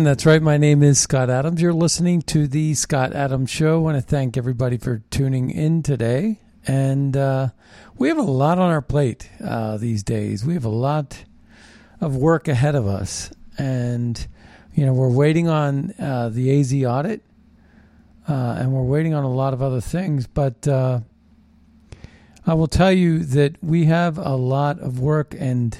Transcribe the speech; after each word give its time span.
And 0.00 0.06
that's 0.06 0.24
right. 0.24 0.40
My 0.40 0.56
name 0.56 0.82
is 0.82 0.98
Scott 0.98 1.28
Adams. 1.28 1.60
You're 1.60 1.74
listening 1.74 2.22
to 2.22 2.46
the 2.46 2.72
Scott 2.72 3.12
Adams 3.12 3.50
Show. 3.50 3.74
I 3.74 3.82
want 3.82 3.96
to 3.98 4.00
thank 4.00 4.38
everybody 4.38 4.78
for 4.78 5.02
tuning 5.10 5.50
in 5.50 5.82
today. 5.82 6.40
And 6.66 7.14
uh, 7.14 7.48
we 7.98 8.08
have 8.08 8.16
a 8.16 8.22
lot 8.22 8.58
on 8.58 8.70
our 8.70 8.80
plate 8.80 9.28
uh, 9.44 9.76
these 9.76 10.02
days. 10.02 10.42
We 10.42 10.54
have 10.54 10.64
a 10.64 10.70
lot 10.70 11.24
of 12.00 12.16
work 12.16 12.48
ahead 12.48 12.74
of 12.74 12.86
us. 12.86 13.30
And, 13.58 14.26
you 14.72 14.86
know, 14.86 14.94
we're 14.94 15.10
waiting 15.10 15.48
on 15.48 15.92
uh, 16.00 16.30
the 16.30 16.58
AZ 16.58 16.72
audit 16.72 17.22
uh, 18.26 18.56
and 18.58 18.72
we're 18.72 18.80
waiting 18.80 19.12
on 19.12 19.24
a 19.24 19.30
lot 19.30 19.52
of 19.52 19.60
other 19.60 19.82
things. 19.82 20.26
But 20.26 20.66
uh, 20.66 21.00
I 22.46 22.54
will 22.54 22.68
tell 22.68 22.90
you 22.90 23.18
that 23.18 23.62
we 23.62 23.84
have 23.84 24.16
a 24.16 24.34
lot 24.34 24.78
of 24.78 24.98
work 24.98 25.34
and 25.38 25.76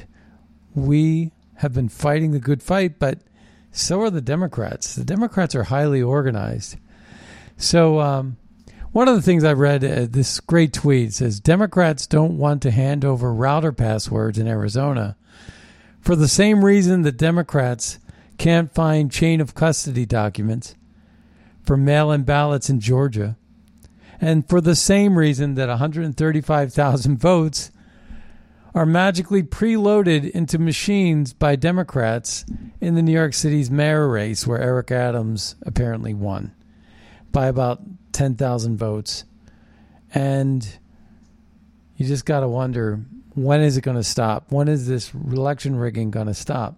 we 0.75 1.33
have 1.55 1.73
been 1.73 1.89
fighting 1.89 2.33
the 2.33 2.39
good 2.39 2.63
fight, 2.63 2.99
but 2.99 3.21
so 3.73 4.03
are 4.03 4.11
the 4.11 4.21
Democrats. 4.21 4.95
The 4.95 5.05
Democrats 5.05 5.55
are 5.55 5.65
highly 5.65 6.03
organized. 6.03 6.77
So, 7.57 8.01
um, 8.01 8.37
one 8.93 9.07
of 9.07 9.15
the 9.15 9.23
things 9.23 9.45
I 9.45 9.53
read, 9.53 9.85
uh, 9.85 10.07
this 10.11 10.41
great 10.41 10.73
tweet 10.73 11.13
says 11.15 11.39
Democrats 11.39 12.07
don't 12.07 12.39
want 12.39 12.63
to 12.63 12.73
hand 12.73 13.05
over 13.05 13.33
router 13.33 13.71
passwords 13.71 14.37
in 14.39 14.49
Arizona 14.49 15.17
for 16.01 16.17
the 16.17 16.27
same 16.27 16.65
reason 16.65 17.03
that 17.03 17.17
Democrats 17.17 17.99
can't 18.39 18.75
find 18.75 19.13
chain 19.13 19.41
of 19.41 19.55
custody 19.55 20.07
documents 20.07 20.75
for 21.63 21.77
mail 21.77 22.11
in 22.11 22.23
ballots 22.23 22.71
in 22.71 22.81
Georgia, 22.81 23.37
and 24.21 24.49
for 24.49 24.61
the 24.61 24.75
same 24.75 25.17
reason 25.17 25.55
that 25.55 25.69
135,000 25.69 27.19
votes 27.19 27.71
are 28.75 28.87
magically 28.87 29.43
preloaded 29.43 30.31
into 30.31 30.59
machines 30.59 31.33
by 31.33 31.57
Democrats 31.57 32.45
in 32.81 32.95
the 32.95 33.03
New 33.03 33.13
York 33.13 33.35
City's 33.35 33.71
mayor 33.71 34.09
race, 34.09 34.47
where 34.47 34.61
Eric 34.61 34.91
Adams 34.91 35.57
apparently 35.63 36.15
won 36.15 36.55
by 37.33 37.47
about 37.47 37.81
10,000 38.13 38.77
votes. 38.77 39.25
And 40.15 40.67
you 41.97 42.07
just 42.07 42.25
got 42.25 42.41
to 42.41 42.49
wonder 42.49 43.01
when 43.35 43.61
is 43.61 43.77
it 43.77 43.83
going 43.83 43.97
to 43.97 44.05
stop? 44.05 44.51
When 44.51 44.69
is 44.69 44.87
this 44.87 45.13
election 45.15 45.77
rigging 45.77 46.11
going 46.11 46.27
to 46.27 46.35
stop? 46.35 46.77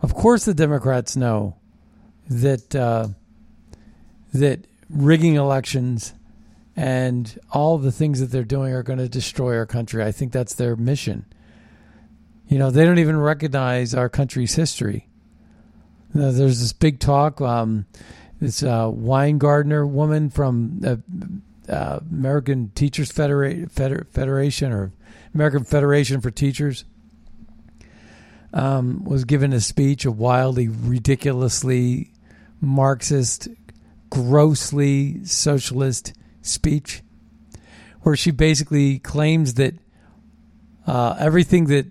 Of 0.00 0.14
course, 0.14 0.44
the 0.44 0.54
Democrats 0.54 1.16
know 1.16 1.56
that 2.28 2.74
uh, 2.74 3.08
that 4.32 4.66
rigging 4.90 5.36
elections 5.36 6.12
and 6.76 7.38
all 7.50 7.78
the 7.78 7.92
things 7.92 8.20
that 8.20 8.26
they're 8.26 8.44
doing 8.44 8.72
are 8.72 8.82
going 8.82 8.98
to 8.98 9.08
destroy 9.08 9.56
our 9.56 9.66
country. 9.66 10.02
I 10.02 10.12
think 10.12 10.32
that's 10.32 10.54
their 10.54 10.76
mission. 10.76 11.24
You 12.48 12.58
know, 12.58 12.70
they 12.70 12.84
don't 12.84 12.98
even 12.98 13.18
recognize 13.18 13.94
our 13.94 14.08
country's 14.08 14.54
history. 14.54 15.08
There's 16.12 16.60
this 16.60 16.72
big 16.72 17.00
talk. 17.00 17.40
Um, 17.40 17.86
this 18.40 18.62
uh, 18.62 18.86
Weingartner 18.86 19.88
woman 19.88 20.30
from 20.30 20.80
the 20.80 21.00
uh, 21.68 22.00
American 22.10 22.70
Teachers 22.74 23.10
Federa- 23.10 23.70
Feder- 23.70 24.06
Federation 24.10 24.72
or 24.72 24.92
American 25.34 25.64
Federation 25.64 26.20
for 26.20 26.30
Teachers 26.30 26.84
um, 28.52 29.04
was 29.04 29.24
given 29.24 29.52
a 29.52 29.60
speech, 29.60 30.04
a 30.04 30.12
wildly, 30.12 30.68
ridiculously 30.68 32.12
Marxist, 32.60 33.48
grossly 34.10 35.24
socialist 35.24 36.12
speech 36.44 37.02
where 38.02 38.14
she 38.14 38.30
basically 38.30 38.98
claims 38.98 39.54
that 39.54 39.74
uh, 40.86 41.16
everything 41.18 41.66
that 41.66 41.86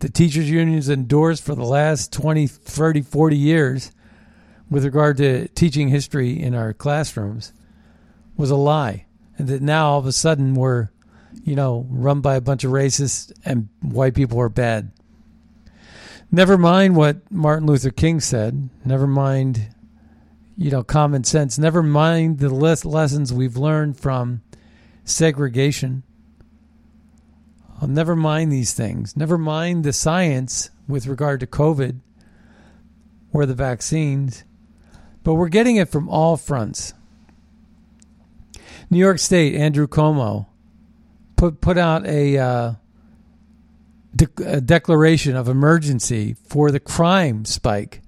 the 0.00 0.08
teachers 0.08 0.50
unions 0.50 0.88
endorsed 0.88 1.42
for 1.42 1.54
the 1.54 1.64
last 1.64 2.12
20 2.12 2.46
30 2.46 3.02
40 3.02 3.36
years 3.36 3.92
with 4.70 4.84
regard 4.84 5.16
to 5.16 5.48
teaching 5.48 5.88
history 5.88 6.40
in 6.40 6.54
our 6.54 6.72
classrooms 6.72 7.52
was 8.36 8.50
a 8.50 8.56
lie. 8.56 9.06
And 9.38 9.48
that 9.48 9.62
now 9.62 9.90
all 9.90 9.98
of 9.98 10.06
a 10.06 10.12
sudden 10.12 10.54
we're 10.54 10.90
you 11.42 11.54
know 11.54 11.86
run 11.90 12.20
by 12.20 12.36
a 12.36 12.40
bunch 12.40 12.64
of 12.64 12.70
racists 12.70 13.32
and 13.44 13.68
white 13.80 14.14
people 14.14 14.40
are 14.40 14.48
bad. 14.48 14.92
Never 16.30 16.58
mind 16.58 16.96
what 16.96 17.30
martin 17.30 17.66
luther 17.66 17.90
king 17.90 18.20
said. 18.20 18.68
Never 18.84 19.06
mind 19.06 19.74
you 20.56 20.70
know, 20.70 20.82
common 20.82 21.24
sense. 21.24 21.58
Never 21.58 21.82
mind 21.82 22.38
the 22.38 22.48
less 22.48 22.84
lessons 22.84 23.32
we've 23.32 23.56
learned 23.56 23.98
from 23.98 24.42
segregation. 25.04 26.02
I'll 27.80 27.88
never 27.88 28.16
mind 28.16 28.50
these 28.50 28.72
things. 28.72 29.16
Never 29.16 29.36
mind 29.36 29.84
the 29.84 29.92
science 29.92 30.70
with 30.88 31.06
regard 31.06 31.40
to 31.40 31.46
COVID 31.46 32.00
or 33.32 33.44
the 33.44 33.54
vaccines. 33.54 34.44
But 35.22 35.34
we're 35.34 35.48
getting 35.48 35.76
it 35.76 35.90
from 35.90 36.08
all 36.08 36.36
fronts. 36.36 36.94
New 38.88 38.98
York 38.98 39.18
State, 39.18 39.54
Andrew 39.54 39.86
Cuomo 39.86 40.46
put 41.36 41.60
put 41.60 41.76
out 41.76 42.06
a, 42.06 42.38
uh, 42.38 42.72
a 44.44 44.60
declaration 44.60 45.36
of 45.36 45.48
emergency 45.48 46.34
for 46.44 46.70
the 46.70 46.80
crime 46.80 47.44
spike 47.44 48.00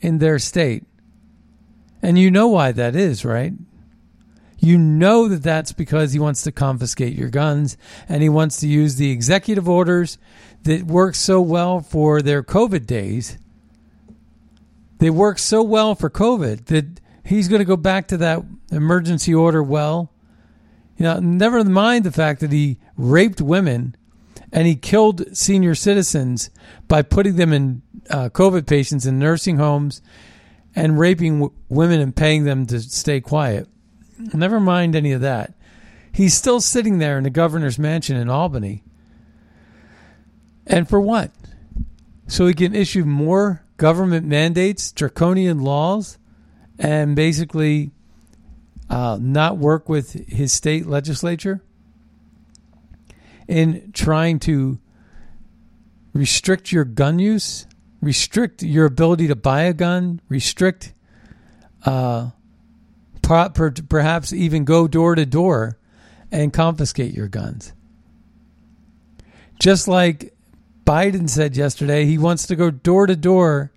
in 0.00 0.18
their 0.18 0.38
state. 0.38 0.84
And 2.06 2.16
you 2.16 2.30
know 2.30 2.46
why 2.46 2.70
that 2.70 2.94
is, 2.94 3.24
right? 3.24 3.52
You 4.60 4.78
know 4.78 5.26
that 5.26 5.42
that's 5.42 5.72
because 5.72 6.12
he 6.12 6.20
wants 6.20 6.42
to 6.42 6.52
confiscate 6.52 7.16
your 7.16 7.30
guns 7.30 7.76
and 8.08 8.22
he 8.22 8.28
wants 8.28 8.60
to 8.60 8.68
use 8.68 8.94
the 8.94 9.10
executive 9.10 9.68
orders 9.68 10.16
that 10.62 10.84
work 10.84 11.16
so 11.16 11.40
well 11.40 11.80
for 11.80 12.22
their 12.22 12.44
COVID 12.44 12.86
days. 12.86 13.38
They 14.98 15.10
work 15.10 15.40
so 15.40 15.64
well 15.64 15.96
for 15.96 16.08
COVID 16.08 16.66
that 16.66 17.00
he's 17.24 17.48
going 17.48 17.58
to 17.58 17.64
go 17.64 17.76
back 17.76 18.06
to 18.06 18.16
that 18.18 18.44
emergency 18.70 19.34
order 19.34 19.60
well. 19.60 20.12
You 20.96 21.06
know, 21.06 21.18
never 21.18 21.64
mind 21.64 22.04
the 22.04 22.12
fact 22.12 22.38
that 22.38 22.52
he 22.52 22.78
raped 22.96 23.40
women 23.40 23.96
and 24.52 24.68
he 24.68 24.76
killed 24.76 25.36
senior 25.36 25.74
citizens 25.74 26.50
by 26.86 27.02
putting 27.02 27.34
them 27.34 27.52
in 27.52 27.82
uh, 28.08 28.28
COVID 28.28 28.68
patients 28.68 29.06
in 29.06 29.18
nursing 29.18 29.56
homes 29.56 30.02
and 30.76 30.98
raping 30.98 31.40
w- 31.40 31.52
women 31.68 32.00
and 32.00 32.14
paying 32.14 32.44
them 32.44 32.66
to 32.66 32.78
stay 32.78 33.20
quiet. 33.20 33.66
Never 34.32 34.60
mind 34.60 34.94
any 34.94 35.12
of 35.12 35.22
that. 35.22 35.54
He's 36.12 36.34
still 36.34 36.60
sitting 36.60 36.98
there 36.98 37.18
in 37.18 37.24
the 37.24 37.30
governor's 37.30 37.78
mansion 37.78 38.16
in 38.16 38.28
Albany. 38.28 38.84
And 40.66 40.88
for 40.88 41.00
what? 41.00 41.32
So 42.28 42.46
he 42.46 42.54
can 42.54 42.74
issue 42.74 43.04
more 43.04 43.64
government 43.76 44.26
mandates, 44.26 44.92
draconian 44.92 45.60
laws, 45.60 46.18
and 46.78 47.16
basically 47.16 47.90
uh, 48.90 49.18
not 49.20 49.58
work 49.58 49.88
with 49.88 50.12
his 50.28 50.52
state 50.52 50.86
legislature 50.86 51.62
in 53.48 53.92
trying 53.92 54.38
to 54.40 54.78
restrict 56.12 56.72
your 56.72 56.84
gun 56.84 57.18
use, 57.18 57.66
restrict 58.06 58.62
your 58.62 58.86
ability 58.86 59.26
to 59.26 59.34
buy 59.34 59.62
a 59.62 59.72
gun, 59.72 60.20
restrict, 60.28 60.94
uh, 61.84 62.30
perhaps 63.20 64.32
even 64.32 64.64
go 64.64 64.86
door 64.86 65.16
to 65.16 65.26
door 65.26 65.76
and 66.30 66.52
confiscate 66.52 67.12
your 67.12 67.26
guns. 67.26 67.72
Just 69.58 69.88
like 69.88 70.32
Biden 70.84 71.28
said 71.28 71.56
yesterday, 71.56 72.04
he 72.04 72.16
wants 72.16 72.46
to 72.46 72.54
go 72.54 72.70
door 72.70 73.08
to 73.08 73.16
door 73.16 73.72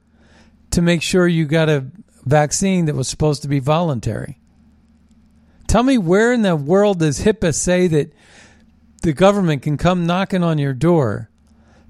to 0.70 0.82
make 0.84 1.02
sure 1.02 1.28
you 1.28 1.46
got 1.46 1.68
a 1.68 1.88
vaccine 2.24 2.86
that 2.86 2.94
was 2.94 3.08
supposed 3.08 3.42
to 3.42 3.48
be 3.48 3.58
voluntary. 3.58 4.40
Tell 5.66 5.82
me 5.82 5.98
where 5.98 6.32
in 6.32 6.44
the 6.44 6.56
world 6.56 7.00
does 7.00 7.22
HIPAA 7.22 7.56
say 7.56 7.88
that 7.88 8.14
the 9.02 9.14
government 9.14 9.64
can 9.64 9.78
come 9.78 10.06
knocking 10.06 10.44
on 10.44 10.60
your 10.60 10.74
door 10.74 11.32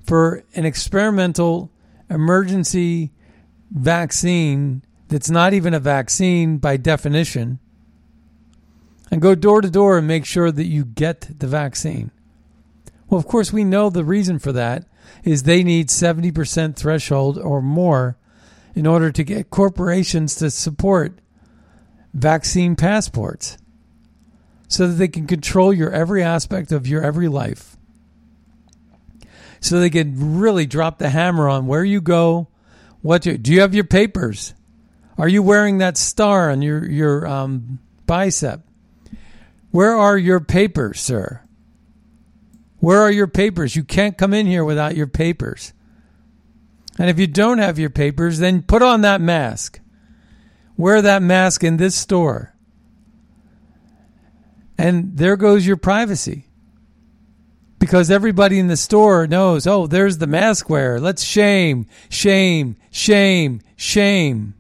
for 0.06 0.46
an 0.56 0.64
experimental 0.64 1.70
emergency 2.10 3.12
vaccine 3.72 4.84
that's 5.08 5.30
not 5.30 5.54
even 5.54 5.74
a 5.74 5.80
vaccine 5.80 6.58
by 6.58 6.78
definition 6.78 7.60
and 9.12 9.22
go 9.22 9.36
door 9.36 9.62
to 9.62 9.70
door 9.70 9.98
and 9.98 10.08
make 10.08 10.26
sure 10.26 10.52
that 10.52 10.66
you 10.66 10.86
get 10.86 11.40
the 11.40 11.48
vaccine. 11.48 12.12
Well, 13.10 13.20
of 13.20 13.28
course, 13.28 13.52
we 13.52 13.64
know 13.64 13.90
the 13.90 14.04
reason 14.04 14.38
for 14.38 14.52
that 14.52 14.86
is 15.24 15.44
they 15.44 15.64
need 15.64 15.90
70% 15.90 16.76
threshold 16.76 17.40
or 17.40 17.62
more 17.62 18.18
in 18.76 18.86
order 18.86 19.12
to 19.12 19.24
get 19.24 19.50
corporations 19.50 20.36
to 20.36 20.52
support 20.52 21.20
vaccine 22.14 22.76
passports 22.76 23.58
so 24.68 24.88
that 24.88 24.94
they 24.94 25.08
can 25.08 25.26
control 25.26 25.74
your 25.74 25.92
every 25.92 26.24
aspect 26.24 26.72
of 26.72 26.88
your 26.88 27.02
every 27.02 27.28
life. 27.28 27.79
So 29.60 29.80
they 29.80 29.90
can 29.90 30.40
really 30.40 30.66
drop 30.66 31.00
the 31.00 31.10
hammer 31.10 31.50
on 31.50 31.68
where 31.68 31.84
you 31.84 32.02
go, 32.02 32.48
what 33.02 33.26
you, 33.26 33.38
do 33.38 33.54
you 33.54 33.62
have 33.62 33.74
your 33.74 33.84
papers? 33.84 34.54
Are 35.18 35.28
you 35.28 35.44
wearing 35.44 35.80
that 35.80 35.98
star 35.98 36.50
on 36.50 36.62
your 36.62 36.90
your 36.90 37.28
um, 37.28 37.80
bicep? 38.06 38.62
Where 39.72 39.96
are 39.96 40.18
your 40.18 40.40
papers, 40.40 41.00
sir? 41.00 41.42
Where 42.80 43.02
are 43.02 43.12
your 43.12 43.28
papers? 43.28 43.76
You 43.76 43.84
can't 43.84 44.18
come 44.18 44.34
in 44.34 44.48
here 44.48 44.64
without 44.64 44.96
your 44.96 45.08
papers. 45.08 45.74
And 46.98 47.10
if 47.10 47.20
you 47.20 47.28
don't 47.28 47.60
have 47.60 47.80
your 47.80 47.90
papers, 47.90 48.40
then 48.40 48.62
put 48.62 48.82
on 48.82 49.02
that 49.02 49.22
mask. 49.22 49.80
Wear 50.78 51.02
that 51.02 51.22
mask 51.22 51.64
in 51.64 51.78
this 51.78 51.96
store. 51.96 52.56
And 54.78 55.18
there 55.18 55.36
goes 55.36 55.68
your 55.68 55.78
privacy. 55.78 56.49
Because 57.80 58.12
everybody 58.12 58.60
in 58.60 58.68
the 58.68 58.78
store 58.78 59.26
knows, 59.26 59.66
oh, 59.66 59.88
there's 59.88 60.18
the 60.18 60.28
mask 60.28 60.70
wearer. 60.70 61.00
Let's 61.00 61.24
shame, 61.24 61.88
shame, 62.10 62.76
shame, 62.92 63.62
shame. 63.78 64.54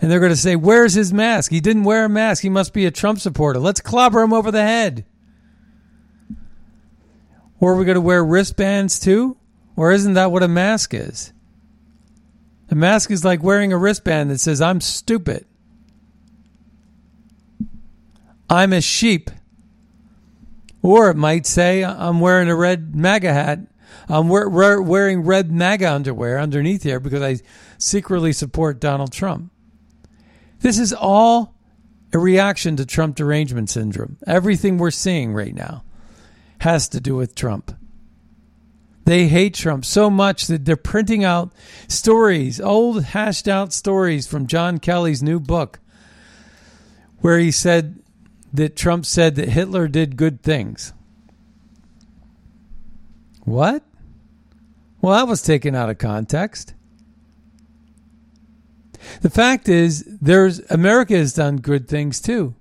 And 0.00 0.10
they're 0.10 0.20
going 0.20 0.32
to 0.32 0.36
say, 0.36 0.54
where's 0.54 0.92
his 0.92 1.14
mask? 1.14 1.50
He 1.50 1.60
didn't 1.60 1.84
wear 1.84 2.04
a 2.04 2.10
mask. 2.10 2.42
He 2.42 2.50
must 2.50 2.74
be 2.74 2.84
a 2.84 2.90
Trump 2.90 3.20
supporter. 3.20 3.58
Let's 3.58 3.80
clobber 3.80 4.20
him 4.20 4.34
over 4.34 4.50
the 4.50 4.62
head. 4.62 5.06
Or 7.58 7.72
are 7.72 7.76
we 7.76 7.86
going 7.86 7.94
to 7.94 8.00
wear 8.02 8.22
wristbands 8.22 9.00
too? 9.00 9.38
Or 9.76 9.92
isn't 9.92 10.14
that 10.14 10.30
what 10.30 10.42
a 10.42 10.48
mask 10.48 10.92
is? 10.92 11.32
A 12.70 12.74
mask 12.74 13.10
is 13.10 13.24
like 13.24 13.42
wearing 13.42 13.72
a 13.72 13.78
wristband 13.78 14.30
that 14.30 14.40
says, 14.40 14.60
I'm 14.60 14.82
stupid. 14.82 15.46
I'm 18.50 18.72
a 18.72 18.80
sheep. 18.80 19.30
Or 20.84 21.08
it 21.08 21.16
might 21.16 21.46
say, 21.46 21.82
I'm 21.82 22.20
wearing 22.20 22.50
a 22.50 22.54
red 22.54 22.94
MAGA 22.94 23.32
hat. 23.32 23.60
I'm 24.06 24.28
wearing 24.28 25.22
red 25.22 25.50
MAGA 25.50 25.90
underwear 25.90 26.38
underneath 26.38 26.82
here 26.82 27.00
because 27.00 27.22
I 27.22 27.42
secretly 27.78 28.34
support 28.34 28.80
Donald 28.80 29.10
Trump. 29.10 29.50
This 30.60 30.78
is 30.78 30.92
all 30.92 31.54
a 32.12 32.18
reaction 32.18 32.76
to 32.76 32.84
Trump 32.84 33.16
derangement 33.16 33.70
syndrome. 33.70 34.18
Everything 34.26 34.76
we're 34.76 34.90
seeing 34.90 35.32
right 35.32 35.54
now 35.54 35.84
has 36.58 36.86
to 36.90 37.00
do 37.00 37.16
with 37.16 37.34
Trump. 37.34 37.74
They 39.06 39.28
hate 39.28 39.54
Trump 39.54 39.86
so 39.86 40.10
much 40.10 40.48
that 40.48 40.66
they're 40.66 40.76
printing 40.76 41.24
out 41.24 41.50
stories, 41.88 42.60
old 42.60 43.04
hashed 43.04 43.48
out 43.48 43.72
stories 43.72 44.26
from 44.26 44.46
John 44.46 44.76
Kelly's 44.76 45.22
new 45.22 45.40
book, 45.40 45.80
where 47.20 47.38
he 47.38 47.50
said 47.50 48.03
that 48.54 48.76
Trump 48.76 49.04
said 49.04 49.34
that 49.34 49.48
Hitler 49.48 49.88
did 49.88 50.16
good 50.16 50.40
things. 50.40 50.92
What? 53.42 53.82
Well, 55.00 55.12
that 55.14 55.28
was 55.28 55.42
taken 55.42 55.74
out 55.74 55.90
of 55.90 55.98
context. 55.98 56.72
The 59.22 59.28
fact 59.28 59.68
is, 59.68 60.04
there's 60.20 60.60
America 60.70 61.16
has 61.16 61.34
done 61.34 61.56
good 61.56 61.88
things 61.88 62.20
too. 62.20 62.54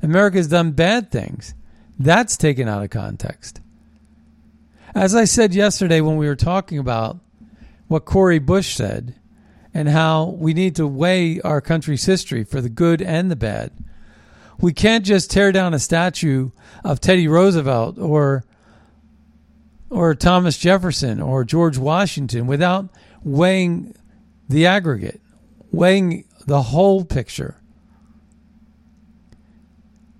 America 0.00 0.36
has 0.38 0.46
done 0.46 0.70
bad 0.70 1.10
things. 1.10 1.54
That's 1.98 2.36
taken 2.36 2.68
out 2.68 2.84
of 2.84 2.90
context. 2.90 3.60
As 4.94 5.14
I 5.14 5.24
said 5.24 5.54
yesterday 5.54 6.00
when 6.00 6.16
we 6.16 6.28
were 6.28 6.36
talking 6.36 6.78
about 6.78 7.18
what 7.88 8.04
Cori 8.04 8.38
Bush 8.38 8.76
said 8.76 9.16
and 9.74 9.88
how 9.88 10.36
we 10.38 10.54
need 10.54 10.76
to 10.76 10.86
weigh 10.86 11.40
our 11.40 11.60
country's 11.60 12.06
history 12.06 12.44
for 12.44 12.60
the 12.60 12.68
good 12.68 13.02
and 13.02 13.28
the 13.28 13.36
bad 13.36 13.72
we 14.60 14.72
can't 14.72 15.04
just 15.04 15.30
tear 15.30 15.52
down 15.52 15.74
a 15.74 15.78
statue 15.78 16.50
of 16.84 17.00
Teddy 17.00 17.28
Roosevelt 17.28 17.98
or 17.98 18.44
or 19.88 20.14
Thomas 20.14 20.56
Jefferson 20.56 21.20
or 21.20 21.44
George 21.44 21.76
Washington 21.76 22.46
without 22.46 22.88
weighing 23.24 23.94
the 24.48 24.66
aggregate, 24.66 25.20
weighing 25.72 26.24
the 26.46 26.62
whole 26.62 27.04
picture. 27.04 27.56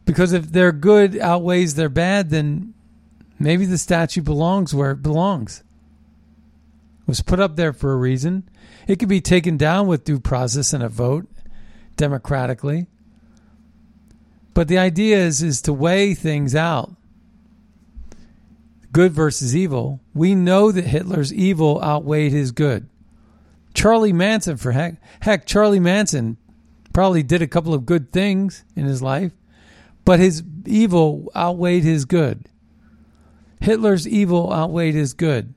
Because 0.05 0.33
if 0.33 0.51
their 0.51 0.73
good 0.73 1.17
outweighs 1.17 1.77
their 1.77 1.89
bad, 1.89 2.31
then 2.31 2.75
maybe 3.39 3.65
the 3.65 3.79
statue 3.79 4.23
belongs 4.23 4.75
where 4.75 4.91
it 4.91 5.03
belongs. 5.03 5.63
It 7.03 7.09
was 7.09 7.23
put 7.23 7.39
up 7.39 7.55
there 7.55 7.73
for 7.73 7.93
a 7.93 7.97
reason. 7.97 8.49
It 8.89 8.99
could 8.99 9.09
be 9.09 9.21
taken 9.21 9.57
down 9.57 9.87
with 9.87 10.05
due 10.05 10.19
process 10.19 10.73
and 10.73 10.83
a 10.83 10.89
vote 10.89 11.29
democratically. 11.97 12.87
But 14.55 14.69
the 14.69 14.79
idea 14.79 15.19
is 15.19 15.43
is 15.43 15.63
to 15.63 15.73
weigh 15.73 16.15
things 16.15 16.55
out. 16.55 16.95
Good 18.93 19.13
versus 19.13 19.55
evil. 19.55 20.01
We 20.15 20.35
know 20.35 20.73
that 20.73 20.87
Hitler's 20.87 21.33
evil 21.33 21.81
outweighed 21.83 22.33
his 22.33 22.51
good. 22.51 22.89
Charlie 23.73 24.13
Manson, 24.13 24.57
for 24.57 24.73
heck, 24.73 24.97
heck, 25.21 25.47
Charlie 25.47 25.79
Manson 25.81 26.37
probably 26.93 27.23
did 27.23 27.41
a 27.41 27.47
couple 27.47 27.73
of 27.73 27.87
good 27.87 28.13
things 28.13 28.65
in 28.75 28.85
his 28.85 29.01
life, 29.01 29.33
but 30.05 30.19
his 30.19 30.43
evil 30.67 31.31
outweighed 31.37 31.85
his 31.85 32.05
good. 32.05 32.49
Hitler's 33.61 34.09
evil 34.09 34.53
outweighed 34.53 34.95
his 34.95 35.13
good. 35.13 35.55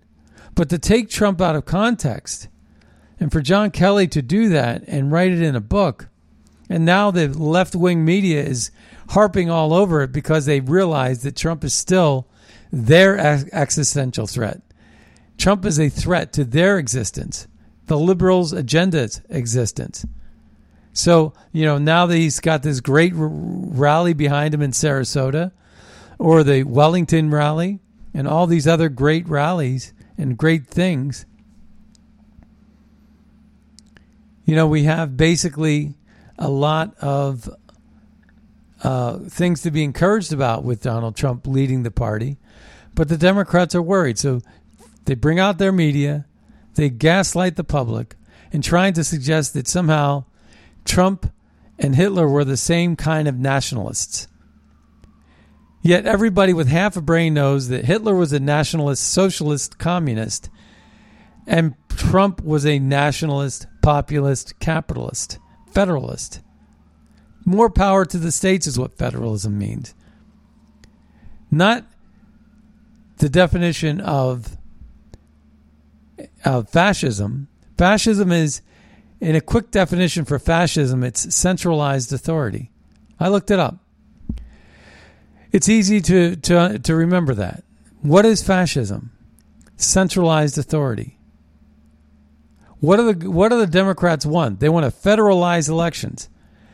But 0.55 0.69
to 0.69 0.77
take 0.77 1.09
Trump 1.09 1.41
out 1.41 1.55
of 1.55 1.65
context, 1.65 2.49
and 3.19 3.31
for 3.31 3.41
John 3.41 3.71
Kelly 3.71 4.07
to 4.09 4.21
do 4.21 4.49
that 4.49 4.83
and 4.87 5.11
write 5.11 5.31
it 5.31 5.41
in 5.41 5.55
a 5.55 5.61
book, 5.61 6.09
and 6.69 6.85
now 6.85 7.11
the 7.11 7.27
left 7.27 7.75
wing 7.75 8.05
media 8.05 8.41
is 8.43 8.71
harping 9.09 9.49
all 9.49 9.73
over 9.73 10.01
it 10.03 10.11
because 10.11 10.45
they 10.45 10.59
realize 10.59 11.23
that 11.23 11.35
Trump 11.35 11.63
is 11.63 11.73
still 11.73 12.27
their 12.71 13.17
existential 13.53 14.27
threat. 14.27 14.61
Trump 15.37 15.65
is 15.65 15.79
a 15.79 15.89
threat 15.89 16.33
to 16.33 16.43
their 16.43 16.77
existence, 16.77 17.47
the 17.87 17.97
liberals' 17.97 18.53
agenda's 18.53 19.21
existence. 19.29 20.05
So, 20.93 21.33
you 21.51 21.65
know, 21.65 21.77
now 21.77 22.05
that 22.05 22.15
he's 22.15 22.39
got 22.39 22.63
this 22.63 22.79
great 22.79 23.13
r- 23.13 23.27
rally 23.27 24.13
behind 24.13 24.53
him 24.53 24.61
in 24.61 24.71
Sarasota, 24.71 25.51
or 26.19 26.43
the 26.43 26.63
Wellington 26.63 27.31
rally, 27.31 27.79
and 28.13 28.27
all 28.27 28.45
these 28.45 28.67
other 28.67 28.89
great 28.89 29.27
rallies 29.27 29.91
and 30.17 30.37
great 30.37 30.67
things, 30.67 31.25
you 34.45 34.55
know, 34.55 34.67
we 34.67 34.83
have 34.83 35.17
basically 35.17 35.95
a 36.37 36.49
lot 36.49 36.95
of 36.99 37.49
uh, 38.83 39.19
things 39.19 39.61
to 39.61 39.71
be 39.71 39.83
encouraged 39.83 40.33
about 40.33 40.63
with 40.63 40.81
Donald 40.81 41.15
Trump 41.15 41.47
leading 41.47 41.83
the 41.83 41.91
party, 41.91 42.37
but 42.93 43.07
the 43.07 43.17
Democrats 43.17 43.75
are 43.75 43.81
worried. 43.81 44.19
So 44.19 44.41
they 45.05 45.15
bring 45.15 45.39
out 45.39 45.57
their 45.57 45.71
media, 45.71 46.25
they 46.75 46.89
gaslight 46.89 47.55
the 47.55 47.63
public, 47.63 48.15
and 48.51 48.63
trying 48.63 48.93
to 48.93 49.03
suggest 49.03 49.53
that 49.53 49.67
somehow 49.67 50.25
Trump 50.85 51.31
and 51.79 51.95
Hitler 51.95 52.27
were 52.27 52.45
the 52.45 52.57
same 52.57 52.95
kind 52.95 53.27
of 53.27 53.39
nationalists. 53.39 54.27
Yet 55.81 56.05
everybody 56.05 56.53
with 56.53 56.67
half 56.67 56.95
a 56.95 57.01
brain 57.01 57.33
knows 57.33 57.67
that 57.67 57.85
Hitler 57.85 58.15
was 58.15 58.31
a 58.31 58.39
nationalist, 58.39 59.03
socialist, 59.03 59.77
communist, 59.77 60.49
and 61.45 61.75
Trump 61.89 62.41
was 62.41 62.65
a 62.65 62.79
nationalist, 62.79 63.67
populist, 63.81 64.59
capitalist, 64.59 65.39
federalist. 65.73 66.41
More 67.45 67.69
power 67.69 68.05
to 68.05 68.17
the 68.17 68.31
states 68.31 68.67
is 68.67 68.79
what 68.79 68.97
federalism 68.97 69.57
means. 69.57 69.93
Not 71.51 71.85
the 73.17 73.29
definition 73.29 74.01
of, 74.01 74.57
of 76.45 76.69
fascism. 76.69 77.47
Fascism 77.77 78.31
is, 78.31 78.61
in 79.19 79.35
a 79.35 79.41
quick 79.41 79.71
definition 79.71 80.25
for 80.25 80.39
fascism, 80.39 81.03
it's 81.03 81.35
centralized 81.35 82.13
authority. 82.13 82.71
I 83.19 83.29
looked 83.29 83.51
it 83.51 83.59
up. 83.59 83.77
It's 85.51 85.69
easy 85.69 86.01
to, 86.01 86.35
to, 86.35 86.79
to 86.79 86.95
remember 86.95 87.35
that. 87.35 87.63
What 88.01 88.25
is 88.25 88.41
fascism? 88.43 89.11
Centralized 89.77 90.57
authority. 90.57 91.12
What 92.83 92.99
are 92.99 93.13
the 93.13 93.31
what 93.31 93.47
do 93.47 93.57
the 93.57 93.65
Democrats 93.65 94.25
want? 94.25 94.59
They 94.59 94.67
want 94.67 94.83
to 94.83 94.91
federalize 94.91 95.69
elections. 95.69 96.27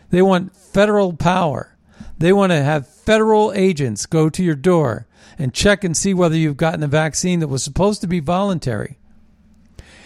They 0.09 0.23
want 0.23 0.55
federal 0.55 1.13
power. 1.13 1.77
They 2.17 2.33
want 2.33 2.51
to 2.51 2.63
have 2.63 2.87
federal 2.87 3.53
agents 3.53 4.07
go 4.07 4.27
to 4.27 4.43
your 4.43 4.55
door 4.55 5.05
and 5.37 5.53
check 5.53 5.83
and 5.83 5.95
see 5.95 6.15
whether 6.15 6.35
you've 6.35 6.57
gotten 6.57 6.81
a 6.81 6.87
vaccine 6.87 7.41
that 7.41 7.47
was 7.47 7.63
supposed 7.63 8.01
to 8.01 8.07
be 8.07 8.19
voluntary. 8.21 8.97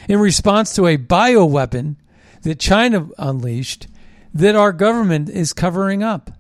In 0.10 0.20
response 0.20 0.76
to 0.76 0.88
a 0.88 0.98
bioweapon 0.98 1.96
that 2.42 2.60
China 2.60 3.08
unleashed 3.18 3.88
that 4.34 4.58
our 4.58 4.74
government 4.74 5.30
is 5.30 5.54
covering 5.54 6.04
up. 6.04 6.32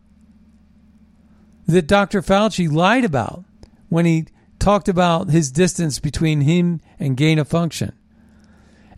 That 1.67 1.87
Dr. 1.87 2.21
Fauci 2.21 2.69
lied 2.69 3.05
about 3.05 3.45
when 3.87 4.05
he 4.05 4.25
talked 4.59 4.89
about 4.89 5.29
his 5.29 5.53
distance 5.53 5.99
between 5.99 6.41
him 6.41 6.81
and 6.99 7.15
gain 7.15 7.39
of 7.39 7.47
function 7.47 7.93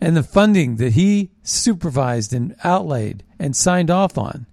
and 0.00 0.16
the 0.16 0.22
funding 0.22 0.76
that 0.76 0.92
he 0.92 1.30
supervised 1.42 2.32
and 2.32 2.54
outlaid 2.64 3.24
and 3.38 3.56
signed 3.56 3.90
off 3.90 4.18
on 4.18 4.46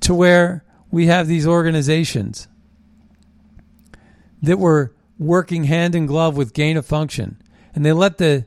to 0.00 0.14
where 0.14 0.64
we 0.90 1.06
have 1.06 1.26
these 1.26 1.46
organizations 1.46 2.48
that 4.42 4.58
were 4.58 4.94
working 5.18 5.64
hand 5.64 5.94
in 5.94 6.06
glove 6.06 6.36
with 6.36 6.52
gain 6.52 6.76
of 6.76 6.84
function. 6.84 7.40
And 7.74 7.86
they 7.86 7.92
let 7.92 8.18
the 8.18 8.46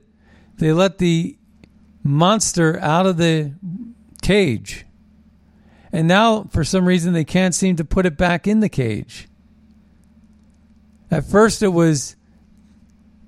they 0.57 0.71
let 0.71 0.99
the 0.99 1.37
monster 2.03 2.79
out 2.79 3.05
of 3.05 3.17
the 3.17 3.53
cage. 4.21 4.85
And 5.91 6.07
now 6.07 6.43
for 6.43 6.63
some 6.63 6.85
reason 6.85 7.13
they 7.13 7.23
can't 7.23 7.55
seem 7.55 7.77
to 7.77 7.85
put 7.85 8.05
it 8.05 8.17
back 8.17 8.47
in 8.47 8.59
the 8.59 8.69
cage. 8.69 9.27
At 11.09 11.25
first 11.25 11.63
it 11.63 11.69
was 11.69 12.15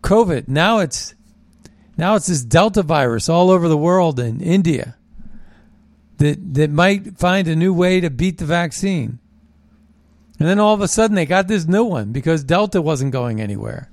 covid. 0.02 0.48
Now 0.48 0.80
it's 0.80 1.16
now 1.98 2.16
it's 2.16 2.28
this 2.28 2.44
delta 2.44 2.84
virus 2.84 3.28
all 3.28 3.50
over 3.50 3.68
the 3.68 3.78
world 3.78 4.20
in 4.20 4.40
india 4.42 4.98
that 6.18 6.54
that 6.56 6.72
might 6.72 7.18
find 7.18 7.48
a 7.48 7.56
new 7.56 7.74
way 7.74 8.00
to 8.00 8.10
beat 8.10 8.38
the 8.38 8.46
vaccine. 8.46 9.20
And 10.40 10.48
then 10.48 10.60
all 10.60 10.74
of 10.74 10.82
a 10.82 10.88
sudden 10.88 11.16
they 11.16 11.26
got 11.26 11.48
this 11.48 11.68
new 11.68 11.84
one 11.84 12.12
because 12.12 12.44
Delta 12.44 12.82
wasn't 12.82 13.12
going 13.12 13.42
anywhere. 13.42 13.90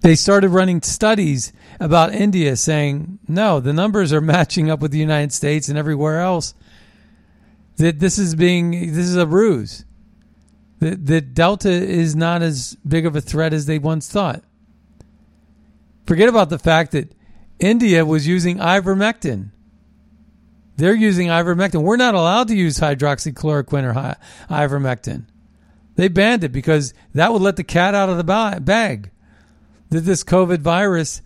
They 0.00 0.14
started 0.14 0.50
running 0.50 0.82
studies 0.82 1.52
about 1.80 2.14
India 2.14 2.56
saying, 2.56 3.18
no, 3.26 3.58
the 3.58 3.72
numbers 3.72 4.12
are 4.12 4.20
matching 4.36 4.70
up 4.70 4.80
with 4.80 4.92
the 4.92 4.98
United 4.98 5.32
States 5.32 5.68
and 5.68 5.78
everywhere 5.78 6.20
else. 6.20 6.54
That 7.76 7.98
this 7.98 8.18
is 8.18 8.34
being 8.34 8.70
this 8.70 9.06
is 9.06 9.16
a 9.16 9.26
ruse. 9.26 9.84
That 10.78 11.06
that 11.06 11.34
Delta 11.34 11.70
is 11.70 12.16
not 12.16 12.42
as 12.42 12.76
big 12.86 13.04
of 13.04 13.16
a 13.16 13.20
threat 13.20 13.52
as 13.52 13.66
they 13.66 13.78
once 13.78 14.08
thought. 14.08 14.42
Forget 16.06 16.28
about 16.28 16.50
the 16.50 16.58
fact 16.58 16.92
that 16.92 17.12
India 17.58 18.04
was 18.04 18.26
using 18.26 18.58
ivermectin 18.58 19.50
they're 20.76 20.94
using 20.94 21.28
ivermectin. 21.28 21.82
We're 21.82 21.96
not 21.96 22.14
allowed 22.14 22.48
to 22.48 22.56
use 22.56 22.78
hydroxychloroquine 22.78 23.84
or 23.84 23.94
ivermectin. 24.50 25.24
They 25.96 26.08
banned 26.08 26.44
it 26.44 26.52
because 26.52 26.94
that 27.14 27.32
would 27.32 27.42
let 27.42 27.56
the 27.56 27.64
cat 27.64 27.94
out 27.94 28.10
of 28.10 28.18
the 28.18 28.24
bag. 28.24 29.10
That 29.88 30.00
this 30.00 30.24
COVID 30.24 30.58
virus 30.58 31.22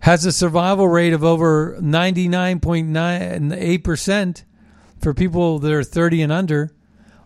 has 0.00 0.26
a 0.26 0.32
survival 0.32 0.88
rate 0.88 1.12
of 1.12 1.22
over 1.22 1.76
99.98% 1.80 4.42
for 5.00 5.14
people 5.14 5.60
that 5.60 5.72
are 5.72 5.84
30 5.84 6.22
and 6.22 6.32
under, 6.32 6.72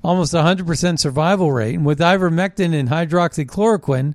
almost 0.05 0.35
100% 0.35 0.99
survival 0.99 1.51
rate. 1.53 1.77
And 1.77 1.87
with 1.87 2.01
ivermectin 2.01 2.75
and 2.75 2.91
hydroxychloroquine, 2.91 4.15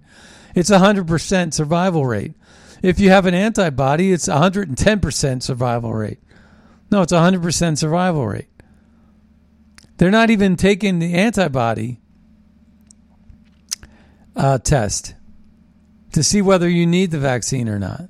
it's 0.56 0.70
100% 0.72 1.54
survival 1.54 2.06
rate. 2.06 2.34
If 2.82 3.00
you 3.00 3.10
have 3.10 3.26
an 3.26 3.34
antibody, 3.34 4.12
it's 4.12 4.28
110% 4.28 5.44
survival 5.44 5.94
rate. 5.94 6.20
No, 6.90 7.02
it's 7.02 7.12
100% 7.12 7.78
survival 7.78 8.26
rate. 8.26 8.48
They're 9.98 10.12
not 10.12 10.30
even 10.30 10.56
taking 10.56 11.00
the 11.00 11.14
antibody 11.14 12.00
uh, 14.36 14.58
test 14.60 15.16
to 16.14 16.24
see 16.24 16.42
whether 16.42 16.70
you 16.70 16.86
need 16.86 17.12
the 17.12 17.20
vaccine 17.20 17.68
or 17.68 17.80
not. 17.80 18.08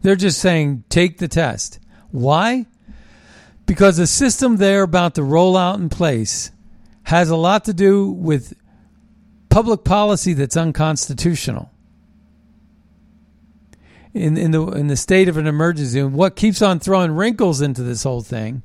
They're 0.00 0.16
just 0.16 0.40
saying 0.40 0.84
take 0.88 1.18
the 1.18 1.28
test. 1.28 1.78
Why? 2.10 2.66
Because 3.66 3.98
the 3.98 4.06
system 4.06 4.56
they're 4.56 4.82
about 4.82 5.14
to 5.16 5.22
roll 5.22 5.56
out 5.56 5.78
in 5.78 5.88
place 5.88 6.50
has 7.04 7.30
a 7.30 7.36
lot 7.36 7.64
to 7.66 7.74
do 7.74 8.10
with 8.10 8.54
public 9.48 9.84
policy 9.84 10.32
that's 10.32 10.56
unconstitutional 10.56 11.70
in 14.14 14.36
in 14.36 14.50
the 14.50 14.66
in 14.68 14.88
the 14.88 14.96
state 14.96 15.28
of 15.28 15.36
an 15.36 15.46
emergency. 15.46 16.00
And 16.00 16.14
what 16.14 16.36
keeps 16.36 16.62
on 16.62 16.78
throwing 16.78 17.12
wrinkles 17.12 17.60
into 17.60 17.82
this 17.82 18.02
whole 18.02 18.22
thing 18.22 18.62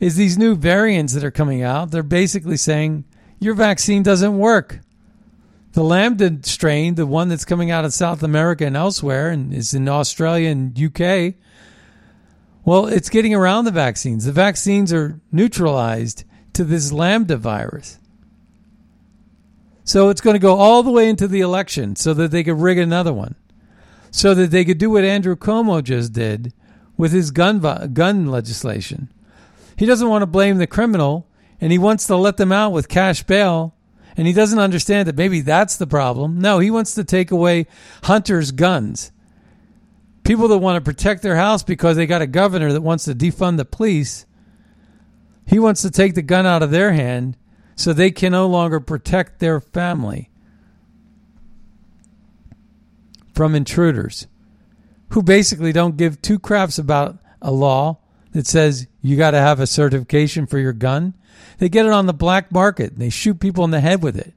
is 0.00 0.16
these 0.16 0.38
new 0.38 0.56
variants 0.56 1.12
that 1.14 1.24
are 1.24 1.30
coming 1.30 1.62
out. 1.62 1.90
They're 1.90 2.02
basically 2.02 2.56
saying 2.56 3.04
your 3.38 3.54
vaccine 3.54 4.02
doesn't 4.02 4.36
work. 4.36 4.80
The 5.72 5.84
Lambda 5.84 6.38
strain, 6.42 6.94
the 6.94 7.06
one 7.06 7.28
that's 7.28 7.44
coming 7.44 7.70
out 7.70 7.84
of 7.84 7.92
South 7.92 8.22
America 8.22 8.64
and 8.64 8.76
elsewhere, 8.76 9.30
and 9.30 9.52
is 9.52 9.74
in 9.74 9.88
Australia 9.88 10.50
and 10.50 10.78
UK. 10.80 11.34
Well, 12.64 12.86
it's 12.86 13.10
getting 13.10 13.34
around 13.34 13.64
the 13.64 13.72
vaccines. 13.72 14.24
The 14.24 14.32
vaccines 14.32 14.92
are 14.92 15.20
neutralized 15.32 16.24
to 16.54 16.64
this 16.64 16.92
Lambda 16.92 17.36
virus. 17.36 17.98
So 19.82 20.08
it's 20.08 20.20
going 20.20 20.34
to 20.34 20.40
go 20.40 20.56
all 20.56 20.82
the 20.82 20.90
way 20.90 21.08
into 21.08 21.28
the 21.28 21.40
election 21.40 21.96
so 21.96 22.14
that 22.14 22.30
they 22.30 22.42
could 22.42 22.58
rig 22.58 22.78
another 22.78 23.12
one 23.12 23.34
so 24.14 24.32
that 24.32 24.52
they 24.52 24.64
could 24.64 24.78
do 24.78 24.90
what 24.90 25.02
Andrew 25.02 25.34
Cuomo 25.34 25.82
just 25.82 26.12
did 26.12 26.52
with 26.96 27.10
his 27.10 27.32
gun 27.32 27.58
gun 27.92 28.26
legislation. 28.26 29.12
He 29.76 29.86
doesn't 29.86 30.08
want 30.08 30.22
to 30.22 30.26
blame 30.26 30.58
the 30.58 30.68
criminal 30.68 31.26
and 31.60 31.72
he 31.72 31.78
wants 31.78 32.06
to 32.06 32.14
let 32.14 32.36
them 32.36 32.52
out 32.52 32.70
with 32.70 32.88
cash 32.88 33.24
bail 33.24 33.74
and 34.16 34.28
he 34.28 34.32
doesn't 34.32 34.60
understand 34.60 35.08
that 35.08 35.16
maybe 35.16 35.40
that's 35.40 35.76
the 35.76 35.88
problem. 35.88 36.38
No, 36.38 36.60
he 36.60 36.70
wants 36.70 36.94
to 36.94 37.02
take 37.02 37.32
away 37.32 37.66
hunters' 38.04 38.52
guns. 38.52 39.10
People 40.22 40.46
that 40.46 40.58
want 40.58 40.76
to 40.76 40.88
protect 40.88 41.22
their 41.22 41.34
house 41.34 41.64
because 41.64 41.96
they 41.96 42.06
got 42.06 42.22
a 42.22 42.28
governor 42.28 42.72
that 42.72 42.82
wants 42.82 43.06
to 43.06 43.16
defund 43.16 43.56
the 43.56 43.64
police. 43.64 44.26
He 45.44 45.58
wants 45.58 45.82
to 45.82 45.90
take 45.90 46.14
the 46.14 46.22
gun 46.22 46.46
out 46.46 46.62
of 46.62 46.70
their 46.70 46.92
hand 46.92 47.36
so 47.74 47.92
they 47.92 48.12
can 48.12 48.30
no 48.30 48.46
longer 48.46 48.78
protect 48.78 49.40
their 49.40 49.60
family 49.60 50.30
from 53.34 53.54
intruders 53.54 54.26
who 55.10 55.22
basically 55.22 55.72
don't 55.72 55.96
give 55.96 56.22
two 56.22 56.38
craps 56.38 56.78
about 56.78 57.18
a 57.42 57.50
law 57.50 57.98
that 58.32 58.46
says 58.46 58.86
you 59.00 59.16
got 59.16 59.32
to 59.32 59.38
have 59.38 59.60
a 59.60 59.66
certification 59.66 60.46
for 60.46 60.58
your 60.58 60.72
gun. 60.72 61.14
They 61.58 61.68
get 61.68 61.86
it 61.86 61.92
on 61.92 62.06
the 62.06 62.14
black 62.14 62.50
market 62.50 62.92
and 62.92 63.00
they 63.00 63.10
shoot 63.10 63.38
people 63.38 63.64
in 63.64 63.70
the 63.70 63.80
head 63.80 64.02
with 64.02 64.16
it. 64.16 64.34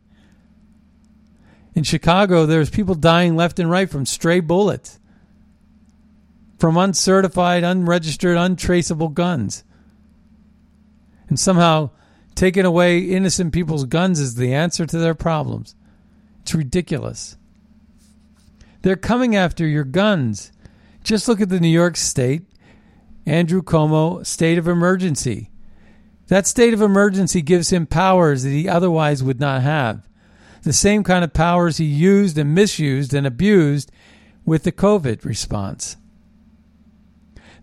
In 1.74 1.84
Chicago, 1.84 2.46
there's 2.46 2.70
people 2.70 2.96
dying 2.96 3.36
left 3.36 3.60
and 3.60 3.70
right 3.70 3.90
from 3.90 4.06
stray 4.06 4.40
bullets, 4.40 5.00
from 6.58 6.76
uncertified, 6.76 7.64
unregistered, 7.64 8.36
untraceable 8.36 9.10
guns. 9.10 9.64
And 11.30 11.40
somehow 11.40 11.92
taking 12.34 12.66
away 12.66 13.00
innocent 13.00 13.54
people's 13.54 13.86
guns 13.86 14.20
is 14.20 14.36
the 14.36 14.54
answer 14.54 14.86
to 14.86 14.98
their 14.98 15.16
problems. 15.16 15.76
It's 16.42 16.56
ridiculous. 16.56 17.38
They're 18.82 18.96
coming 18.96 19.36
after 19.36 19.66
your 19.66 19.84
guns. 19.84 20.52
Just 21.04 21.28
look 21.28 21.42
at 21.42 21.50
the 21.50 21.60
New 21.60 21.68
York 21.68 21.98
State, 21.98 22.44
Andrew 23.26 23.62
Cuomo 23.62 24.26
state 24.26 24.58
of 24.58 24.68
emergency. 24.68 25.50
That 26.28 26.48
state 26.48 26.74
of 26.74 26.82
emergency 26.82 27.42
gives 27.42 27.72
him 27.72 27.88
powers 27.88 28.44
that 28.44 28.50
he 28.50 28.68
otherwise 28.68 29.24
would 29.24 29.40
not 29.40 29.62
have. 29.62 30.08
The 30.64 30.74
same 30.74 31.04
kind 31.04 31.24
of 31.24 31.34
powers 31.34 31.78
he 31.78 31.86
used 31.86 32.38
and 32.38 32.54
misused 32.54 33.14
and 33.14 33.26
abused 33.26 33.92
with 34.46 34.64
the 34.64 34.72
COVID 34.72 35.24
response. 35.24 35.96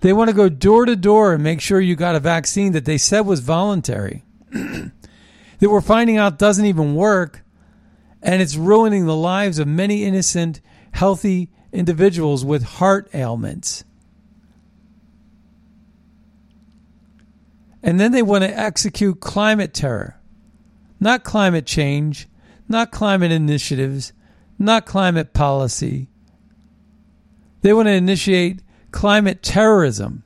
They 0.01 0.13
want 0.13 0.31
to 0.31 0.37
go 0.37 0.49
door 0.49 0.87
to 0.87 0.97
door 0.97 1.35
and 1.35 1.43
make 1.43 1.61
sure 1.61 1.81
you 1.81 1.97
got 1.97 2.15
a 2.15 2.21
vaccine 2.21 2.73
that 2.73 2.85
they 2.85 2.99
said 2.99 3.21
was 3.21 3.41
voluntary. 3.41 4.25
that 4.51 4.93
that 5.59 5.71
we're 5.71 5.81
finding 5.81 6.17
out 6.17 6.39
doesn't 6.39 6.67
even 6.67 6.95
work 6.95 7.43
and 8.25 8.41
it's 8.41 8.57
ruining 8.57 9.05
the 9.05 9.15
lives 9.15 9.59
of 9.59 9.69
many 9.69 10.05
innocent, 10.05 10.61
healthy 10.95 11.51
individuals 11.73 12.45
with 12.45 12.63
heart 12.63 13.11
ailments. 13.13 13.83
And 17.83 17.99
then 17.99 18.13
they 18.13 18.23
want 18.23 18.45
to 18.45 18.59
execute 18.59 19.21
climate 19.21 19.75
terror. 19.75 20.21
Not 21.01 21.25
climate 21.25 21.67
change, 21.67 22.29
not 22.69 22.93
climate 22.93 23.33
initiatives, 23.33 24.13
not 24.57 24.87
climate 24.87 25.33
policy. 25.35 26.07
They 27.63 27.73
want 27.73 27.89
to 27.89 27.93
initiate 27.93 28.63
climate 28.93 29.43
terrorism. 29.43 30.23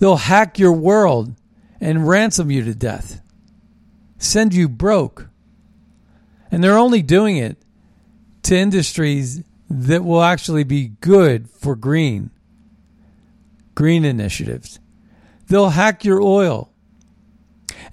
They'll 0.00 0.16
hack 0.16 0.58
your 0.58 0.72
world 0.72 1.36
and 1.80 2.08
ransom 2.08 2.50
you 2.50 2.64
to 2.64 2.74
death, 2.74 3.20
send 4.18 4.52
you 4.52 4.68
broke. 4.68 5.28
And 6.50 6.64
they're 6.64 6.76
only 6.76 7.02
doing 7.02 7.36
it 7.36 7.62
to 8.48 8.56
industries 8.56 9.42
that 9.68 10.02
will 10.02 10.22
actually 10.22 10.64
be 10.64 10.88
good 11.00 11.50
for 11.50 11.76
green, 11.76 12.30
green 13.74 14.06
initiatives. 14.06 14.80
They'll 15.48 15.68
hack 15.68 16.02
your 16.02 16.22
oil 16.22 16.72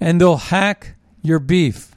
and 0.00 0.18
they'll 0.18 0.38
hack 0.38 0.94
your 1.22 1.38
beef. 1.40 1.94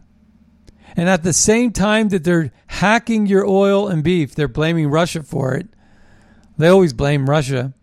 And 0.97 1.07
at 1.07 1.23
the 1.23 1.31
same 1.31 1.71
time 1.71 2.09
that 2.09 2.25
they're 2.25 2.51
hacking 2.67 3.27
your 3.27 3.45
oil 3.45 3.87
and 3.87 4.03
beef, 4.03 4.35
they're 4.35 4.49
blaming 4.49 4.89
Russia 4.89 5.23
for 5.23 5.53
it. 5.53 5.69
They 6.57 6.67
always 6.67 6.91
blame 6.91 7.29
Russia, 7.29 7.73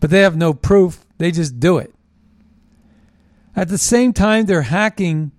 but 0.00 0.08
they 0.08 0.20
have 0.20 0.36
no 0.36 0.54
proof. 0.54 1.04
They 1.18 1.30
just 1.30 1.60
do 1.60 1.76
it. 1.76 1.94
At 3.54 3.68
the 3.68 3.76
same 3.76 4.14
time, 4.14 4.46
they're 4.46 4.62
hacking 4.62 5.32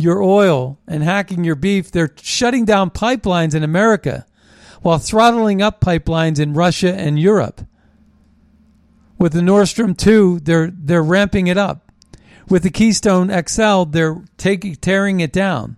your 0.00 0.22
oil 0.22 0.78
and 0.86 1.02
hacking 1.02 1.44
your 1.44 1.54
beef. 1.54 1.90
They're 1.90 2.14
shutting 2.20 2.64
down 2.64 2.90
pipelines 2.90 3.54
in 3.54 3.62
America 3.62 4.26
while 4.82 4.98
throttling 4.98 5.60
up 5.60 5.80
pipelines 5.80 6.38
in 6.38 6.54
Russia 6.54 6.94
and 6.94 7.18
Europe. 7.18 7.60
With 9.18 9.32
the 9.32 9.42
Nord 9.42 9.68
Stream 9.68 9.94
2, 9.94 10.40
they're, 10.40 10.70
they're 10.72 11.02
ramping 11.02 11.46
it 11.46 11.58
up. 11.58 11.92
With 12.48 12.62
the 12.62 12.70
Keystone 12.70 13.30
XL, 13.46 13.84
they're 13.84 14.24
taking, 14.38 14.74
tearing 14.76 15.20
it 15.20 15.32
down, 15.32 15.76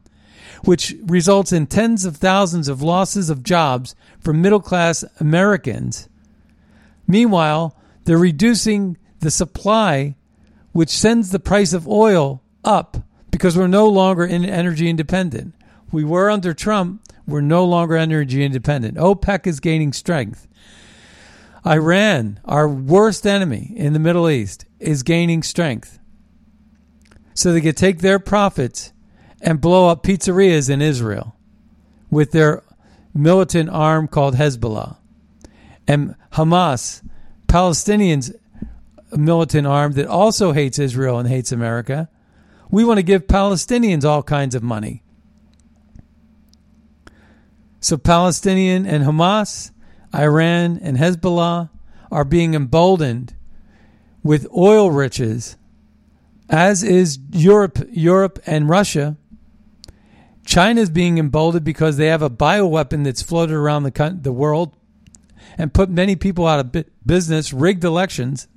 which 0.64 0.94
results 1.04 1.52
in 1.52 1.66
tens 1.66 2.04
of 2.04 2.16
thousands 2.16 2.68
of 2.68 2.80
losses 2.80 3.28
of 3.28 3.42
jobs 3.42 3.94
for 4.20 4.32
middle 4.32 4.60
class 4.60 5.04
Americans. 5.18 6.08
Meanwhile, 7.06 7.76
they're 8.04 8.16
reducing 8.16 8.96
the 9.18 9.30
supply, 9.30 10.14
which 10.70 10.90
sends 10.90 11.30
the 11.30 11.40
price 11.40 11.72
of 11.72 11.88
oil 11.88 12.42
up 12.64 12.96
because 13.32 13.56
we're 13.56 13.66
no 13.66 13.88
longer 13.88 14.24
in 14.24 14.44
energy 14.44 14.88
independent. 14.88 15.56
We 15.90 16.04
were 16.04 16.30
under 16.30 16.54
Trump, 16.54 17.02
we're 17.26 17.40
no 17.40 17.64
longer 17.64 17.96
energy 17.96 18.44
independent. 18.44 18.96
OPEC 18.96 19.48
is 19.48 19.58
gaining 19.58 19.92
strength. 19.92 20.46
Iran, 21.66 22.38
our 22.44 22.68
worst 22.68 23.26
enemy 23.26 23.72
in 23.74 23.92
the 23.92 23.98
Middle 23.98 24.30
East, 24.30 24.66
is 24.78 25.02
gaining 25.02 25.42
strength. 25.42 25.98
So 27.34 27.52
they 27.52 27.60
could 27.60 27.76
take 27.76 27.98
their 27.98 28.18
profits 28.18 28.92
and 29.40 29.60
blow 29.60 29.88
up 29.88 30.02
pizzerias 30.02 30.70
in 30.70 30.82
Israel 30.82 31.36
with 32.10 32.32
their 32.32 32.62
militant 33.14 33.70
arm 33.70 34.08
called 34.08 34.36
Hezbollah. 34.36 34.96
And 35.88 36.14
Hamas, 36.32 37.02
Palestinians' 37.46 38.34
militant 39.12 39.66
arm 39.66 39.92
that 39.92 40.06
also 40.06 40.52
hates 40.52 40.78
Israel 40.78 41.18
and 41.18 41.28
hates 41.28 41.52
America, 41.52 42.08
we 42.72 42.84
want 42.84 42.96
to 42.98 43.02
give 43.04 43.28
Palestinians 43.28 44.04
all 44.04 44.22
kinds 44.22 44.56
of 44.56 44.62
money. 44.62 45.02
So 47.80 47.98
Palestinian 47.98 48.86
and 48.86 49.04
Hamas, 49.04 49.70
Iran 50.14 50.80
and 50.82 50.96
Hezbollah 50.96 51.68
are 52.10 52.24
being 52.24 52.54
emboldened 52.54 53.34
with 54.22 54.48
oil 54.56 54.90
riches, 54.90 55.56
as 56.48 56.82
is 56.82 57.18
Europe, 57.30 57.78
Europe 57.90 58.38
and 58.46 58.68
Russia. 58.68 59.16
China 60.46 60.80
is 60.80 60.90
being 60.90 61.18
emboldened 61.18 61.64
because 61.64 61.98
they 61.98 62.06
have 62.06 62.22
a 62.22 62.30
bioweapon 62.30 63.04
that's 63.04 63.22
floated 63.22 63.54
around 63.54 63.82
the 63.82 64.18
the 64.22 64.32
world 64.32 64.74
and 65.58 65.74
put 65.74 65.90
many 65.90 66.16
people 66.16 66.46
out 66.46 66.60
of 66.60 66.84
business, 67.04 67.52
rigged 67.52 67.84
elections, 67.84 68.48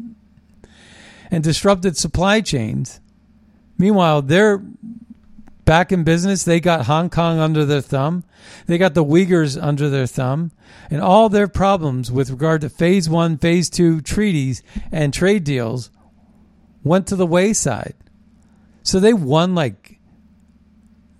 and 1.30 1.44
disrupted 1.44 1.98
supply 1.98 2.40
chains. 2.40 3.02
Meanwhile, 3.78 4.24
they're 4.24 4.64
back 5.66 5.92
in 5.92 6.04
business. 6.04 6.44
They 6.44 6.60
got 6.60 6.86
Hong 6.86 7.10
Kong 7.10 7.40
under 7.40 7.66
their 7.66 7.82
thumb. 7.82 8.24
They 8.68 8.78
got 8.78 8.94
the 8.94 9.04
Uyghurs 9.04 9.62
under 9.62 9.90
their 9.90 10.08
thumb. 10.08 10.52
And 10.90 11.02
all 11.02 11.30
their 11.30 11.48
problems 11.48 12.12
with 12.12 12.30
regard 12.30 12.62
to 12.62 12.70
phase 12.70 13.10
one, 13.10 13.38
phase 13.38 13.70
two 13.70 14.02
treaties 14.02 14.64
and 14.92 15.14
trade 15.14 15.44
deals 15.44 15.90
went 16.84 17.08
to 17.08 17.16
the 17.16 17.26
wayside. 17.26 17.96
So 18.84 19.00
they 19.00 19.14
won 19.14 19.56
like 19.56 20.00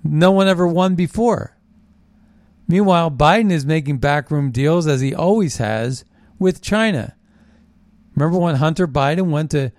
no 0.04 0.32
one 0.32 0.48
ever 0.48 0.68
won 0.68 0.96
before. 0.96 1.58
Meanwhile, 2.68 3.12
Biden 3.12 3.52
is 3.52 3.66
making 3.66 3.98
backroom 3.98 4.52
deals, 4.52 4.88
as 4.88 5.02
he 5.02 5.14
always 5.14 5.58
has, 5.58 6.06
with 6.40 6.62
China. 6.62 7.16
Remember 8.16 8.40
when 8.40 8.56
Hunter 8.56 8.88
Biden 8.88 9.30
went 9.30 9.52
to 9.52 9.72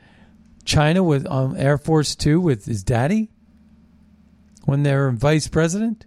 China 0.66 1.02
with 1.02 1.26
um, 1.26 1.56
Air 1.56 1.78
Force 1.78 2.14
Two 2.14 2.40
with 2.40 2.66
his 2.66 2.82
daddy? 2.82 3.30
when 4.66 4.82
they 4.82 4.94
were 4.94 5.10
vice 5.12 5.48
president. 5.48 6.04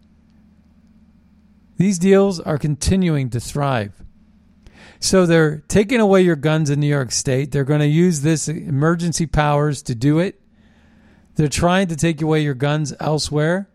These 1.77 1.97
deals 1.97 2.39
are 2.41 2.57
continuing 2.57 3.29
to 3.31 3.39
thrive. 3.39 3.93
So 4.99 5.25
they're 5.25 5.63
taking 5.69 6.01
away 6.01 6.21
your 6.21 6.35
guns 6.35 6.69
in 6.69 6.81
New 6.81 6.87
York 6.87 7.13
State. 7.13 7.51
They're 7.51 7.63
going 7.63 7.79
to 7.79 7.87
use 7.87 8.19
this 8.21 8.49
emergency 8.49 9.25
powers 9.25 9.81
to 9.83 9.95
do 9.95 10.19
it. 10.19 10.41
They're 11.35 11.47
trying 11.47 11.87
to 11.87 11.95
take 11.95 12.21
away 12.21 12.41
your 12.41 12.53
guns 12.53 12.93
elsewhere. 12.99 13.69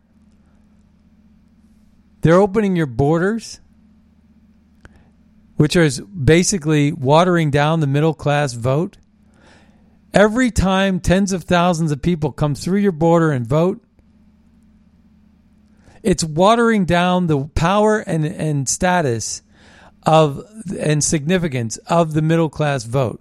They're 2.21 2.35
opening 2.35 2.77
your 2.77 2.87
borders, 2.87 3.61
which 5.57 5.77
is 5.77 6.01
basically 6.01 6.93
watering 6.93 7.51
down 7.51 7.81
the 7.81 7.87
middle 7.87 8.15
class 8.15 8.53
vote. 8.53 8.99
Every 10.15 10.53
time 10.53 11.01
tens 11.01 11.33
of 11.33 11.43
thousands 11.43 11.91
of 11.91 12.01
people 12.01 12.31
come 12.31 12.55
through 12.55 12.79
your 12.79 12.93
border 12.93 13.33
and 13.33 13.45
vote, 13.45 13.85
it's 16.05 16.23
watering 16.23 16.85
down 16.85 17.27
the 17.27 17.47
power 17.49 17.99
and, 17.99 18.25
and 18.25 18.69
status 18.69 19.43
of 20.05 20.45
and 20.79 21.03
significance 21.03 21.79
of 21.89 22.13
the 22.13 22.23
middle 22.23 22.49
class 22.49 22.85
vote. 22.85 23.21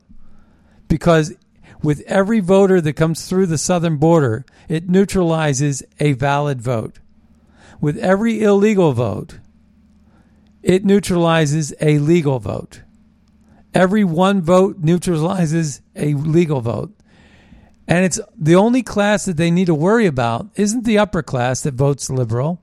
Because 0.88 1.34
with 1.82 2.02
every 2.02 2.42
voter 2.42 2.80
that 2.80 2.94
comes 2.94 3.28
through 3.28 3.48
the 3.48 3.58
southern 3.58 3.98
border 3.98 4.46
it 4.70 4.88
neutralizes 4.88 5.82
a 6.00 6.14
valid 6.14 6.62
vote. 6.62 7.00
With 7.82 7.98
every 7.98 8.44
illegal 8.44 8.94
vote 8.94 9.40
it 10.62 10.86
neutralizes 10.86 11.74
a 11.82 11.98
legal 11.98 12.38
vote 12.38 12.83
every 13.74 14.04
one 14.04 14.42
vote 14.42 14.78
neutralizes 14.80 15.82
a 15.96 16.14
legal 16.14 16.62
vote 16.62 16.94
and 17.88 18.06
it's 18.06 18.20
the 18.38 18.56
only 18.56 18.82
class 18.82 19.26
that 19.26 19.38
they 19.38 19.52
need 19.52 19.66
to 19.66 19.76
worry 19.76 20.06
about 20.06 20.48
isn't 20.56 20.86
the 20.86 20.98
upper 20.98 21.22
class 21.22 21.62
that 21.62 21.74
votes 21.74 22.10
liberal 22.10 22.62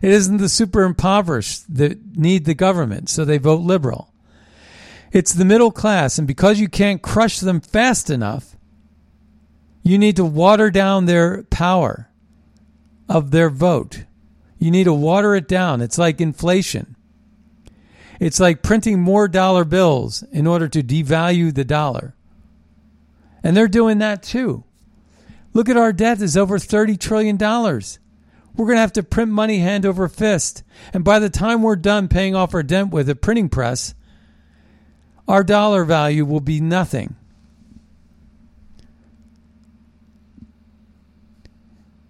it 0.00 0.10
isn't 0.10 0.36
the 0.36 0.48
super 0.48 0.82
impoverished 0.82 1.74
that 1.74 2.16
need 2.16 2.44
the 2.44 2.54
government, 2.54 3.08
so 3.08 3.24
they 3.24 3.38
vote 3.38 3.60
liberal. 3.60 4.12
It's 5.10 5.32
the 5.32 5.44
middle 5.44 5.72
class, 5.72 6.18
and 6.18 6.28
because 6.28 6.60
you 6.60 6.68
can't 6.68 7.02
crush 7.02 7.40
them 7.40 7.60
fast 7.60 8.10
enough, 8.10 8.56
you 9.82 9.98
need 9.98 10.16
to 10.16 10.24
water 10.24 10.70
down 10.70 11.06
their 11.06 11.44
power 11.44 12.10
of 13.08 13.30
their 13.30 13.48
vote. 13.50 14.04
You 14.58 14.70
need 14.70 14.84
to 14.84 14.92
water 14.92 15.34
it 15.34 15.48
down. 15.48 15.80
It's 15.80 15.98
like 15.98 16.20
inflation. 16.20 16.94
It's 18.18 18.40
like 18.40 18.62
printing 18.62 19.00
more 19.00 19.28
dollar 19.28 19.64
bills 19.64 20.22
in 20.32 20.46
order 20.46 20.68
to 20.68 20.82
devalue 20.82 21.54
the 21.54 21.64
dollar. 21.64 22.14
And 23.42 23.56
they're 23.56 23.68
doing 23.68 23.98
that 23.98 24.22
too. 24.22 24.64
Look 25.52 25.68
at 25.68 25.76
our 25.76 25.92
debt 25.92 26.20
is 26.20 26.36
over 26.36 26.58
$30 26.58 26.98
trillion. 26.98 27.36
We're 27.38 28.66
going 28.66 28.76
to 28.76 28.80
have 28.80 28.92
to 28.94 29.02
print 29.02 29.30
money 29.30 29.58
hand 29.58 29.86
over 29.86 30.08
fist. 30.08 30.64
And 30.92 31.04
by 31.04 31.20
the 31.20 31.30
time 31.30 31.62
we're 31.62 31.76
done 31.76 32.08
paying 32.08 32.34
off 32.34 32.54
our 32.54 32.62
debt 32.62 32.90
with 32.90 33.08
a 33.08 33.14
printing 33.14 33.48
press, 33.48 33.94
our 35.28 35.44
dollar 35.44 35.84
value 35.84 36.24
will 36.24 36.40
be 36.40 36.60
nothing. 36.60 37.14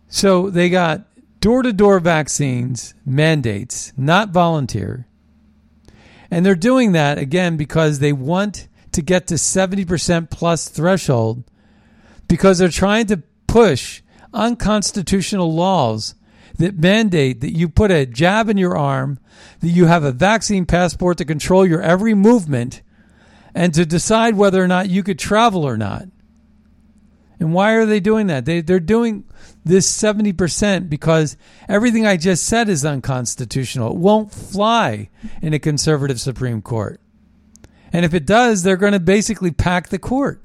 So 0.08 0.48
they 0.48 0.70
got 0.70 1.06
door 1.40 1.62
to 1.62 1.72
door 1.72 2.00
vaccines 2.00 2.94
mandates, 3.04 3.92
not 3.96 4.30
volunteer. 4.30 5.06
And 6.30 6.44
they're 6.44 6.54
doing 6.54 6.92
that 6.92 7.18
again 7.18 7.56
because 7.56 7.98
they 7.98 8.12
want 8.12 8.68
to 8.92 9.02
get 9.02 9.26
to 9.28 9.34
70% 9.34 10.30
plus 10.30 10.68
threshold 10.68 11.44
because 12.26 12.58
they're 12.58 12.68
trying 12.68 13.06
to 13.06 13.22
push 13.46 14.02
unconstitutional 14.34 15.54
laws 15.54 16.14
that 16.58 16.78
mandate 16.78 17.40
that 17.40 17.56
you 17.56 17.68
put 17.68 17.90
a 17.90 18.04
jab 18.04 18.48
in 18.48 18.58
your 18.58 18.76
arm, 18.76 19.18
that 19.60 19.68
you 19.68 19.86
have 19.86 20.04
a 20.04 20.12
vaccine 20.12 20.66
passport 20.66 21.18
to 21.18 21.24
control 21.24 21.66
your 21.66 21.80
every 21.80 22.14
movement, 22.14 22.82
and 23.54 23.72
to 23.74 23.86
decide 23.86 24.36
whether 24.36 24.62
or 24.62 24.68
not 24.68 24.90
you 24.90 25.02
could 25.02 25.18
travel 25.18 25.64
or 25.64 25.76
not. 25.76 26.04
And 27.40 27.52
why 27.52 27.72
are 27.72 27.86
they 27.86 28.00
doing 28.00 28.26
that? 28.26 28.44
They, 28.44 28.60
they're 28.60 28.80
doing 28.80 29.24
this 29.68 29.90
70% 29.90 30.88
because 30.88 31.36
everything 31.68 32.06
I 32.06 32.16
just 32.16 32.44
said 32.44 32.68
is 32.68 32.84
unconstitutional. 32.84 33.92
It 33.92 33.98
won't 33.98 34.32
fly 34.32 35.10
in 35.40 35.54
a 35.54 35.58
conservative 35.58 36.20
Supreme 36.20 36.62
Court. 36.62 37.00
And 37.92 38.04
if 38.04 38.14
it 38.14 38.26
does, 38.26 38.62
they're 38.62 38.76
going 38.76 38.92
to 38.92 39.00
basically 39.00 39.50
pack 39.50 39.88
the 39.88 39.98
court 39.98 40.42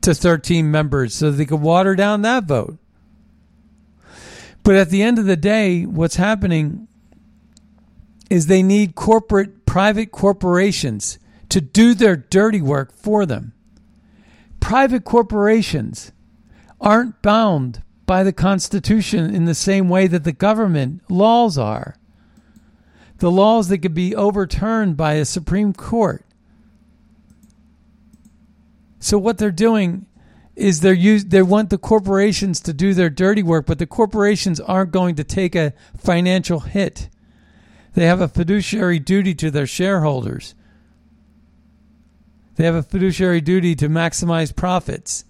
to 0.00 0.14
13 0.14 0.70
members 0.70 1.14
so 1.14 1.30
they 1.30 1.44
could 1.44 1.60
water 1.60 1.94
down 1.94 2.22
that 2.22 2.44
vote. 2.44 2.78
But 4.64 4.76
at 4.76 4.90
the 4.90 5.02
end 5.02 5.18
of 5.18 5.26
the 5.26 5.36
day, 5.36 5.84
what's 5.84 6.16
happening 6.16 6.88
is 8.30 8.46
they 8.46 8.62
need 8.62 8.94
corporate, 8.94 9.66
private 9.66 10.12
corporations 10.12 11.18
to 11.48 11.60
do 11.60 11.94
their 11.94 12.16
dirty 12.16 12.62
work 12.62 12.92
for 12.92 13.26
them. 13.26 13.52
Private 14.60 15.04
corporations 15.04 16.12
aren't 16.82 17.22
bound 17.22 17.82
by 18.04 18.22
the 18.22 18.32
Constitution 18.32 19.34
in 19.34 19.46
the 19.46 19.54
same 19.54 19.88
way 19.88 20.06
that 20.06 20.24
the 20.24 20.32
government 20.32 21.00
laws 21.08 21.56
are. 21.56 21.96
The 23.18 23.30
laws 23.30 23.68
that 23.68 23.78
could 23.78 23.94
be 23.94 24.14
overturned 24.14 24.96
by 24.96 25.14
a 25.14 25.24
Supreme 25.24 25.72
Court. 25.72 26.24
So 28.98 29.16
what 29.16 29.38
they're 29.38 29.50
doing 29.50 30.06
is 30.54 30.80
they're 30.80 30.92
use, 30.92 31.24
they 31.24 31.42
want 31.42 31.70
the 31.70 31.78
corporations 31.78 32.60
to 32.60 32.72
do 32.72 32.92
their 32.92 33.08
dirty 33.08 33.42
work, 33.42 33.66
but 33.66 33.78
the 33.78 33.86
corporations 33.86 34.60
aren't 34.60 34.90
going 34.90 35.14
to 35.14 35.24
take 35.24 35.54
a 35.54 35.72
financial 35.96 36.60
hit. 36.60 37.08
They 37.94 38.06
have 38.06 38.20
a 38.20 38.28
fiduciary 38.28 38.98
duty 38.98 39.34
to 39.36 39.50
their 39.50 39.66
shareholders. 39.66 40.54
They 42.56 42.64
have 42.64 42.74
a 42.74 42.82
fiduciary 42.82 43.40
duty 43.40 43.74
to 43.76 43.88
maximize 43.88 44.54
profits. 44.54 45.24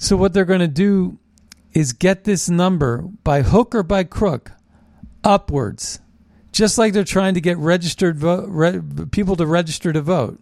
So 0.00 0.16
what 0.16 0.32
they're 0.32 0.46
going 0.46 0.60
to 0.60 0.66
do 0.66 1.18
is 1.74 1.92
get 1.92 2.24
this 2.24 2.48
number 2.48 3.02
by 3.22 3.42
hook 3.42 3.74
or 3.74 3.82
by 3.82 4.04
crook 4.04 4.52
upwards, 5.22 6.00
just 6.52 6.78
like 6.78 6.94
they're 6.94 7.04
trying 7.04 7.34
to 7.34 7.40
get 7.42 7.58
registered 7.58 8.22
re, 8.22 8.80
people 9.10 9.36
to 9.36 9.44
register 9.44 9.92
to 9.92 10.00
vote. 10.00 10.40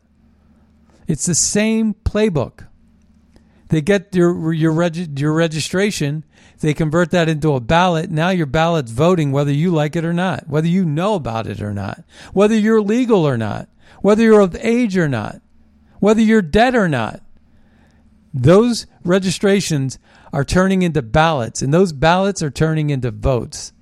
It's 1.08 1.26
the 1.26 1.34
same 1.34 1.94
playbook. 1.94 2.68
They 3.70 3.80
get 3.80 4.14
your 4.14 4.52
your 4.52 4.86
your 4.86 5.32
registration, 5.32 6.24
they 6.60 6.72
convert 6.72 7.10
that 7.10 7.28
into 7.28 7.54
a 7.54 7.60
ballot. 7.60 8.12
Now 8.12 8.30
your 8.30 8.46
ballot's 8.46 8.92
voting 8.92 9.32
whether 9.32 9.52
you 9.52 9.72
like 9.72 9.96
it 9.96 10.04
or 10.04 10.14
not, 10.14 10.48
whether 10.48 10.68
you 10.68 10.84
know 10.84 11.16
about 11.16 11.48
it 11.48 11.60
or 11.60 11.74
not, 11.74 12.04
whether 12.32 12.54
you're 12.54 12.80
legal 12.80 13.26
or 13.26 13.36
not, 13.36 13.68
whether 14.02 14.22
you're 14.22 14.40
of 14.40 14.54
age 14.60 14.96
or 14.96 15.08
not, 15.08 15.42
whether 15.98 16.20
you're 16.20 16.42
dead 16.42 16.76
or 16.76 16.88
not. 16.88 17.22
Those 18.32 18.86
registrations 19.04 19.98
are 20.32 20.44
turning 20.44 20.82
into 20.82 21.02
ballots, 21.02 21.62
and 21.62 21.72
those 21.72 21.92
ballots 21.92 22.42
are 22.42 22.50
turning 22.50 22.90
into 22.90 23.10
votes. 23.10 23.72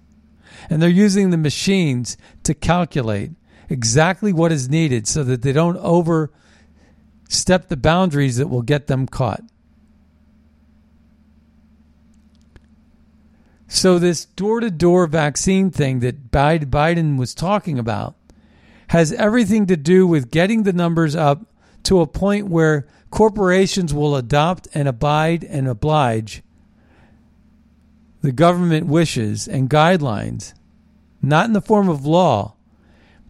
And 0.70 0.80
they're 0.80 0.88
using 0.88 1.30
the 1.30 1.36
machines 1.36 2.16
to 2.44 2.54
calculate 2.54 3.32
exactly 3.68 4.32
what 4.32 4.52
is 4.52 4.68
needed 4.68 5.06
so 5.06 5.24
that 5.24 5.42
they 5.42 5.52
don't 5.52 5.76
overstep 5.78 7.68
the 7.68 7.76
boundaries 7.76 8.36
that 8.36 8.48
will 8.48 8.62
get 8.62 8.86
them 8.86 9.06
caught. 9.06 9.42
So, 13.68 13.98
this 13.98 14.24
door 14.24 14.60
to 14.60 14.70
door 14.70 15.08
vaccine 15.08 15.70
thing 15.72 15.98
that 16.00 16.30
Biden 16.30 17.18
was 17.18 17.34
talking 17.34 17.78
about 17.80 18.14
has 18.88 19.12
everything 19.12 19.66
to 19.66 19.76
do 19.76 20.06
with 20.06 20.30
getting 20.30 20.62
the 20.62 20.72
numbers 20.72 21.16
up 21.16 21.52
to 21.82 22.00
a 22.00 22.06
point 22.06 22.46
where 22.46 22.86
corporations 23.10 23.94
will 23.94 24.16
adopt 24.16 24.68
and 24.74 24.88
abide 24.88 25.44
and 25.44 25.68
oblige 25.68 26.42
the 28.26 28.32
government 28.32 28.86
wishes 28.86 29.46
and 29.46 29.70
guidelines, 29.70 30.52
not 31.22 31.46
in 31.46 31.52
the 31.52 31.60
form 31.60 31.88
of 31.88 32.04
law, 32.04 32.56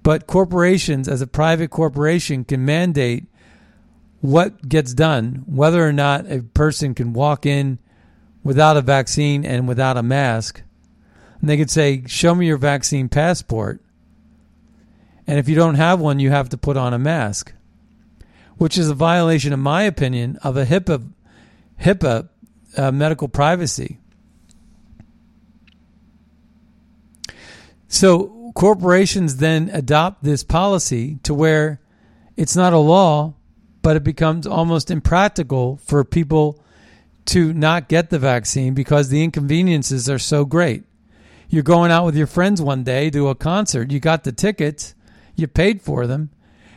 but 0.03 0.27
corporations 0.27 1.07
as 1.07 1.21
a 1.21 1.27
private 1.27 1.69
corporation 1.71 2.45
can 2.45 2.65
mandate 2.65 3.27
what 4.21 4.69
gets 4.69 4.95
done, 4.95 5.45
whether 5.47 5.87
or 5.87 5.93
not 5.93 6.31
a 6.31 6.43
person 6.43 6.95
can 6.95 7.13
walk 7.13 7.45
in 7.45 7.79
without 8.43 8.77
a 8.77 8.81
vaccine 8.81 9.45
and 9.45 9.69
without 9.69 9.97
a 9.97 10.03
mask. 10.03 10.63
And 11.41 11.51
they 11.51 11.57
could 11.57 11.71
say, 11.71 12.03
Show 12.07 12.35
me 12.35 12.47
your 12.47 12.57
vaccine 12.57 13.09
passport. 13.09 13.83
And 15.27 15.39
if 15.39 15.49
you 15.49 15.57
don't 15.57 15.75
have 15.75 16.01
one, 16.01 16.21
you 16.21 16.31
have 16.31 16.49
to 16.51 16.57
put 16.57 16.77
on 16.77 16.95
a 16.95 16.99
mask, 16.99 17.53
which 18.59 18.79
is 18.79 18.89
a 18.89 18.95
violation, 18.95 19.53
in 19.53 19.61
my 19.61 19.83
opinion, 19.83 20.39
of 20.43 20.57
a 20.57 20.65
HIPAA, 20.65 21.09
HIPAA 21.81 22.29
uh, 22.77 22.93
medical 22.93 23.29
privacy. 23.29 23.99
So 27.89 28.53
corporations 28.55 29.37
then 29.37 29.71
adopt 29.73 30.25
this 30.25 30.43
policy 30.43 31.19
to 31.23 31.35
where 31.35 31.81
it's 32.37 32.57
not 32.57 32.73
a 32.73 32.79
law, 32.79 33.35
but 33.83 33.97
it 33.97 34.05
becomes 34.05 34.47
almost 34.47 34.91
impractical 34.91 35.77
for 35.77 36.05
people 36.05 36.63
to 37.27 37.53
not 37.53 37.89
get 37.89 38.11
the 38.11 38.19
vaccine 38.19 38.75
because 38.75 39.09
the 39.09 39.23
inconveniences 39.23 40.09
are 40.09 40.19
so 40.19 40.45
great. 40.45 40.85
You're 41.49 41.63
going 41.63 41.91
out 41.91 42.05
with 42.05 42.17
your 42.17 42.27
friends 42.27 42.61
one 42.61 42.83
day 42.83 43.11
to 43.11 43.29
a 43.29 43.35
concert, 43.35 43.91
you 43.91 44.01
got 44.01 44.25
the 44.25 44.33
tickets, 44.33 44.95
you 45.37 45.47
paid 45.47 45.81
for 45.81 46.07
them, 46.07 46.31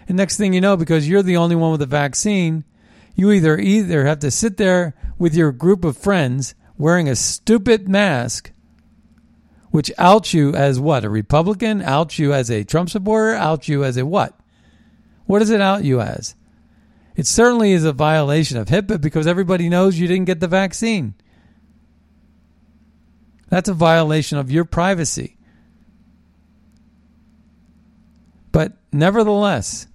and 0.09 0.17
next 0.17 0.37
thing 0.37 0.53
you 0.53 0.59
know, 0.59 0.75
because 0.75 1.07
you're 1.07 1.21
the 1.21 1.37
only 1.37 1.55
one 1.55 1.71
with 1.71 1.83
a 1.83 1.85
vaccine, 1.85 2.63
you 3.15 3.31
either 3.31 3.59
either 3.59 4.05
have 4.05 4.19
to 4.19 4.31
sit 4.31 4.57
there 4.57 4.95
with 5.19 5.35
your 5.35 5.51
group 5.51 5.85
of 5.85 5.97
friends 5.97 6.55
wearing 6.79 7.07
a 7.07 7.15
stupid 7.15 7.87
mask, 7.87 8.51
which 9.69 9.91
outs 9.99 10.33
you 10.33 10.55
as 10.55 10.79
what? 10.79 11.05
A 11.05 11.09
Republican? 11.09 11.83
Outs 11.83 12.17
you 12.17 12.33
as 12.33 12.49
a 12.49 12.63
Trump 12.63 12.89
supporter? 12.89 13.35
Outs 13.35 13.67
you 13.67 13.83
as 13.83 13.97
a 13.97 14.05
what? 14.05 14.37
What 15.25 15.39
does 15.39 15.51
it 15.51 15.61
out 15.61 15.83
you 15.83 16.01
as? 16.01 16.35
It 17.15 17.27
certainly 17.27 17.73
is 17.73 17.85
a 17.85 17.93
violation 17.93 18.57
of 18.57 18.67
HIPAA 18.67 18.99
because 18.99 19.27
everybody 19.27 19.69
knows 19.69 19.99
you 19.99 20.07
didn't 20.07 20.25
get 20.25 20.39
the 20.39 20.47
vaccine. 20.47 21.13
That's 23.49 23.69
a 23.69 23.73
violation 23.75 24.39
of 24.39 24.49
your 24.49 24.65
privacy. 24.65 25.37
But 28.51 28.73
nevertheless, 28.91 29.85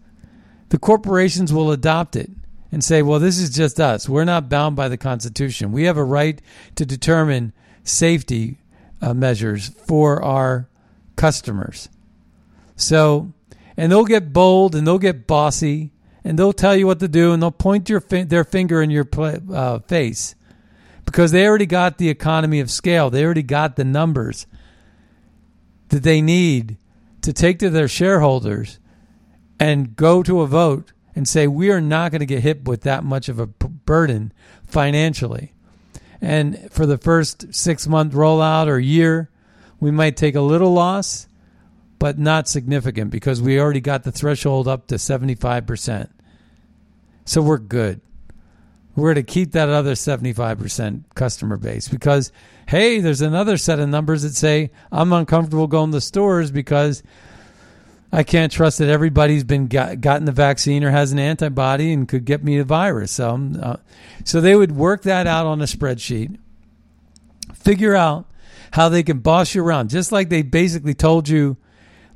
the 0.75 0.81
corporations 0.81 1.53
will 1.53 1.71
adopt 1.71 2.17
it 2.17 2.29
and 2.73 2.83
say, 2.83 3.01
well, 3.01 3.21
this 3.21 3.39
is 3.39 3.51
just 3.51 3.79
us. 3.79 4.09
We're 4.09 4.25
not 4.25 4.49
bound 4.49 4.75
by 4.75 4.89
the 4.89 4.97
Constitution. 4.97 5.71
We 5.71 5.85
have 5.85 5.97
a 5.97 6.03
right 6.03 6.43
to 6.75 6.85
determine 6.85 7.53
safety 7.85 8.59
uh, 9.01 9.15
measures 9.15 9.69
for 9.69 10.21
our 10.21 10.69
customers. 11.15 11.89
So, 12.75 13.33
and 13.77 13.93
they'll 13.93 14.05
get 14.05 14.33
bold 14.33 14.75
and 14.75 14.85
they'll 14.85 14.99
get 14.99 15.29
bossy 15.29 15.93
and 16.25 16.37
they'll 16.37 16.53
tell 16.53 16.75
you 16.75 16.89
what 16.89 16.99
to 16.99 17.07
do 17.07 17.33
and 17.33 17.41
they'll 17.41 17.53
point 17.53 17.89
your 17.89 18.01
fi- 18.01 18.25
their 18.25 18.43
finger 18.43 18.83
in 18.83 18.91
your 18.91 19.07
uh, 19.15 19.79
face 19.79 20.35
because 21.05 21.31
they 21.31 21.47
already 21.47 21.67
got 21.67 21.99
the 21.99 22.09
economy 22.09 22.59
of 22.59 22.69
scale. 22.69 23.11
They 23.11 23.25
already 23.25 23.45
got 23.45 23.77
the 23.77 23.85
numbers 23.85 24.49
that 25.91 26.03
they 26.03 26.21
need 26.21 26.79
to 27.23 27.33
take 27.33 27.61
to 27.61 27.71
their 27.71 27.87
shareholders 27.87 28.81
and 29.61 29.97
go 29.97 30.23
to 30.23 30.41
a 30.41 30.47
vote 30.47 30.93
and 31.15 31.29
say 31.29 31.47
we 31.47 31.71
are 31.71 31.81
not 31.81 32.11
going 32.11 32.21
to 32.21 32.27
get 32.27 32.43
hit 32.43 32.65
with 32.65 32.83
that 32.83 33.05
much 33.05 33.29
of 33.29 33.39
a 33.39 33.47
burden 33.47 34.33
financially. 34.67 35.53
And 36.21 36.71
for 36.73 36.87
the 36.87 36.99
first 36.99 37.55
6 37.55 37.87
month 37.87 38.15
rollout 38.15 38.67
or 38.67 38.79
year, 38.79 39.31
we 39.79 39.91
might 39.91 40.17
take 40.17 40.35
a 40.35 40.41
little 40.41 40.73
loss 40.73 41.29
but 41.99 42.19
not 42.19 42.49
significant 42.49 43.11
because 43.11 43.41
we 43.41 43.59
already 43.59 43.81
got 43.81 44.03
the 44.03 44.13
threshold 44.13 44.69
up 44.69 44.87
to 44.89 44.97
75%. 44.97 46.11
So 47.25 47.41
we're 47.41 47.59
good. 47.59 48.01
We're 48.97 49.15
going 49.15 49.25
to 49.27 49.33
keep 49.33 49.53
that 49.53 49.69
other 49.69 49.95
75% 49.95 51.05
customer 51.15 51.57
base 51.57 51.89
because, 51.89 52.31
hey, 52.69 53.01
there's 53.01 53.23
another 53.23 53.57
set 53.57 53.81
of 53.81 53.89
numbers 53.89 54.23
that 54.23 54.35
say 54.35 54.71
I'm 54.93 55.13
uncomfortable 55.13 55.67
going 55.67 55.93
to 55.93 56.01
stores 56.01 56.51
because 56.51 57.03
I 58.15 58.23
can't 58.23 58.53
trust 58.53 58.79
that 58.79 58.89
everybody's 58.89 59.45
been 59.45 59.67
got, 59.67 60.01
gotten 60.01 60.25
the 60.25 60.33
vaccine 60.33 60.85
or 60.85 60.91
has 60.91 61.13
an 61.13 61.19
antibody 61.19 61.93
and 61.93 62.09
could 62.09 62.25
get 62.25 62.45
me 62.45 62.59
the 62.59 62.65
virus. 62.65 63.13
So, 63.13 63.51
uh, 63.61 63.77
so 64.25 64.41
they 64.41 64.55
would 64.55 64.73
work 64.73 65.03
that 65.03 65.27
out 65.27 65.47
on 65.47 65.61
a 65.61 65.65
spreadsheet, 65.65 66.39
figure 67.55 67.97
out 67.97 68.27
how 68.73 68.89
they 68.89 69.03
can 69.03 69.19
boss 69.19 69.55
you 69.55 69.65
around, 69.65 69.91
just 69.91 70.13
like 70.13 70.29
they 70.29 70.43
basically 70.43 70.95
told 70.95 71.29
you 71.29 71.57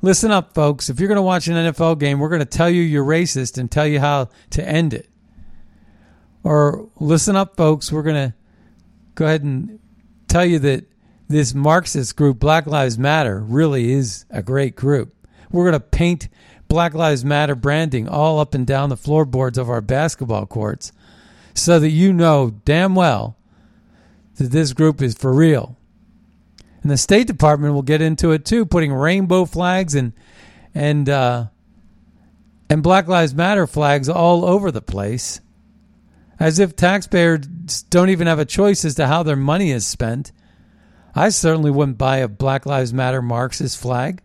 Listen 0.01 0.31
up, 0.31 0.53
folks. 0.53 0.89
If 0.89 0.99
you're 0.99 1.09
going 1.09 1.17
to 1.17 1.21
watch 1.21 1.47
an 1.47 1.55
NFL 1.55 1.99
game, 1.99 2.19
we're 2.19 2.29
going 2.29 2.39
to 2.39 2.45
tell 2.45 2.69
you 2.69 2.81
you're 2.81 3.03
racist 3.03 3.57
and 3.57 3.69
tell 3.69 3.85
you 3.85 3.99
how 3.99 4.29
to 4.51 4.65
end 4.65 4.93
it. 4.93 5.09
Or 6.43 6.89
listen 6.99 7.35
up, 7.35 7.57
folks. 7.57 7.91
We're 7.91 8.03
going 8.03 8.29
to 8.29 8.33
go 9.15 9.25
ahead 9.25 9.43
and 9.43 9.79
tell 10.29 10.45
you 10.45 10.59
that 10.59 10.85
this 11.27 11.53
Marxist 11.53 12.15
group, 12.15 12.39
Black 12.39 12.65
Lives 12.65 12.97
Matter, 12.97 13.39
really 13.41 13.91
is 13.91 14.25
a 14.29 14.41
great 14.41 14.77
group. 14.77 15.13
We're 15.51 15.69
going 15.69 15.73
to 15.73 15.79
paint 15.79 16.29
Black 16.67 16.93
Lives 16.93 17.25
Matter 17.25 17.55
branding 17.55 18.07
all 18.07 18.39
up 18.39 18.53
and 18.53 18.65
down 18.65 18.89
the 18.89 18.97
floorboards 18.97 19.57
of 19.57 19.69
our 19.69 19.81
basketball 19.81 20.45
courts 20.45 20.91
so 21.53 21.79
that 21.79 21.89
you 21.89 22.13
know 22.13 22.51
damn 22.65 22.95
well 22.95 23.37
that 24.35 24.51
this 24.51 24.73
group 24.73 25.01
is 25.01 25.15
for 25.15 25.33
real. 25.33 25.77
And 26.81 26.91
the 26.91 26.97
State 26.97 27.27
Department 27.27 27.73
will 27.73 27.81
get 27.81 28.01
into 28.01 28.31
it 28.31 28.45
too, 28.45 28.65
putting 28.65 28.93
rainbow 28.93 29.45
flags 29.45 29.95
and 29.95 30.13
and 30.73 31.09
uh, 31.09 31.47
and 32.69 32.83
Black 32.83 33.07
Lives 33.07 33.33
Matter 33.33 33.67
flags 33.67 34.07
all 34.07 34.45
over 34.45 34.71
the 34.71 34.81
place, 34.81 35.41
as 36.39 36.59
if 36.59 36.75
taxpayers 36.75 37.39
don't 37.89 38.09
even 38.09 38.27
have 38.27 38.39
a 38.39 38.45
choice 38.45 38.85
as 38.85 38.95
to 38.95 39.07
how 39.07 39.23
their 39.23 39.35
money 39.35 39.71
is 39.71 39.85
spent. 39.85 40.31
I 41.15 41.29
certainly 41.29 41.71
wouldn't 41.71 41.97
buy 41.97 42.17
a 42.17 42.27
Black 42.27 42.65
Lives 42.65 42.93
Matter 42.93 43.21
Marxist 43.21 43.77
flag, 43.77 44.21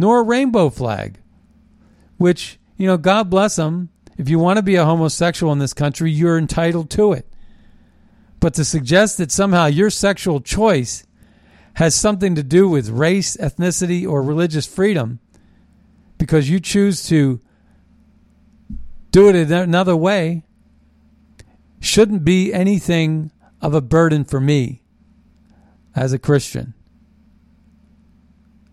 nor 0.00 0.20
a 0.20 0.24
rainbow 0.24 0.70
flag, 0.70 1.20
which, 2.16 2.58
you 2.76 2.86
know, 2.86 2.96
God 2.96 3.30
bless 3.30 3.56
them. 3.56 3.90
If 4.16 4.28
you 4.28 4.38
want 4.38 4.56
to 4.56 4.62
be 4.62 4.76
a 4.76 4.84
homosexual 4.84 5.52
in 5.52 5.58
this 5.58 5.74
country, 5.74 6.10
you're 6.10 6.38
entitled 6.38 6.90
to 6.90 7.12
it. 7.12 7.26
But 8.40 8.54
to 8.54 8.64
suggest 8.64 9.18
that 9.18 9.30
somehow 9.30 9.66
your 9.66 9.90
sexual 9.90 10.40
choice 10.40 11.04
has 11.74 11.94
something 11.94 12.34
to 12.34 12.42
do 12.42 12.68
with 12.68 12.88
race, 12.88 13.36
ethnicity, 13.36 14.08
or 14.08 14.22
religious 14.22 14.66
freedom 14.66 15.20
because 16.18 16.50
you 16.50 16.60
choose 16.60 17.06
to 17.08 17.40
do 19.10 19.28
it 19.28 19.50
another 19.50 19.96
way 19.96 20.44
shouldn't 21.80 22.24
be 22.24 22.52
anything 22.52 23.30
of 23.60 23.74
a 23.74 23.80
burden 23.80 24.24
for 24.24 24.40
me 24.40 24.82
as 25.94 26.12
a 26.12 26.18
Christian. 26.18 26.74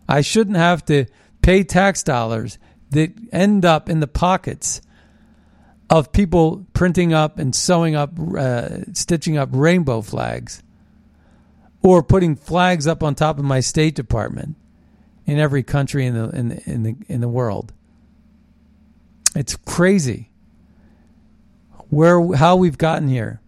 I 0.07 0.21
shouldn't 0.21 0.57
have 0.57 0.85
to 0.85 1.05
pay 1.41 1.63
tax 1.63 2.03
dollars 2.03 2.57
that 2.91 3.13
end 3.31 3.65
up 3.65 3.89
in 3.89 3.99
the 3.99 4.07
pockets 4.07 4.81
of 5.89 6.11
people 6.11 6.65
printing 6.73 7.13
up 7.13 7.39
and 7.39 7.55
sewing 7.55 7.95
up, 7.95 8.11
uh, 8.19 8.91
stitching 8.93 9.37
up 9.37 9.49
rainbow 9.51 10.01
flags, 10.01 10.61
or 11.81 12.03
putting 12.03 12.35
flags 12.35 12.87
up 12.87 13.03
on 13.03 13.15
top 13.15 13.37
of 13.37 13.45
my 13.45 13.59
State 13.59 13.95
Department 13.95 14.55
in 15.25 15.39
every 15.39 15.63
country 15.63 16.05
in 16.05 16.13
the 16.13 16.29
in 16.29 16.47
the, 16.49 16.69
in 16.69 16.83
the 16.83 16.95
in 17.07 17.21
the 17.21 17.29
world. 17.29 17.73
It's 19.35 19.55
crazy 19.55 20.31
where 21.89 22.33
how 22.33 22.55
we've 22.55 22.77
gotten 22.77 23.07
here. 23.07 23.41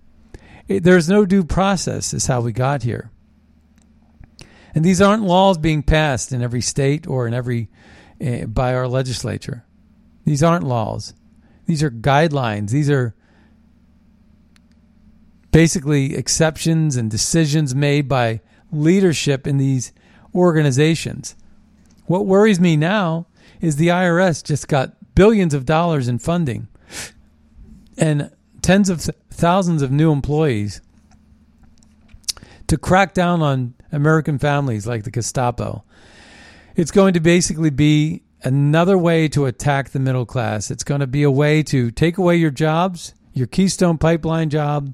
It, 0.68 0.84
there's 0.84 1.10
no 1.10 1.26
due 1.26 1.44
process 1.44 2.14
is 2.14 2.28
how 2.28 2.42
we 2.42 2.52
got 2.52 2.84
here. 2.84 3.09
And 4.80 4.86
these 4.86 5.02
aren't 5.02 5.24
laws 5.24 5.58
being 5.58 5.84
passed 5.84 6.32
in 6.32 6.42
every 6.42 6.62
state 6.62 7.06
or 7.06 7.28
in 7.28 7.34
every 7.34 7.68
uh, 8.26 8.46
by 8.46 8.74
our 8.74 8.88
legislature. 8.88 9.66
These 10.24 10.42
aren't 10.42 10.64
laws. 10.64 11.14
These 11.66 11.84
are 11.84 11.92
guidelines. 11.92 12.70
These 12.70 12.90
are 12.90 13.14
basically 15.52 16.16
exceptions 16.16 16.96
and 16.96 17.12
decisions 17.12 17.76
made 17.76 18.08
by 18.08 18.40
leadership 18.72 19.46
in 19.46 19.58
these 19.58 19.92
organizations. 20.34 21.36
What 22.06 22.26
worries 22.26 22.62
me 22.62 22.78
now 22.78 23.28
is 23.60 23.76
the 23.76 23.90
IRS 23.90 24.42
just 24.42 24.70
got 24.70 24.96
billions 25.14 25.54
of 25.54 25.66
dollars 25.66 26.08
in 26.08 26.20
funding 26.20 26.70
and 27.98 28.32
tens 28.62 28.90
of 28.90 29.02
thousands 29.30 29.82
of 29.82 29.92
new 29.92 30.14
employees 30.14 30.80
to 32.68 32.78
crack 32.78 33.14
down 33.14 33.42
on 33.42 33.74
American 33.92 34.38
families 34.38 34.88
like 34.88 35.04
the 35.04 35.12
Gestapo. 35.12 35.84
It's 36.76 36.92
going 36.92 37.14
to 37.14 37.20
basically 37.20 37.70
be 37.70 38.24
another 38.44 38.98
way 38.98 39.28
to 39.30 39.46
attack 39.46 39.90
the 39.90 40.00
middle 40.00 40.26
class. 40.26 40.72
It's 40.72 40.84
going 40.84 41.02
to 41.02 41.08
be 41.08 41.24
a 41.24 41.32
way 41.32 41.64
to 41.64 41.92
take 41.92 42.18
away 42.18 42.38
your 42.38 42.52
jobs, 42.52 43.14
your 43.34 43.48
Keystone 43.48 43.98
Pipeline 43.98 44.50
job. 44.50 44.94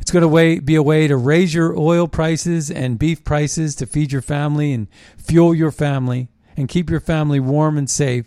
It's 0.00 0.10
going 0.10 0.22
to 0.22 0.60
be 0.60 0.74
a 0.76 0.82
way 0.82 1.08
to 1.08 1.16
raise 1.16 1.52
your 1.52 1.76
oil 1.76 2.06
prices 2.06 2.70
and 2.70 2.98
beef 2.98 3.24
prices 3.24 3.74
to 3.76 3.86
feed 3.86 4.12
your 4.12 4.22
family 4.22 4.72
and 4.72 4.86
fuel 5.16 5.54
your 5.54 5.72
family 5.72 6.28
and 6.56 6.68
keep 6.68 6.88
your 6.88 7.00
family 7.00 7.40
warm 7.40 7.76
and 7.76 7.90
safe. 7.90 8.26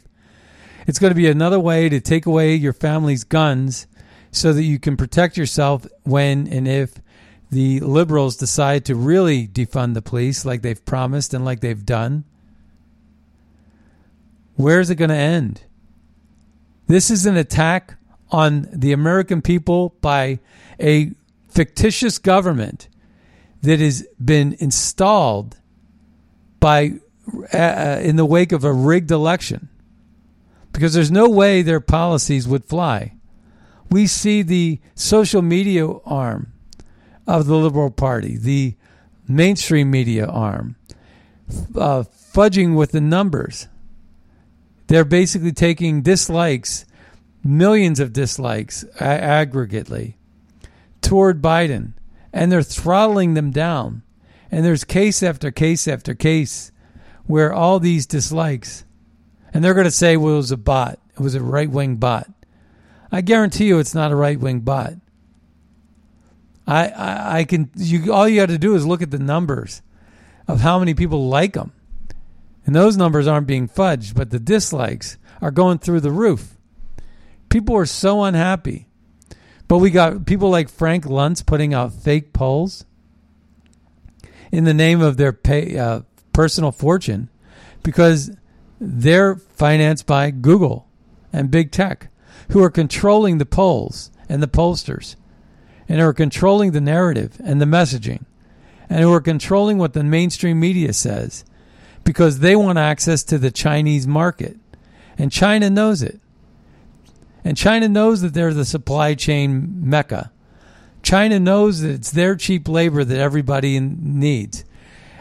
It's 0.86 1.00
going 1.00 1.12
to 1.12 1.16
be 1.16 1.28
another 1.28 1.60
way 1.60 1.90
to 1.90 2.00
take 2.00 2.26
away 2.26 2.56
your 2.56 2.74
family's 2.74 3.24
guns 3.24 3.88
so 4.32 4.54
that 4.54 4.64
you 4.64 4.80
can 4.80 4.98
protect 4.98 5.38
yourself 5.38 5.86
when 6.04 6.48
and 6.48 6.68
if 6.68 6.96
the 7.50 7.80
liberals 7.80 8.36
decide 8.36 8.86
to 8.86 8.96
really 8.96 9.48
defund 9.48 9.94
the 9.94 10.02
police 10.02 10.46
like 10.46 10.62
they've 10.62 10.84
promised 10.86 11.34
and 11.34 11.46
like 11.46 11.62
they've 11.62 11.86
done. 11.86 12.26
Where's 14.56 14.90
it 14.90 14.96
going 14.96 15.10
to 15.10 15.16
end? 15.16 15.62
This 16.88 17.10
is 17.10 17.26
an 17.26 17.38
attack 17.38 17.96
on 18.32 18.68
the 18.74 18.92
American 18.92 19.42
people 19.42 19.96
by 20.02 20.40
a 20.80 21.12
fictitious 21.48 22.18
government 22.18 22.90
that 23.62 23.80
has 23.80 24.06
been 24.24 24.56
installed 24.60 25.58
by 26.60 26.94
uh, 27.54 27.58
uh, 27.58 28.00
in 28.02 28.16
the 28.16 28.26
wake 28.26 28.52
of 28.52 28.64
a 28.64 28.74
rigged 28.74 29.12
election 29.12 29.70
because 30.72 30.94
there's 30.94 31.12
no 31.12 31.30
way 31.30 31.62
their 31.62 31.80
policies 31.80 32.48
would 32.48 32.66
fly. 32.66 33.14
We 33.90 34.08
see 34.08 34.42
the 34.42 34.80
social 34.96 35.42
media 35.42 35.88
arm 36.06 36.54
of 37.28 37.46
the 37.46 37.58
Liberal 37.58 37.92
Party, 37.92 38.38
the 38.38 38.76
mainstream 39.28 39.92
media 39.92 40.26
arm, 40.26 40.76
uh, 41.76 42.04
fudging 42.34 42.76
with 42.76 42.92
the 42.92 43.02
numbers 43.02 43.68
they're 44.88 45.06
basically 45.06 45.52
taking 45.52 46.02
dislikes, 46.02 46.86
millions 47.44 48.00
of 48.00 48.14
dislikes 48.14 48.86
aggregately, 49.00 50.16
toward 51.02 51.42
Biden, 51.42 51.94
and 52.34 52.52
they're 52.52 52.64
throttling 52.64 53.34
them 53.34 53.52
down. 53.52 54.04
And 54.50 54.66
there's 54.66 54.86
case 54.86 55.22
after 55.22 55.52
case 55.52 55.88
after 55.88 56.16
case 56.16 56.72
where 57.26 57.54
all 57.54 57.80
these 57.80 58.06
dislikes, 58.06 58.86
and 59.54 59.64
they're 59.64 59.74
going 59.74 59.84
to 59.84 59.92
say, 59.92 60.16
well, 60.16 60.36
it 60.36 60.38
was 60.38 60.52
a 60.52 60.58
bot, 60.58 61.00
it 61.14 61.20
was 61.20 61.36
a 61.36 61.44
right 61.44 61.70
wing 61.70 61.98
bot. 61.98 62.30
I 63.12 63.22
guarantee 63.22 63.68
you 63.68 63.80
it's 63.80 63.96
not 63.96 64.12
a 64.12 64.16
right 64.16 64.40
wing 64.40 64.62
bot. 64.62 64.94
I, 66.68 66.88
I, 66.90 67.38
I 67.40 67.44
can 67.46 67.72
you 67.76 68.14
all 68.14 68.28
you 68.28 68.42
got 68.42 68.50
to 68.50 68.58
do 68.58 68.76
is 68.76 68.86
look 68.86 69.02
at 69.02 69.12
the 69.12 69.20
numbers 69.20 69.82
of 70.48 70.62
how 70.62 70.80
many 70.80 70.94
people 70.94 71.28
like 71.30 71.54
them 71.54 71.72
and 72.68 72.76
those 72.76 72.98
numbers 72.98 73.28
aren't 73.28 73.48
being 73.48 73.70
fudged, 73.70 74.14
but 74.14 74.30
the 74.30 74.40
dislikes 74.40 75.18
are 75.42 75.52
going 75.52 75.80
through 75.80 76.02
the 76.02 76.12
roof. 76.12 76.58
People 77.48 77.78
are 77.78 77.86
so 77.86 78.24
unhappy. 78.24 78.90
But 79.70 79.78
we 79.78 79.90
got 79.90 80.26
people 80.26 80.50
like 80.50 80.70
Frank 80.70 81.06
Luntz 81.06 81.46
putting 81.46 81.74
out 81.74 81.94
fake 81.94 82.34
polls 82.34 82.86
in 84.52 84.66
the 84.66 84.74
name 84.74 85.02
of 85.02 85.16
their 85.16 85.32
pay, 85.32 85.78
uh, 85.78 86.02
personal 86.34 86.74
fortune 86.74 87.30
because 87.84 88.32
they're 88.80 89.36
financed 89.36 90.06
by 90.06 90.32
Google 90.32 90.90
and 91.32 91.50
big 91.50 91.72
tech 91.72 92.10
who 92.50 92.62
are 92.62 92.70
controlling 92.70 93.38
the 93.38 93.46
polls 93.46 94.12
and 94.28 94.44
the 94.44 94.48
pollsters 94.48 95.16
and 95.88 96.00
who 96.00 96.06
are 96.06 96.14
controlling 96.14 96.72
the 96.72 96.82
narrative 96.82 97.40
and 97.44 97.62
the 97.62 97.66
messaging 97.66 98.26
and 98.90 99.02
who 99.02 99.14
are 99.14 99.22
controlling 99.22 99.78
what 99.78 99.94
the 99.94 100.04
mainstream 100.04 100.60
media 100.60 100.94
says 100.94 101.46
because 102.04 102.40
they 102.40 102.56
want 102.56 102.78
access 102.78 103.24
to 103.24 103.38
the 103.38 103.52
Chinese 103.52 104.08
market. 104.08 104.58
And 105.18 105.32
China 105.32 105.70
knows 105.70 106.02
it. 106.02 106.20
And 107.44 107.58
China 107.58 107.90
knows 107.90 108.22
that 108.22 108.34
they're 108.34 108.54
the 108.54 108.66
supply 108.66 109.14
chain 109.14 109.90
mecca. 109.90 110.32
China 111.02 111.40
knows 111.40 111.82
that 111.82 111.92
it's 111.92 112.12
their 112.12 112.36
cheap 112.36 112.68
labor 112.68 113.04
that 113.04 113.18
everybody 113.18 113.80
needs. 113.80 114.64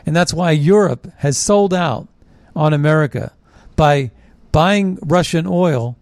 And 0.04 0.14
that's 0.14 0.34
why 0.34 0.52
Europe 0.52 1.10
has 1.18 1.36
sold 1.36 1.74
out 1.74 2.08
on 2.54 2.72
America 2.72 3.32
by 3.74 4.10
buying 4.52 4.98
Russian 5.02 5.46
oil 5.46 5.96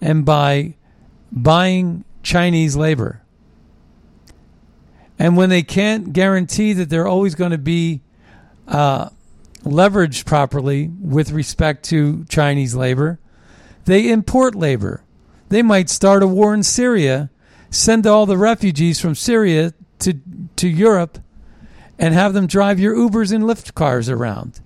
and 0.00 0.24
by 0.24 0.74
buying 1.30 2.04
Chinese 2.22 2.76
labor. 2.76 3.22
And 5.20 5.36
when 5.36 5.50
they 5.50 5.62
can't 5.62 6.14
guarantee 6.14 6.72
that 6.72 6.88
they're 6.88 7.06
always 7.06 7.34
going 7.34 7.50
to 7.50 7.58
be 7.58 8.00
uh, 8.66 9.10
leveraged 9.64 10.24
properly 10.24 10.88
with 10.88 11.30
respect 11.30 11.84
to 11.90 12.24
Chinese 12.24 12.74
labor. 12.74 13.18
They 13.84 14.10
import 14.10 14.54
labor. 14.54 15.04
They 15.50 15.60
might 15.60 15.90
start 15.90 16.22
a 16.22 16.26
war 16.26 16.54
in 16.54 16.62
Syria, 16.62 17.28
send 17.68 18.06
all 18.06 18.24
the 18.24 18.38
refugees 18.38 18.98
from 18.98 19.14
Syria 19.14 19.74
to, 19.98 20.14
to 20.56 20.66
Europe, 20.66 21.18
and 21.98 22.14
have 22.14 22.32
them 22.32 22.46
drive 22.46 22.80
your 22.80 22.96
Ubers 22.96 23.30
and 23.30 23.44
Lyft 23.44 23.74
cars 23.74 24.08
around. 24.08 24.60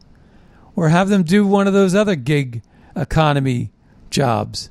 Or 0.76 0.88
have 0.88 1.08
them 1.08 1.24
do 1.24 1.44
one 1.44 1.66
of 1.66 1.72
those 1.72 1.96
other 1.96 2.14
gig 2.14 2.62
economy 2.94 3.72
jobs. 4.08 4.70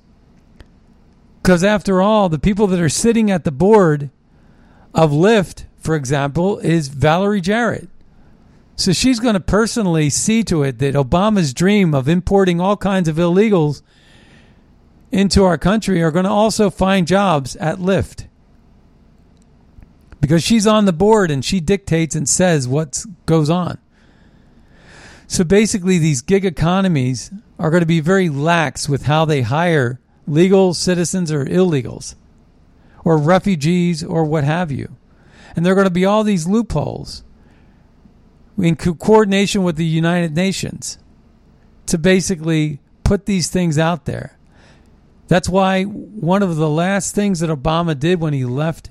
Because 1.41 1.61
after 1.61 2.01
all, 2.01 2.29
the 2.29 2.39
people 2.39 2.67
that 2.67 2.79
are 2.79 2.87
sitting 2.87 3.29
at 3.29 3.43
the 3.43 3.51
board 3.51 4.09
of 4.93 5.11
Lyft 5.11 5.65
for 5.83 5.95
example, 5.95 6.59
is 6.59 6.87
Valerie 6.87 7.41
Jarrett. 7.41 7.89
So 8.75 8.93
she's 8.93 9.19
going 9.19 9.33
to 9.33 9.39
personally 9.39 10.09
see 10.09 10.43
to 10.45 10.63
it 10.63 10.79
that 10.79 10.95
Obama's 10.95 11.53
dream 11.53 11.93
of 11.93 12.07
importing 12.07 12.59
all 12.59 12.77
kinds 12.77 13.07
of 13.07 13.17
illegals 13.17 13.81
into 15.11 15.43
our 15.43 15.57
country 15.57 16.01
are 16.01 16.09
going 16.09 16.25
to 16.25 16.31
also 16.31 16.69
find 16.69 17.05
jobs 17.05 17.55
at 17.57 17.77
Lyft. 17.77 18.27
Because 20.21 20.41
she's 20.41 20.65
on 20.65 20.85
the 20.85 20.93
board 20.93 21.29
and 21.29 21.43
she 21.43 21.59
dictates 21.59 22.15
and 22.15 22.27
says 22.27 22.67
what 22.67 23.05
goes 23.25 23.49
on. 23.49 23.77
So 25.27 25.43
basically, 25.43 25.97
these 25.97 26.21
gig 26.21 26.45
economies 26.45 27.31
are 27.59 27.69
going 27.69 27.81
to 27.81 27.87
be 27.87 27.99
very 27.99 28.29
lax 28.29 28.87
with 28.87 29.03
how 29.03 29.25
they 29.25 29.41
hire 29.41 29.99
legal 30.25 30.73
citizens 30.73 31.31
or 31.31 31.45
illegals 31.45 32.15
or 33.03 33.17
refugees 33.17 34.03
or 34.03 34.23
what 34.23 34.43
have 34.45 34.71
you. 34.71 34.95
And 35.55 35.65
there 35.65 35.73
are 35.73 35.75
going 35.75 35.85
to 35.85 35.91
be 35.91 36.05
all 36.05 36.23
these 36.23 36.47
loopholes 36.47 37.23
in 38.57 38.75
co- 38.75 38.95
coordination 38.95 39.63
with 39.63 39.75
the 39.75 39.85
United 39.85 40.35
Nations 40.35 40.97
to 41.85 41.97
basically 41.97 42.79
put 43.03 43.25
these 43.25 43.49
things 43.49 43.77
out 43.77 44.05
there. 44.05 44.37
That's 45.27 45.49
why 45.49 45.83
one 45.83 46.43
of 46.43 46.55
the 46.55 46.69
last 46.69 47.15
things 47.15 47.39
that 47.39 47.49
Obama 47.49 47.97
did 47.97 48.19
when 48.19 48.33
he 48.33 48.45
left 48.45 48.89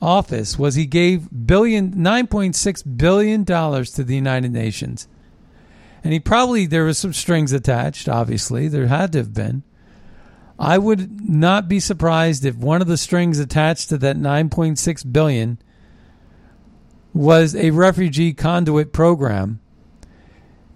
office 0.00 0.58
was 0.58 0.74
he 0.74 0.86
gave 0.86 1.28
billion 1.46 1.92
9.6 1.94 2.96
billion 2.96 3.44
dollars 3.44 3.92
to 3.92 4.04
the 4.04 4.16
United 4.16 4.52
Nations. 4.52 5.08
And 6.04 6.12
he 6.12 6.20
probably 6.20 6.66
there 6.66 6.84
was 6.84 6.98
some 6.98 7.12
strings 7.12 7.52
attached, 7.52 8.08
obviously. 8.08 8.68
There 8.68 8.88
had 8.88 9.12
to 9.12 9.18
have 9.18 9.32
been. 9.32 9.62
I 10.62 10.78
would 10.78 11.28
not 11.28 11.66
be 11.66 11.80
surprised 11.80 12.44
if 12.44 12.54
one 12.54 12.80
of 12.80 12.86
the 12.86 12.96
strings 12.96 13.40
attached 13.40 13.88
to 13.88 13.98
that 13.98 14.16
9.6 14.16 15.12
billion 15.12 15.58
was 17.12 17.56
a 17.56 17.72
refugee 17.72 18.32
conduit 18.32 18.92
program 18.92 19.58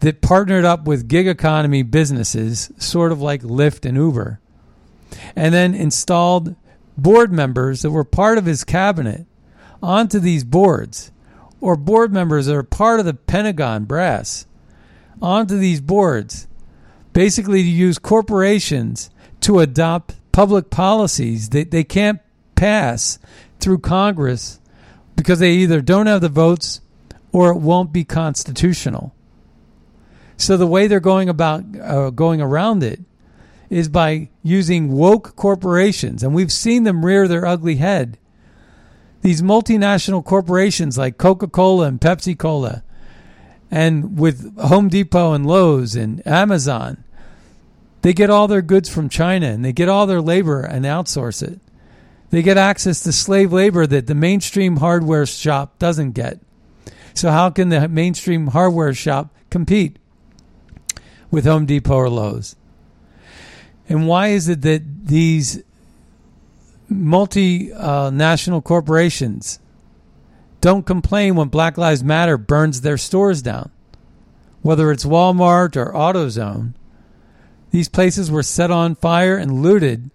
that 0.00 0.20
partnered 0.20 0.64
up 0.64 0.86
with 0.86 1.06
gig 1.06 1.28
economy 1.28 1.84
businesses, 1.84 2.72
sort 2.78 3.12
of 3.12 3.22
like 3.22 3.42
Lyft 3.42 3.86
and 3.86 3.96
Uber, 3.96 4.40
and 5.36 5.54
then 5.54 5.72
installed 5.72 6.56
board 6.98 7.32
members 7.32 7.82
that 7.82 7.92
were 7.92 8.02
part 8.02 8.38
of 8.38 8.44
his 8.44 8.64
cabinet 8.64 9.24
onto 9.80 10.18
these 10.18 10.42
boards, 10.42 11.12
or 11.60 11.76
board 11.76 12.12
members 12.12 12.46
that 12.46 12.56
are 12.56 12.64
part 12.64 12.98
of 12.98 13.06
the 13.06 13.14
Pentagon 13.14 13.84
brass 13.84 14.46
onto 15.22 15.56
these 15.56 15.80
boards, 15.80 16.48
basically 17.12 17.62
to 17.62 17.70
use 17.70 18.00
corporations 18.00 19.10
to 19.40 19.60
adopt 19.60 20.16
public 20.32 20.70
policies 20.70 21.50
that 21.50 21.70
they 21.70 21.84
can't 21.84 22.20
pass 22.54 23.18
through 23.60 23.78
Congress 23.78 24.60
because 25.14 25.38
they 25.38 25.52
either 25.52 25.80
don't 25.80 26.06
have 26.06 26.20
the 26.20 26.28
votes 26.28 26.80
or 27.32 27.50
it 27.50 27.58
won't 27.58 27.92
be 27.92 28.04
constitutional. 28.04 29.14
So 30.36 30.56
the 30.56 30.66
way 30.66 30.86
they're 30.86 31.00
going 31.00 31.28
about 31.28 31.64
uh, 31.80 32.10
going 32.10 32.40
around 32.40 32.82
it 32.82 33.00
is 33.70 33.88
by 33.88 34.28
using 34.42 34.92
woke 34.92 35.34
corporations, 35.34 36.22
and 36.22 36.34
we've 36.34 36.52
seen 36.52 36.84
them 36.84 37.04
rear 37.04 37.26
their 37.26 37.46
ugly 37.46 37.76
head. 37.76 38.18
These 39.22 39.42
multinational 39.42 40.24
corporations 40.24 40.96
like 40.96 41.18
Coca 41.18 41.48
Cola 41.48 41.88
and 41.88 42.00
Pepsi 42.00 42.38
Cola, 42.38 42.84
and 43.70 44.18
with 44.18 44.56
Home 44.58 44.88
Depot 44.88 45.32
and 45.32 45.46
Lowe's 45.46 45.96
and 45.96 46.24
Amazon, 46.26 47.02
they 48.06 48.12
get 48.12 48.30
all 48.30 48.46
their 48.46 48.62
goods 48.62 48.88
from 48.88 49.08
China 49.08 49.48
and 49.48 49.64
they 49.64 49.72
get 49.72 49.88
all 49.88 50.06
their 50.06 50.20
labor 50.20 50.60
and 50.60 50.84
outsource 50.84 51.42
it. 51.42 51.58
They 52.30 52.40
get 52.40 52.56
access 52.56 53.00
to 53.00 53.10
slave 53.10 53.52
labor 53.52 53.84
that 53.84 54.06
the 54.06 54.14
mainstream 54.14 54.76
hardware 54.76 55.26
shop 55.26 55.76
doesn't 55.80 56.12
get. 56.12 56.38
So, 57.14 57.32
how 57.32 57.50
can 57.50 57.68
the 57.68 57.88
mainstream 57.88 58.46
hardware 58.46 58.94
shop 58.94 59.34
compete 59.50 59.98
with 61.32 61.46
Home 61.46 61.66
Depot 61.66 61.96
or 61.96 62.08
Lowe's? 62.08 62.54
And 63.88 64.06
why 64.06 64.28
is 64.28 64.48
it 64.48 64.62
that 64.62 65.08
these 65.08 65.64
multinational 66.88 68.58
uh, 68.58 68.60
corporations 68.60 69.58
don't 70.60 70.86
complain 70.86 71.34
when 71.34 71.48
Black 71.48 71.76
Lives 71.76 72.04
Matter 72.04 72.38
burns 72.38 72.82
their 72.82 72.98
stores 72.98 73.42
down? 73.42 73.72
Whether 74.62 74.92
it's 74.92 75.04
Walmart 75.04 75.74
or 75.74 75.92
AutoZone, 75.92 76.74
these 77.70 77.88
places 77.88 78.30
were 78.30 78.42
set 78.42 78.70
on 78.70 78.94
fire 78.94 79.36
and 79.36 79.62
looted 79.62 80.10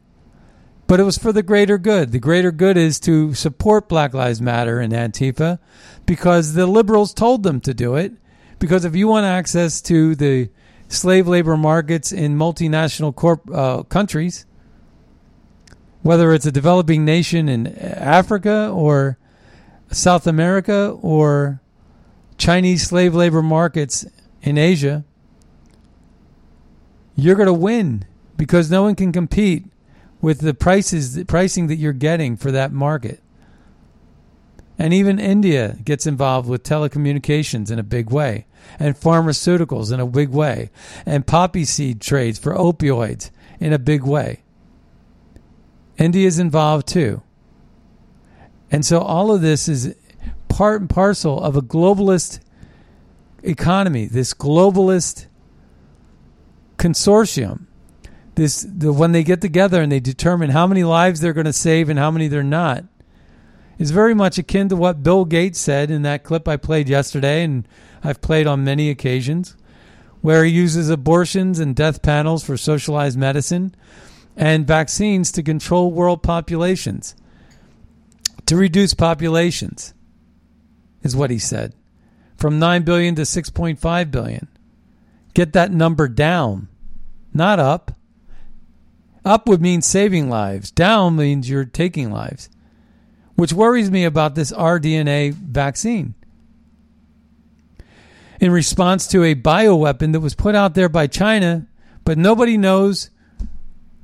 but 0.92 1.00
it 1.00 1.04
was 1.04 1.18
for 1.18 1.32
the 1.32 1.42
greater 1.42 1.78
good. 1.78 2.12
The 2.12 2.20
greater 2.20 2.52
good 2.52 2.76
is 2.76 3.00
to 3.00 3.34
support 3.34 3.88
Black 3.88 4.14
Lives 4.14 4.42
Matter 4.42 4.82
and 4.82 4.92
Antifa 4.92 5.58
because 6.06 6.54
the 6.54 6.68
liberals 6.68 7.14
told 7.14 7.44
them 7.44 7.62
to 7.62 7.74
do 7.74 7.96
it. 7.96 8.12
Because 8.60 8.84
if 8.84 8.94
you 8.94 9.08
want 9.08 9.26
access 9.26 9.80
to 9.84 10.16
the 10.16 10.50
slave 10.90 11.30
labor 11.30 11.56
markets 11.56 12.12
in 12.12 12.36
multinational 12.36 13.16
corp, 13.16 13.50
uh, 13.50 13.84
countries, 13.84 14.46
whether 16.02 16.34
it's 16.34 16.46
a 16.46 16.52
developing 16.52 17.06
nation 17.06 17.48
in 17.48 17.68
Africa 17.68 18.70
or 18.70 19.18
South 19.92 20.28
America 20.28 20.90
or 21.02 21.62
Chinese 22.38 22.86
slave 22.86 23.16
labor 23.16 23.42
markets 23.42 24.06
in 24.42 24.58
Asia, 24.58 25.06
you're 27.16 27.36
going 27.36 27.48
to 27.48 27.54
win 27.54 28.06
because 28.38 28.72
no 28.72 28.84
one 28.84 28.96
can 28.96 29.12
compete 29.12 29.66
with 30.22 30.40
the 30.40 30.54
prices 30.54 31.16
the 31.16 31.26
pricing 31.26 31.68
that 31.68 31.76
you're 31.76 31.94
getting 31.94 32.38
for 32.38 32.52
that 32.52 32.72
market. 32.72 33.22
And 34.78 34.94
even 34.94 35.20
India 35.20 35.78
gets 35.84 36.08
involved 36.08 36.50
with 36.50 36.64
telecommunications 36.64 37.70
in 37.70 37.78
a 37.78 37.84
big 37.84 38.10
way, 38.10 38.48
and 38.80 39.00
pharmaceuticals 39.00 39.92
in 39.92 40.00
a 40.00 40.08
big 40.08 40.30
way, 40.30 40.72
and 41.06 41.28
poppy 41.28 41.66
seed 41.66 42.02
trades 42.02 42.40
for 42.40 42.56
opioids 42.56 43.30
in 43.60 43.74
a 43.74 43.80
big 43.80 44.04
way. 44.04 44.42
India 45.98 46.26
is 46.26 46.40
involved 46.40 46.88
too. 46.88 47.22
And 48.72 48.84
so 48.84 49.02
all 49.02 49.32
of 49.32 49.42
this 49.42 49.68
is 49.68 49.96
part 50.48 50.82
and 50.82 50.90
parcel 50.90 51.40
of 51.44 51.56
a 51.56 51.62
globalist 51.62 52.40
economy, 53.44 54.06
this 54.06 54.34
globalist 54.34 55.28
consortium. 56.82 57.68
This 58.36 58.66
the 58.68 58.92
when 58.92 59.12
they 59.12 59.24
get 59.24 59.40
together 59.40 59.82
and 59.82 59.92
they 59.92 60.00
determine 60.00 60.50
how 60.50 60.66
many 60.66 60.84
lives 60.84 61.20
they're 61.20 61.34
going 61.34 61.46
to 61.46 61.54
save 61.54 61.90
and 61.90 62.00
how 62.00 62.10
many 62.10 62.28
they're 62.28 62.44
not 62.44 62.86
is 63.78 63.92
very 63.92 64.14
much 64.14 64.38
akin 64.38 64.70
to 64.70 64.76
what 64.76 65.04
Bill 65.04 65.26
Gates 65.26 65.60
said 65.60 65.92
in 65.92 66.02
that 66.04 66.24
clip 66.24 66.48
I 66.48 66.58
played 66.58 66.90
yesterday 66.90 67.44
and 67.44 67.68
I've 68.04 68.22
played 68.22 68.48
on 68.48 68.64
many 68.64 68.90
occasions 68.90 69.56
where 70.22 70.44
he 70.44 70.52
uses 70.52 70.90
abortions 70.90 71.60
and 71.60 71.76
death 71.76 72.02
panels 72.02 72.44
for 72.44 72.58
socialized 72.58 73.18
medicine 73.18 73.76
and 74.36 74.68
vaccines 74.68 75.32
to 75.34 75.44
control 75.44 75.92
world 75.92 76.24
populations. 76.24 77.16
To 78.46 78.56
reduce 78.56 78.94
populations 78.94 79.94
is 81.04 81.16
what 81.16 81.32
he 81.32 81.40
said. 81.40 81.74
From 82.38 82.60
9 82.60 82.84
billion 82.84 83.16
to 83.16 83.24
6.5 83.24 84.12
billion 84.12 84.48
get 85.34 85.54
that 85.54 85.72
number 85.72 86.08
down 86.08 86.68
not 87.34 87.60
up 87.60 87.96
up 89.24 89.48
would 89.48 89.62
mean 89.62 89.82
saving 89.82 90.30
lives, 90.30 90.72
down 90.72 91.16
means 91.16 91.50
you're 91.50 91.66
taking 91.66 92.12
lives, 92.12 92.50
which 93.36 93.54
worries 93.54 93.92
me 93.92 94.04
about 94.04 94.36
this 94.36 94.52
rDNA 94.52 95.34
vaccine. 95.34 96.16
In 98.40 98.52
response 98.52 99.06
to 99.08 99.24
a 99.24 99.36
bioweapon 99.36 100.14
that 100.14 100.20
was 100.20 100.34
put 100.34 100.56
out 100.56 100.74
there 100.74 100.90
by 100.90 101.06
China, 101.06 101.68
but 102.04 102.18
nobody 102.18 102.58
knows 102.58 103.12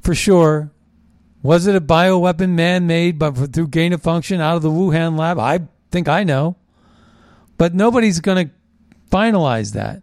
for 0.01 0.13
sure 0.13 0.71
was 1.41 1.65
it 1.65 1.75
a 1.75 1.81
bioweapon 1.81 2.49
man 2.49 2.87
made 2.87 3.17
but 3.17 3.53
through 3.53 3.67
gain 3.69 3.93
of 3.93 4.01
function 4.01 4.41
out 4.41 4.57
of 4.57 4.61
the 4.61 4.69
Wuhan 4.69 5.17
lab? 5.17 5.39
I 5.39 5.61
think 5.91 6.07
I 6.07 6.23
know. 6.23 6.57
But 7.57 7.73
nobody's 7.73 8.19
going 8.19 8.47
to 8.47 8.53
finalize 9.09 9.73
that. 9.73 10.01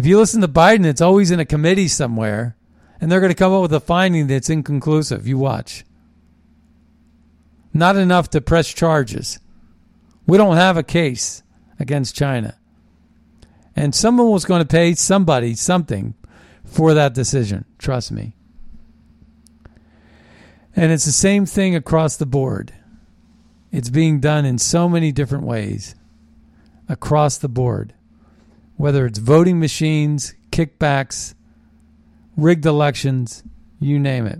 If 0.00 0.06
you 0.06 0.16
listen 0.16 0.40
to 0.40 0.48
Biden, 0.48 0.86
it's 0.86 1.02
always 1.02 1.30
in 1.30 1.40
a 1.40 1.44
committee 1.44 1.86
somewhere 1.86 2.56
and 3.02 3.12
they're 3.12 3.20
going 3.20 3.32
to 3.32 3.36
come 3.36 3.52
up 3.52 3.60
with 3.60 3.74
a 3.74 3.80
finding 3.80 4.28
that's 4.28 4.48
inconclusive. 4.48 5.28
You 5.28 5.36
watch. 5.36 5.84
Not 7.74 7.96
enough 7.96 8.30
to 8.30 8.40
press 8.40 8.72
charges. 8.72 9.40
We 10.26 10.38
don't 10.38 10.56
have 10.56 10.78
a 10.78 10.82
case 10.82 11.42
against 11.78 12.16
China. 12.16 12.56
And 13.76 13.94
someone 13.94 14.30
was 14.30 14.46
going 14.46 14.62
to 14.62 14.66
pay 14.66 14.94
somebody 14.94 15.52
something 15.52 16.14
for 16.64 16.94
that 16.94 17.12
decision. 17.12 17.66
Trust 17.76 18.10
me. 18.10 18.34
And 20.74 20.92
it's 20.92 21.04
the 21.04 21.12
same 21.12 21.44
thing 21.44 21.76
across 21.76 22.16
the 22.16 22.24
board. 22.24 22.72
It's 23.70 23.90
being 23.90 24.18
done 24.18 24.46
in 24.46 24.56
so 24.56 24.88
many 24.88 25.12
different 25.12 25.44
ways 25.44 25.94
across 26.88 27.36
the 27.36 27.50
board, 27.50 27.92
whether 28.80 29.04
it's 29.04 29.18
voting 29.18 29.60
machines, 29.60 30.32
kickbacks, 30.50 31.34
rigged 32.34 32.64
elections, 32.64 33.42
you 33.78 33.98
name 33.98 34.24
it. 34.26 34.38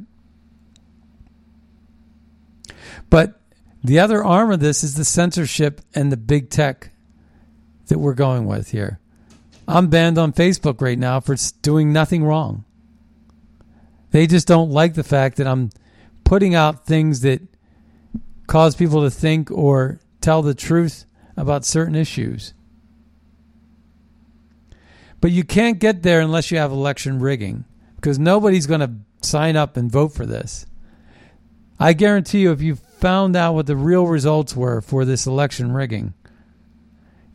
But 3.10 3.38
The 3.82 3.98
other 3.98 4.22
arm 4.22 4.50
of 4.50 4.60
this 4.60 4.84
is 4.84 4.94
the 4.94 5.04
censorship 5.04 5.80
and 5.94 6.12
the 6.12 6.16
big 6.16 6.50
tech 6.50 6.90
that 7.86 7.98
we're 7.98 8.14
going 8.14 8.44
with 8.44 8.70
here. 8.70 9.00
I'm 9.66 9.88
banned 9.88 10.18
on 10.18 10.32
Facebook 10.32 10.80
right 10.80 10.98
now 10.98 11.20
for 11.20 11.34
doing 11.62 11.92
nothing 11.92 12.24
wrong. 12.24 12.64
They 14.10 14.26
just 14.26 14.46
don't 14.46 14.70
like 14.70 14.94
the 14.94 15.04
fact 15.04 15.36
that 15.36 15.46
I'm 15.46 15.70
putting 16.24 16.54
out 16.54 16.84
things 16.84 17.20
that 17.20 17.40
cause 18.46 18.74
people 18.74 19.02
to 19.02 19.10
think 19.10 19.50
or 19.50 20.00
tell 20.20 20.42
the 20.42 20.54
truth 20.54 21.06
about 21.36 21.64
certain 21.64 21.94
issues. 21.94 22.52
But 25.20 25.32
you 25.32 25.44
can't 25.44 25.78
get 25.78 26.02
there 26.02 26.20
unless 26.20 26.50
you 26.50 26.58
have 26.58 26.72
election 26.72 27.20
rigging 27.20 27.64
because 27.96 28.18
nobody's 28.18 28.66
going 28.66 28.80
to 28.80 28.92
sign 29.26 29.56
up 29.56 29.76
and 29.76 29.90
vote 29.90 30.14
for 30.14 30.24
this. 30.24 30.66
I 31.78 31.92
guarantee 31.92 32.40
you, 32.42 32.52
if 32.52 32.62
you 32.62 32.76
found 32.76 33.36
out 33.36 33.54
what 33.54 33.66
the 33.66 33.76
real 33.76 34.06
results 34.06 34.54
were 34.54 34.80
for 34.80 35.04
this 35.04 35.26
election 35.26 35.72
rigging, 35.72 36.14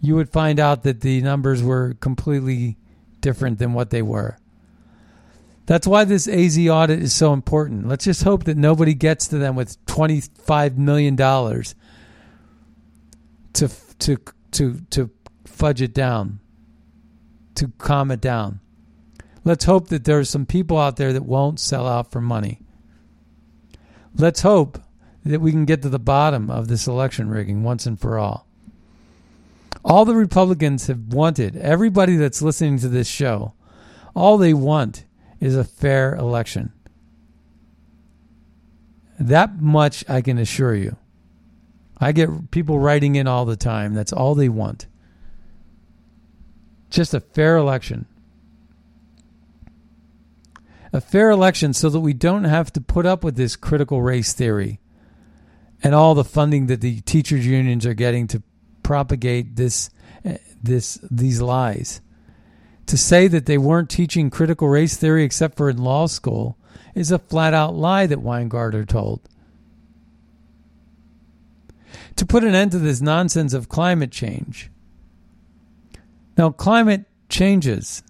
you 0.01 0.15
would 0.15 0.29
find 0.29 0.59
out 0.59 0.83
that 0.83 1.01
the 1.01 1.21
numbers 1.21 1.63
were 1.63 1.95
completely 1.99 2.77
different 3.21 3.57
than 3.57 3.73
what 3.73 3.89
they 3.89 4.01
were. 4.01 4.37
That's 5.65 5.87
why 5.87 6.03
this 6.03 6.27
AZ 6.27 6.57
audit 6.67 7.01
is 7.01 7.13
so 7.13 7.33
important. 7.33 7.87
Let's 7.87 8.05
just 8.05 8.23
hope 8.23 8.43
that 8.43 8.55
nobody 8.55 8.93
gets 8.93 9.27
to 9.29 9.39
them 9.39 9.55
with 9.55 9.83
$25 9.87 10.77
million 10.77 11.17
to, 11.17 11.65
to, 13.53 14.17
to, 14.51 14.79
to 14.91 15.09
fudge 15.45 15.81
it 15.81 15.93
down, 15.95 16.39
to 17.55 17.69
calm 17.77 18.11
it 18.11 18.21
down. 18.21 18.59
Let's 19.43 19.65
hope 19.65 19.89
that 19.89 20.05
there 20.05 20.19
are 20.19 20.25
some 20.25 20.45
people 20.45 20.77
out 20.77 20.97
there 20.97 21.13
that 21.13 21.25
won't 21.25 21.59
sell 21.59 21.87
out 21.87 22.11
for 22.11 22.21
money. 22.21 22.61
Let's 24.15 24.41
hope 24.41 24.79
that 25.23 25.41
we 25.41 25.51
can 25.51 25.65
get 25.65 25.81
to 25.81 25.89
the 25.89 25.99
bottom 25.99 26.49
of 26.49 26.67
this 26.67 26.87
election 26.87 27.29
rigging 27.29 27.63
once 27.63 27.85
and 27.85 27.99
for 27.99 28.17
all. 28.17 28.47
All 29.83 30.05
the 30.05 30.15
Republicans 30.15 30.87
have 30.87 31.13
wanted, 31.13 31.55
everybody 31.57 32.15
that's 32.15 32.41
listening 32.41 32.79
to 32.79 32.89
this 32.89 33.07
show, 33.07 33.53
all 34.15 34.37
they 34.37 34.53
want 34.53 35.05
is 35.39 35.55
a 35.55 35.63
fair 35.63 36.15
election. 36.15 36.71
That 39.19 39.61
much 39.61 40.03
I 40.09 40.21
can 40.21 40.37
assure 40.37 40.75
you. 40.75 40.97
I 41.97 42.11
get 42.11 42.51
people 42.51 42.79
writing 42.79 43.15
in 43.15 43.27
all 43.27 43.45
the 43.45 43.55
time. 43.55 43.93
That's 43.93 44.11
all 44.11 44.35
they 44.35 44.49
want. 44.49 44.87
Just 46.95 47.13
a 47.13 47.19
fair 47.19 47.57
election. 47.57 48.05
A 50.93 51.01
fair 51.01 51.29
election 51.29 51.73
so 51.73 51.89
that 51.89 51.99
we 51.99 52.13
don't 52.13 52.45
have 52.45 52.71
to 52.71 52.79
put 52.79 53.05
up 53.05 53.21
with 53.21 53.35
this 53.35 53.57
critical 53.57 54.01
race 54.01 54.31
theory 54.31 54.79
and 55.83 55.93
all 55.93 56.15
the 56.15 56.23
funding 56.23 56.67
that 56.67 56.79
the 56.79 57.01
teachers 57.01 57.45
unions 57.45 57.85
are 57.85 57.93
getting 57.93 58.27
to 58.27 58.41
propagate 58.81 59.57
this 59.57 59.89
eh, 60.23 60.37
this 60.63 60.97
these 61.11 61.41
lies. 61.41 61.99
To 62.85 62.97
say 62.97 63.27
that 63.27 63.45
they 63.45 63.57
weren't 63.57 63.89
teaching 63.89 64.29
critical 64.29 64.69
race 64.69 64.95
theory 64.95 65.25
except 65.25 65.57
for 65.57 65.69
in 65.69 65.83
law 65.83 66.07
school 66.07 66.57
is 66.93 67.11
a 67.11 67.19
flat 67.19 67.53
out 67.53 67.75
lie 67.75 68.05
that 68.05 68.21
Weingarten 68.21 68.85
told. 68.85 69.19
To 72.15 72.25
put 72.25 72.45
an 72.45 72.55
end 72.55 72.71
to 72.71 72.79
this 72.79 73.01
nonsense 73.01 73.53
of 73.53 73.67
climate 73.67 74.13
change. 74.13 74.71
Now, 76.37 76.49
climate 76.51 77.05
changes, 77.29 78.03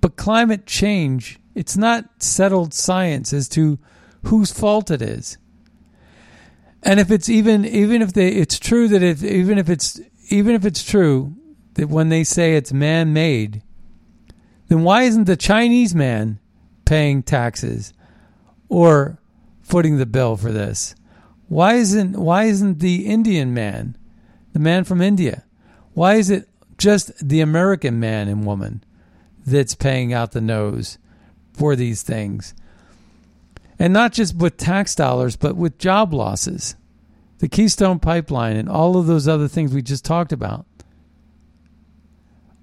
but 0.00 0.16
climate 0.16 0.66
change, 0.66 1.38
it's 1.54 1.76
not 1.76 2.22
settled 2.22 2.74
science 2.74 3.32
as 3.32 3.48
to 3.50 3.78
whose 4.24 4.52
fault 4.52 4.90
it 4.90 5.02
is. 5.02 5.38
And 6.82 6.98
if 6.98 7.10
it's 7.10 7.28
even 7.28 7.64
even 7.64 8.00
if 8.00 8.12
they 8.12 8.28
it's 8.28 8.58
true 8.58 8.88
that 8.88 9.02
if 9.02 9.22
even 9.22 9.58
if 9.58 9.68
it's 9.68 10.00
even 10.30 10.54
if 10.54 10.64
it's 10.64 10.82
true 10.82 11.34
that 11.74 11.88
when 11.88 12.08
they 12.08 12.24
say 12.24 12.54
it's 12.54 12.72
man 12.72 13.12
made, 13.12 13.62
then 14.68 14.82
why 14.82 15.02
isn't 15.02 15.24
the 15.24 15.36
Chinese 15.36 15.94
man 15.94 16.38
paying 16.84 17.22
taxes 17.22 17.92
or 18.68 19.18
footing 19.62 19.98
the 19.98 20.06
bill 20.06 20.36
for 20.36 20.52
this? 20.52 20.94
Why 21.48 21.74
isn't 21.74 22.16
why 22.16 22.44
isn't 22.44 22.78
the 22.78 23.06
Indian 23.06 23.52
man, 23.52 23.98
the 24.52 24.58
man 24.58 24.84
from 24.84 25.02
India? 25.02 25.44
Why 25.92 26.14
is 26.14 26.30
it 26.30 26.48
just 26.80 27.12
the 27.26 27.40
American 27.40 28.00
man 28.00 28.26
and 28.26 28.44
woman 28.44 28.82
that's 29.46 29.74
paying 29.74 30.12
out 30.12 30.32
the 30.32 30.40
nose 30.40 30.98
for 31.52 31.76
these 31.76 32.02
things? 32.02 32.54
And 33.78 33.92
not 33.92 34.12
just 34.12 34.34
with 34.36 34.56
tax 34.56 34.94
dollars, 34.94 35.36
but 35.36 35.56
with 35.56 35.78
job 35.78 36.12
losses. 36.12 36.74
The 37.38 37.48
Keystone 37.48 37.98
Pipeline 37.98 38.56
and 38.56 38.68
all 38.68 38.96
of 38.96 39.06
those 39.06 39.28
other 39.28 39.48
things 39.48 39.72
we 39.72 39.80
just 39.80 40.04
talked 40.04 40.32
about 40.32 40.66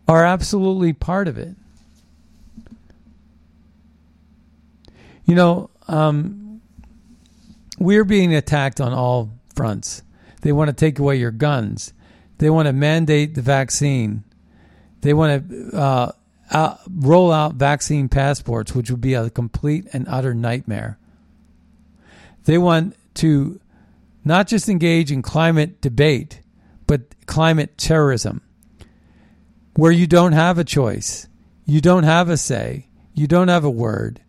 are 0.08 0.26
absolutely 0.26 0.94
part 0.94 1.28
of 1.28 1.38
it. 1.38 1.56
You 5.26 5.36
know, 5.36 5.70
um, 5.88 6.62
we're 7.80 8.06
being 8.06 8.34
attacked 8.34 8.80
on 8.80 8.94
all 8.94 9.32
fronts. 9.56 10.04
They 10.42 10.52
want 10.52 10.70
to 10.70 10.74
take 10.74 11.00
away 11.00 11.18
your 11.18 11.32
guns. 11.32 11.94
They 12.38 12.50
want 12.50 12.68
to 12.68 12.74
mandate 12.74 13.36
the 13.36 13.42
vaccine. 13.42 14.24
They 15.02 15.14
want 15.14 15.50
to 15.50 16.14
uh, 16.52 16.78
roll 16.90 17.32
out 17.32 17.56
vaccine 17.56 18.10
passports, 18.10 18.74
which 18.74 18.92
would 18.92 19.02
be 19.02 19.14
a 19.14 19.30
complete 19.30 19.88
and 19.94 20.08
utter 20.08 20.34
nightmare. 20.34 20.98
They 22.46 22.58
want 22.58 22.96
to 23.16 23.60
not 24.24 24.48
just 24.48 24.70
engage 24.70 25.12
in 25.12 25.22
climate 25.22 25.82
debate, 25.82 26.42
but 26.86 27.02
climate 27.26 27.78
terrorism, 27.78 28.42
where 29.76 29.92
you 29.92 30.08
don't 30.08 30.34
have 30.34 30.58
a 30.58 30.64
choice, 30.64 31.28
you 31.66 31.82
don't 31.82 32.04
have 32.04 32.30
a 32.30 32.38
say, 32.38 32.88
you 33.14 33.28
don't 33.28 33.48
have 33.48 33.64
a 33.64 33.70
word. 33.70 34.22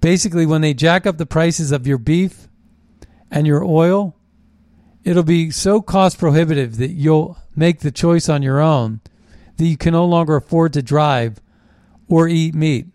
Basically, 0.00 0.46
when 0.46 0.60
they 0.60 0.74
jack 0.74 1.06
up 1.06 1.18
the 1.18 1.26
prices 1.26 1.72
of 1.72 1.86
your 1.86 1.98
beef 1.98 2.48
and 3.30 3.46
your 3.46 3.64
oil, 3.64 4.16
it'll 5.04 5.22
be 5.22 5.50
so 5.50 5.80
cost 5.80 6.18
prohibitive 6.18 6.78
that 6.78 6.90
you'll 6.90 7.38
make 7.54 7.80
the 7.80 7.92
choice 7.92 8.28
on 8.28 8.42
your 8.42 8.60
own 8.60 9.00
that 9.56 9.66
you 9.66 9.76
can 9.76 9.92
no 9.92 10.04
longer 10.04 10.36
afford 10.36 10.72
to 10.72 10.82
drive 10.82 11.40
or 12.08 12.28
eat 12.28 12.54
meat. 12.54 12.86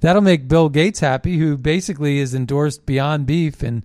That'll 0.00 0.22
make 0.22 0.48
Bill 0.48 0.68
Gates 0.68 1.00
happy, 1.00 1.38
who 1.38 1.56
basically 1.56 2.18
is 2.18 2.34
endorsed 2.34 2.86
Beyond 2.86 3.26
Beef 3.26 3.62
and 3.62 3.82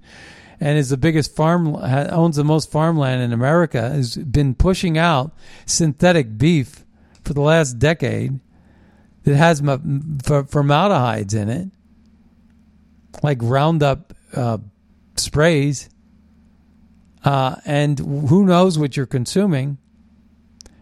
and 0.59 0.77
is 0.77 0.89
the 0.89 0.97
biggest 0.97 1.35
farm 1.35 1.75
owns 1.75 2.35
the 2.35 2.43
most 2.43 2.69
farmland 2.69 3.21
in 3.23 3.33
America. 3.33 3.81
Has 3.81 4.15
been 4.15 4.53
pushing 4.53 4.97
out 4.97 5.33
synthetic 5.65 6.37
beef 6.37 6.85
for 7.23 7.33
the 7.33 7.41
last 7.41 7.79
decade 7.79 8.39
that 9.23 9.35
has 9.35 9.61
formaldehydes 9.61 11.33
in 11.33 11.49
it, 11.49 11.69
like 13.23 13.39
Roundup 13.41 14.13
uh, 14.35 14.59
sprays. 15.15 15.89
Uh, 17.23 17.55
and 17.65 17.99
who 17.99 18.45
knows 18.45 18.79
what 18.79 18.97
you're 18.97 19.05
consuming, 19.05 19.77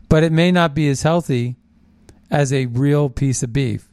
but 0.07 0.23
it 0.23 0.31
may 0.31 0.51
not 0.51 0.73
be 0.73 0.87
as 0.89 1.01
healthy 1.01 1.57
as 2.31 2.53
a 2.53 2.67
real 2.67 3.09
piece 3.09 3.43
of 3.43 3.51
beef. 3.51 3.89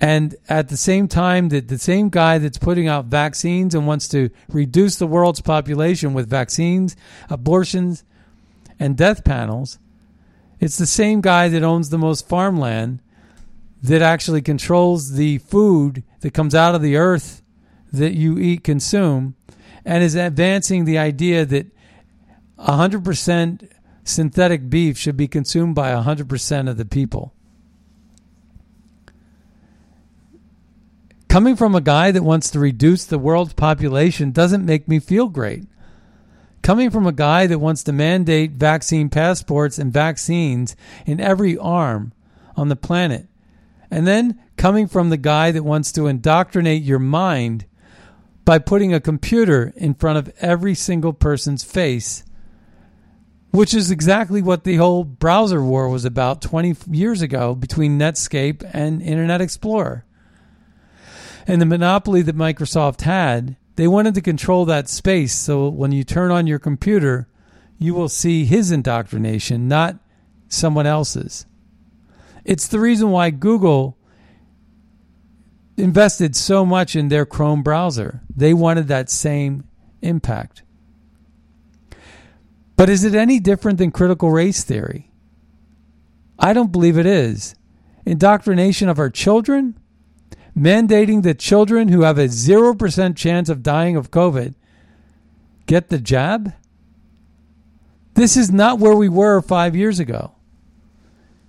And 0.00 0.36
at 0.48 0.68
the 0.68 0.76
same 0.76 1.08
time, 1.08 1.48
that 1.48 1.68
the 1.68 1.78
same 1.78 2.08
guy 2.08 2.38
that's 2.38 2.58
putting 2.58 2.86
out 2.86 3.06
vaccines 3.06 3.74
and 3.74 3.86
wants 3.86 4.06
to 4.08 4.30
reduce 4.48 4.96
the 4.96 5.08
world's 5.08 5.40
population 5.40 6.14
with 6.14 6.30
vaccines, 6.30 6.96
abortions, 7.28 8.04
and 8.78 8.96
death 8.96 9.24
panels, 9.24 9.78
it's 10.60 10.78
the 10.78 10.86
same 10.86 11.20
guy 11.20 11.48
that 11.48 11.64
owns 11.64 11.90
the 11.90 11.98
most 11.98 12.28
farmland 12.28 13.00
that 13.82 14.02
actually 14.02 14.42
controls 14.42 15.12
the 15.12 15.38
food 15.38 16.02
that 16.20 16.34
comes 16.34 16.54
out 16.54 16.74
of 16.74 16.82
the 16.82 16.96
earth 16.96 17.42
that 17.92 18.14
you 18.14 18.38
eat, 18.38 18.64
consume, 18.64 19.34
and 19.88 20.04
is 20.04 20.14
advancing 20.14 20.84
the 20.84 20.98
idea 20.98 21.46
that 21.46 21.66
100% 22.58 23.70
synthetic 24.04 24.68
beef 24.68 24.98
should 24.98 25.16
be 25.16 25.26
consumed 25.26 25.74
by 25.74 25.92
100% 25.92 26.68
of 26.68 26.76
the 26.76 26.84
people. 26.84 27.32
Coming 31.30 31.56
from 31.56 31.74
a 31.74 31.80
guy 31.80 32.10
that 32.10 32.22
wants 32.22 32.50
to 32.50 32.58
reduce 32.58 33.06
the 33.06 33.18
world's 33.18 33.54
population 33.54 34.30
doesn't 34.30 34.66
make 34.66 34.88
me 34.88 34.98
feel 34.98 35.28
great. 35.28 35.64
Coming 36.60 36.90
from 36.90 37.06
a 37.06 37.12
guy 37.12 37.46
that 37.46 37.58
wants 37.58 37.82
to 37.84 37.92
mandate 37.92 38.52
vaccine 38.52 39.08
passports 39.08 39.78
and 39.78 39.90
vaccines 39.90 40.76
in 41.06 41.18
every 41.18 41.56
arm 41.56 42.12
on 42.58 42.68
the 42.68 42.76
planet. 42.76 43.26
And 43.90 44.06
then 44.06 44.38
coming 44.58 44.86
from 44.86 45.08
the 45.08 45.16
guy 45.16 45.50
that 45.50 45.64
wants 45.64 45.92
to 45.92 46.08
indoctrinate 46.08 46.82
your 46.82 46.98
mind 46.98 47.64
by 48.48 48.58
putting 48.58 48.94
a 48.94 48.98
computer 48.98 49.74
in 49.76 49.92
front 49.92 50.16
of 50.16 50.34
every 50.40 50.74
single 50.74 51.12
person's 51.12 51.62
face, 51.62 52.24
which 53.50 53.74
is 53.74 53.90
exactly 53.90 54.40
what 54.40 54.64
the 54.64 54.76
whole 54.76 55.04
browser 55.04 55.62
war 55.62 55.86
was 55.90 56.06
about 56.06 56.40
20 56.40 56.74
years 56.90 57.20
ago 57.20 57.54
between 57.54 57.98
Netscape 57.98 58.66
and 58.72 59.02
Internet 59.02 59.42
Explorer 59.42 60.06
and 61.46 61.60
the 61.60 61.66
monopoly 61.66 62.22
that 62.22 62.38
Microsoft 62.38 63.02
had 63.02 63.58
They 63.76 63.86
wanted 63.86 64.14
to 64.14 64.22
control 64.22 64.64
that 64.64 64.88
space 64.88 65.34
so 65.34 65.68
when 65.68 65.92
you 65.92 66.02
turn 66.02 66.30
on 66.30 66.46
your 66.46 66.58
computer, 66.58 67.28
you 67.76 67.92
will 67.92 68.08
see 68.08 68.46
his 68.46 68.72
indoctrination, 68.72 69.68
not 69.68 69.98
someone 70.48 70.86
else's. 70.86 71.44
It's 72.46 72.66
the 72.66 72.80
reason 72.80 73.10
why 73.10 73.28
Google 73.28 73.97
invested 75.78 76.34
so 76.36 76.66
much 76.66 76.96
in 76.96 77.08
their 77.08 77.26
Chrome 77.26 77.62
browser. 77.62 78.22
They 78.34 78.52
wanted 78.54 78.88
that 78.88 79.10
same 79.10 79.64
impact. 80.02 80.62
But 82.76 82.88
is 82.88 83.04
it 83.04 83.14
any 83.14 83.40
different 83.40 83.78
than 83.78 83.90
critical 83.90 84.30
race 84.30 84.62
theory? 84.64 85.10
I 86.38 86.52
don't 86.52 86.72
believe 86.72 86.98
it 86.98 87.06
is. 87.06 87.54
Indoctrination 88.06 88.88
of 88.88 88.98
our 88.98 89.10
children? 89.10 89.78
mandating 90.58 91.22
that 91.22 91.38
children 91.38 91.88
who 91.88 92.02
have 92.02 92.18
a 92.18 92.26
0% 92.26 93.16
chance 93.16 93.48
of 93.48 93.62
dying 93.62 93.96
of 93.96 94.10
COVID 94.10 94.54
get 95.66 95.88
the 95.88 95.98
jab? 95.98 96.52
This 98.14 98.36
is 98.36 98.50
not 98.50 98.78
where 98.78 98.96
we 98.96 99.08
were 99.08 99.40
five 99.40 99.76
years 99.76 100.00
ago. 100.00 100.32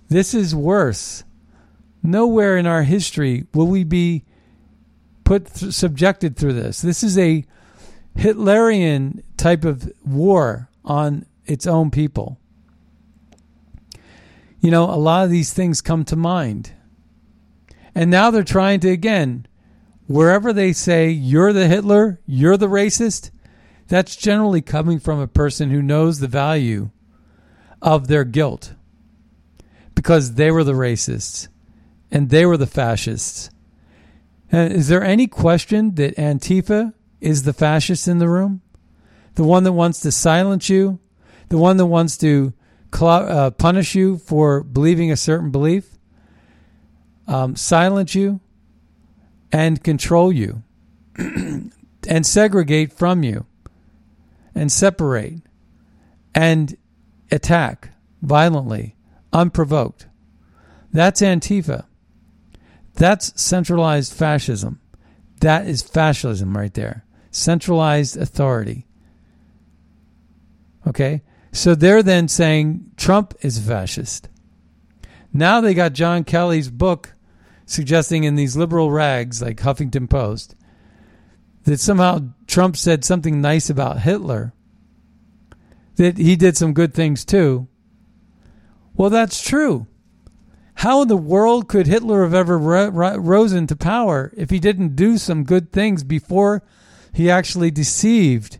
This 0.08 0.34
is 0.34 0.54
worse. 0.54 1.24
Nowhere 2.02 2.56
in 2.56 2.66
our 2.66 2.82
history 2.82 3.46
will 3.54 3.66
we 3.66 3.84
be 3.84 4.24
put 5.24 5.54
th- 5.54 5.72
subjected 5.72 6.36
through 6.36 6.54
this. 6.54 6.80
This 6.80 7.02
is 7.02 7.18
a 7.18 7.44
Hitlerian 8.16 9.22
type 9.36 9.64
of 9.64 9.92
war 10.04 10.68
on 10.84 11.26
its 11.44 11.66
own 11.66 11.90
people. 11.90 12.38
You 14.60 14.70
know, 14.70 14.84
a 14.84 14.96
lot 14.96 15.24
of 15.24 15.30
these 15.30 15.52
things 15.52 15.80
come 15.80 16.04
to 16.06 16.16
mind. 16.16 16.72
And 17.94 18.10
now 18.10 18.30
they're 18.30 18.44
trying 18.44 18.80
to, 18.80 18.90
again, 18.90 19.46
wherever 20.06 20.52
they 20.52 20.72
say 20.72 21.10
you're 21.10 21.52
the 21.52 21.66
Hitler, 21.66 22.20
you're 22.26 22.56
the 22.56 22.68
racist, 22.68 23.30
that's 23.88 24.16
generally 24.16 24.62
coming 24.62 24.98
from 25.00 25.18
a 25.18 25.26
person 25.26 25.70
who 25.70 25.82
knows 25.82 26.20
the 26.20 26.28
value 26.28 26.90
of 27.82 28.06
their 28.06 28.24
guilt 28.24 28.74
because 29.94 30.34
they 30.34 30.50
were 30.50 30.64
the 30.64 30.72
racists 30.72 31.48
and 32.10 32.30
they 32.30 32.44
were 32.46 32.56
the 32.56 32.66
fascists. 32.66 33.50
And 34.50 34.72
is 34.72 34.88
there 34.88 35.04
any 35.04 35.26
question 35.26 35.94
that 35.94 36.16
Antifa 36.16 36.92
is 37.20 37.44
the 37.44 37.52
fascist 37.52 38.08
in 38.08 38.18
the 38.18 38.28
room? 38.28 38.62
The 39.34 39.44
one 39.44 39.64
that 39.64 39.72
wants 39.72 40.00
to 40.00 40.12
silence 40.12 40.68
you? 40.68 40.98
The 41.48 41.58
one 41.58 41.76
that 41.76 41.86
wants 41.86 42.16
to 42.18 42.52
uh, 43.00 43.50
punish 43.50 43.94
you 43.94 44.18
for 44.18 44.62
believing 44.62 45.12
a 45.12 45.16
certain 45.16 45.50
belief? 45.50 45.96
um, 47.30 47.54
silence 47.54 48.14
you 48.14 48.40
and 49.52 49.82
control 49.82 50.32
you 50.32 50.62
and 51.16 52.26
segregate 52.26 52.92
from 52.92 53.22
you 53.22 53.46
and 54.54 54.70
separate 54.72 55.40
and 56.34 56.76
attack 57.30 57.90
violently, 58.20 58.96
unprovoked. 59.32 60.08
That's 60.92 61.20
Antifa. 61.20 61.86
That's 62.94 63.40
centralized 63.40 64.12
fascism. 64.12 64.80
That 65.40 65.66
is 65.66 65.82
fascism 65.82 66.56
right 66.56 66.74
there. 66.74 67.04
Centralized 67.30 68.16
authority. 68.16 68.86
Okay? 70.86 71.22
So 71.52 71.74
they're 71.74 72.02
then 72.02 72.28
saying 72.28 72.92
Trump 72.96 73.34
is 73.40 73.58
fascist. 73.58 74.28
Now 75.32 75.60
they 75.60 75.74
got 75.74 75.92
John 75.92 76.24
Kelly's 76.24 76.70
book 76.70 77.14
suggesting 77.66 78.24
in 78.24 78.34
these 78.34 78.56
liberal 78.56 78.90
rags 78.90 79.40
like 79.40 79.58
Huffington 79.58 80.10
Post 80.10 80.56
that 81.64 81.80
somehow 81.80 82.20
Trump 82.46 82.76
said 82.76 83.04
something 83.04 83.40
nice 83.40 83.70
about 83.70 84.00
Hitler, 84.00 84.52
that 85.96 86.18
he 86.18 86.34
did 86.36 86.56
some 86.56 86.72
good 86.72 86.94
things 86.94 87.24
too. 87.24 87.68
Well, 88.94 89.10
that's 89.10 89.42
true. 89.42 89.86
How 90.80 91.02
in 91.02 91.08
the 91.08 91.16
world 91.16 91.68
could 91.68 91.86
Hitler 91.86 92.22
have 92.22 92.32
ever 92.32 92.56
risen 92.56 93.66
to 93.66 93.76
power 93.76 94.32
if 94.34 94.48
he 94.48 94.58
didn't 94.58 94.96
do 94.96 95.18
some 95.18 95.44
good 95.44 95.72
things 95.72 96.02
before 96.02 96.62
he 97.12 97.30
actually 97.30 97.70
deceived? 97.70 98.58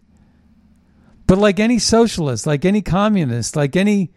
But 1.27 1.39
like 1.39 1.59
any 1.59 1.79
socialist, 1.79 2.47
like 2.47 2.67
any 2.67 2.83
communist, 2.83 3.57
like 3.57 3.75
any 3.75 4.13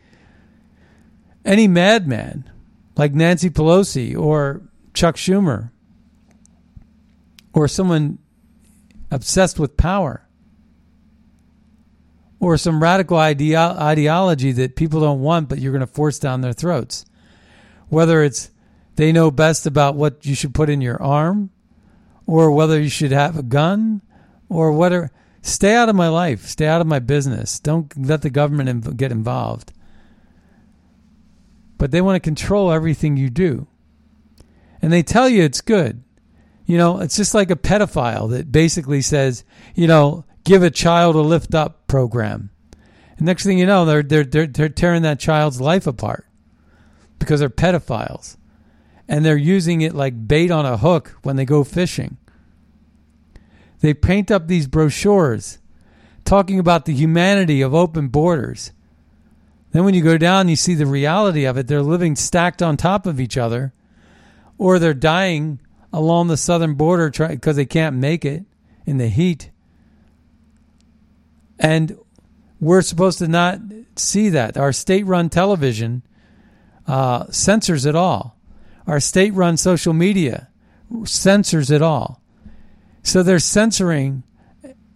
any 1.46 1.66
madman, 1.66 2.52
like 2.98 3.14
Nancy 3.14 3.50
Pelosi 3.50 4.18
or 4.18 4.64
Chuck 4.94 5.16
Schumer 5.16 5.72
or 7.54 7.70
someone 7.70 8.18
obsessed 9.12 9.60
with 9.60 9.78
power 9.78 10.28
or 12.42 12.58
some 12.58 12.84
radical 12.84 13.16
ideo- 13.16 13.78
ideology 13.78 14.52
that 14.52 14.76
people 14.76 15.00
don't 15.00 15.22
want 15.22 15.48
but 15.48 15.60
you're 15.60 15.72
going 15.72 15.80
to 15.80 15.88
force 15.88 16.20
down 16.20 16.42
their 16.42 16.52
throats. 16.52 17.06
Whether 17.90 18.24
it's 18.24 18.52
they 18.96 19.12
know 19.12 19.32
best 19.32 19.66
about 19.66 19.96
what 19.96 20.26
you 20.26 20.36
should 20.36 20.54
put 20.54 20.70
in 20.70 20.82
your 20.82 21.02
arm 21.02 21.50
or 22.26 22.52
whether 22.52 22.80
you 22.80 22.90
should 22.90 23.12
have 23.12 23.38
a 23.38 23.44
gun 23.44 24.02
or 24.50 24.72
whether 24.72 25.12
stay 25.42 25.76
out 25.76 25.90
of 25.90 25.96
my 25.96 26.08
life, 26.08 26.46
stay 26.46 26.68
out 26.68 26.82
of 26.82 26.88
my 26.88 27.00
business. 27.00 27.60
Don't 27.60 27.92
let 27.98 28.22
the 28.22 28.30
government 28.30 28.98
get 28.98 29.12
involved. 29.12 29.74
But 31.78 31.92
they 31.92 32.02
want 32.02 32.16
to 32.16 32.28
control 32.28 32.72
everything 32.72 33.18
you 33.18 33.30
do 33.30 33.68
and 34.84 34.92
they 34.92 35.02
tell 35.02 35.30
you 35.30 35.44
it's 35.44 35.62
good. 35.62 36.04
You 36.66 36.78
know, 36.78 37.00
it's 37.00 37.16
just 37.16 37.34
like 37.34 37.50
a 37.50 37.56
pedophile 37.56 38.30
that 38.32 38.52
basically 38.52 39.02
says, 39.02 39.46
you 39.76 39.88
know, 39.88 40.26
give 40.44 40.62
a 40.62 40.70
child 40.70 41.16
a 41.16 41.22
lift 41.22 41.56
up 41.56 41.88
program. 41.88 42.50
And 43.18 43.26
next 43.26 43.46
thing 43.46 43.58
you 43.58 43.66
know, 43.66 43.86
they're 43.86 44.04
they're 44.04 44.26
they're, 44.26 44.48
they're 44.48 44.70
tearing 44.70 45.04
that 45.04 45.22
child's 45.22 45.62
life 45.62 45.88
apart 45.88 46.28
because 47.24 47.40
they're 47.40 47.50
pedophiles. 47.50 48.38
And 49.08 49.26
they're 49.26 49.36
using 49.36 49.82
it 49.82 49.94
like 49.94 50.28
bait 50.28 50.52
on 50.52 50.66
a 50.66 50.78
hook 50.78 51.18
when 51.24 51.36
they 51.36 51.46
go 51.46 51.64
fishing. 51.64 52.18
They 53.82 53.94
paint 53.94 54.32
up 54.32 54.48
these 54.48 54.68
brochures 54.68 55.60
talking 56.24 56.58
about 56.58 56.86
the 56.86 56.94
humanity 56.94 57.62
of 57.62 57.74
open 57.74 58.08
borders. 58.08 58.72
Then 59.72 59.84
when 59.84 59.94
you 59.94 60.02
go 60.02 60.18
down, 60.18 60.48
you 60.48 60.56
see 60.56 60.76
the 60.76 60.86
reality 60.86 61.44
of 61.46 61.58
it. 61.58 61.68
They're 61.68 61.82
living 61.82 62.16
stacked 62.16 62.62
on 62.62 62.78
top 62.78 63.06
of 63.06 63.20
each 63.20 63.38
other 63.38 63.74
or 64.58 64.80
they're 64.80 64.94
dying 64.94 65.60
along 65.92 66.28
the 66.28 66.38
southern 66.38 66.76
border 66.76 67.10
because 67.10 67.56
they 67.56 67.66
can't 67.66 67.96
make 67.96 68.24
it 68.24 68.46
in 68.86 68.98
the 68.98 69.10
heat. 69.10 69.50
And 71.60 71.98
we're 72.60 72.82
supposed 72.82 73.20
to 73.20 73.28
not 73.28 73.60
see 73.96 74.30
that. 74.30 74.58
Our 74.58 74.72
state 74.72 75.06
run 75.06 75.30
television 75.30 76.04
uh, 76.88 77.26
censors 77.30 77.86
it 77.86 77.96
all, 77.96 78.38
our 78.88 79.00
state 79.00 79.34
run 79.34 79.58
social 79.58 79.94
media 79.94 80.50
censors 81.06 81.72
it 81.72 81.82
all. 81.82 82.22
So 83.02 83.24
they're 83.24 83.40
censoring 83.40 84.24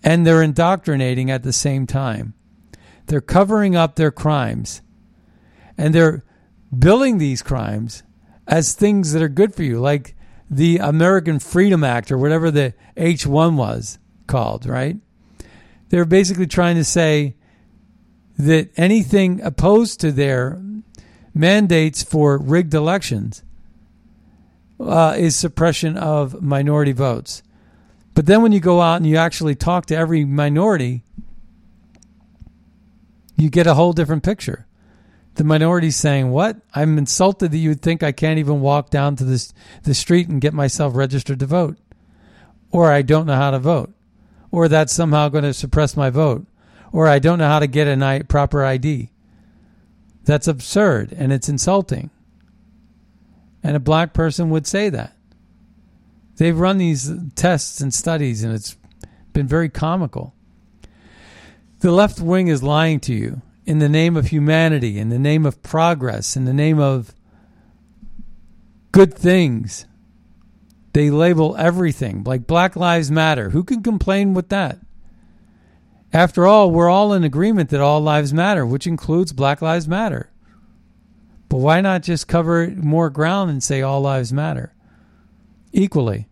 and 0.04 0.26
they're 0.26 0.44
indoctrinating 0.44 1.32
at 1.32 1.44
the 1.44 1.54
same 1.54 1.88
time. 1.88 2.34
They're 3.08 3.22
covering 3.22 3.76
up 3.76 3.96
their 3.96 4.12
crimes 4.12 4.82
and 5.78 5.94
they're 5.94 6.24
billing 6.78 7.18
these 7.18 7.42
crimes 7.42 8.04
as 8.48 8.74
things 8.74 9.14
that 9.14 9.22
are 9.22 9.30
good 9.30 9.54
for 9.54 9.64
you, 9.64 9.80
like 9.80 10.16
the 10.50 10.78
American 10.78 11.40
Freedom 11.40 11.84
Act 11.84 12.12
or 12.12 12.18
whatever 12.18 12.52
the 12.52 12.74
H1 12.96 13.56
was 13.56 14.00
called, 14.28 14.66
right? 14.66 14.98
They're 15.90 16.06
basically 16.06 16.48
trying 16.48 16.76
to 16.76 16.84
say 16.84 17.36
that 18.38 18.70
anything 18.78 19.42
opposed 19.42 20.00
to 20.02 20.12
their 20.12 20.62
mandates 21.38 22.04
for 22.04 22.38
rigged 22.38 22.74
elections 22.74 23.44
uh, 24.80 25.16
is 25.18 25.36
suppression 25.36 25.98
of 25.98 26.42
minority 26.42 26.92
votes. 26.92 27.44
But 28.14 28.26
then 28.26 28.42
when 28.42 28.52
you 28.52 28.60
go 28.60 28.82
out 28.82 28.98
and 28.98 29.08
you 29.08 29.18
actually 29.18 29.56
talk 29.56 29.86
to 29.88 29.96
every 29.96 30.26
minority, 30.26 31.04
you 33.36 33.50
get 33.50 33.68
a 33.68 33.76
whole 33.76 33.94
different 33.94 34.24
picture 34.24 34.68
the 35.38 35.44
minority 35.44 35.92
saying, 35.92 36.32
"What? 36.32 36.58
I'm 36.74 36.98
insulted 36.98 37.52
that 37.52 37.58
you 37.58 37.70
would 37.70 37.82
think 37.82 38.04
I 38.04 38.12
can't 38.12 38.40
even 38.40 38.60
walk 38.60 38.90
down 38.90 39.16
to 39.18 39.24
this 39.24 39.54
the 39.84 39.94
street 39.94 40.28
and 40.28 40.42
get 40.42 40.54
myself 40.54 40.96
registered 40.96 41.40
to 41.40 41.46
vote, 41.46 41.78
or 42.72 42.92
I 42.92 43.04
don't 43.04 43.28
know 43.28 43.36
how 43.36 43.52
to 43.52 43.60
vote, 43.60 43.94
or 44.52 44.68
that's 44.68 44.94
somehow 44.94 45.30
going 45.30 45.44
to 45.44 45.54
suppress 45.54 45.96
my 45.96 46.10
vote, 46.10 46.46
or 46.92 47.08
I 47.08 47.20
don't 47.20 47.38
know 47.40 47.48
how 47.48 47.60
to 47.60 47.68
get 47.68 47.88
a 47.88 48.24
proper 48.28 48.66
ID." 48.66 49.12
That's 50.28 50.50
absurd 50.50 51.14
and 51.14 51.32
it's 51.32 51.48
insulting. 51.48 52.10
And 53.64 53.78
a 53.78 53.80
black 53.80 54.14
person 54.14 54.50
would 54.50 54.68
say 54.68 54.90
that. 54.90 55.16
They've 56.36 56.60
run 56.60 56.78
these 56.78 57.10
tests 57.36 57.80
and 57.80 57.94
studies, 57.94 58.44
and 58.44 58.54
it's 58.54 58.76
been 59.32 59.48
very 59.48 59.70
comical. 59.70 60.36
The 61.80 61.92
left 61.92 62.20
wing 62.20 62.50
is 62.50 62.62
lying 62.62 63.00
to 63.02 63.14
you 63.14 63.42
in 63.66 63.80
the 63.80 63.88
name 63.88 64.18
of 64.18 64.28
humanity, 64.28 65.00
in 65.00 65.08
the 65.08 65.18
name 65.18 65.46
of 65.46 65.64
progress, 65.64 66.36
in 66.36 66.44
the 66.44 66.54
name 66.54 66.78
of 66.78 67.16
good 68.92 69.14
things. 69.14 69.86
They 70.92 71.10
label 71.10 71.56
everything 71.56 72.26
like 72.26 72.46
Black 72.46 72.76
Lives 72.76 73.10
Matter. 73.10 73.52
Who 73.52 73.64
can 73.64 73.82
complain 73.82 74.34
with 74.34 74.50
that? 74.50 74.78
After 76.14 76.47
all, 76.47 76.72
we're 76.72 76.89
all 76.89 77.14
in 77.14 77.24
agreement 77.24 77.70
that 77.70 77.82
all 77.82 77.99
lives 77.99 78.34
matter, 78.34 78.66
which 78.66 78.88
includes 78.88 79.34
Black 79.34 79.62
Lives 79.62 79.88
Matter. 79.88 80.30
But 81.49 81.58
why 81.58 81.82
not 81.82 82.03
just 82.03 82.28
cover 82.28 82.70
more 82.70 83.10
ground 83.10 83.51
and 83.51 83.64
say 83.64 83.82
all 83.82 84.01
lives 84.01 84.34
matter 84.34 84.74
equally? 85.72 86.28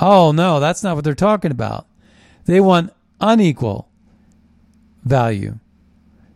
Oh, 0.00 0.32
no, 0.32 0.60
that's 0.60 0.82
not 0.82 0.94
what 0.96 1.04
they're 1.04 1.14
talking 1.14 1.50
about. 1.50 1.86
They 2.46 2.60
want 2.60 2.92
unequal 3.20 3.88
value, 5.04 5.58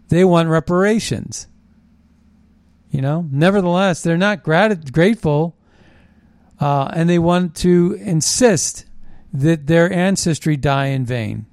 they 0.09 0.25
want 0.25 0.49
reparations. 0.49 1.49
You 2.91 3.03
know, 3.03 3.27
nevertheless, 3.33 4.03
they're 4.03 4.17
not 4.17 4.45
grat- 4.45 4.93
grateful 4.93 5.57
uh, 6.61 6.91
and 6.95 7.11
they 7.11 7.19
want 7.19 7.57
to 7.57 7.99
insist 8.01 8.87
that 9.33 9.67
their 9.67 9.93
ancestry 9.93 10.57
die 10.57 10.87
in 10.87 11.05
vain 11.05 11.47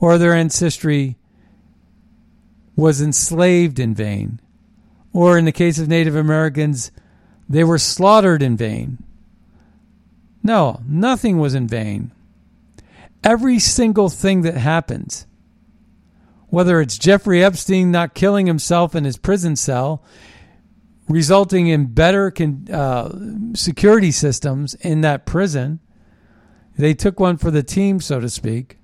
or 0.00 0.18
their 0.18 0.34
ancestry 0.34 1.16
was 2.76 3.00
enslaved 3.00 3.78
in 3.78 3.94
vain 3.94 4.40
or 5.12 5.38
in 5.38 5.44
the 5.44 5.52
case 5.52 5.78
of 5.78 5.88
Native 5.88 6.14
Americans, 6.14 6.90
they 7.48 7.64
were 7.64 7.78
slaughtered 7.78 8.42
in 8.42 8.56
vain. 8.56 9.02
No, 10.42 10.80
nothing 10.86 11.38
was 11.38 11.54
in 11.54 11.66
vain. 11.66 12.12
Every 13.24 13.58
single 13.58 14.08
thing 14.08 14.42
that 14.42 14.56
happens, 14.56 15.26
whether 16.48 16.80
it's 16.80 16.98
Jeffrey 16.98 17.42
Epstein 17.42 17.90
not 17.90 18.14
killing 18.14 18.46
himself 18.46 18.94
in 18.94 19.04
his 19.04 19.16
prison 19.16 19.56
cell, 19.56 20.04
resulting 21.08 21.66
in 21.66 21.86
better 21.86 22.32
uh, 22.72 23.10
security 23.54 24.12
systems 24.12 24.74
in 24.74 25.00
that 25.00 25.26
prison, 25.26 25.80
they 26.76 26.94
took 26.94 27.18
one 27.18 27.38
for 27.38 27.50
the 27.50 27.62
team, 27.62 28.00
so 28.00 28.20
to 28.20 28.28
speak, 28.28 28.78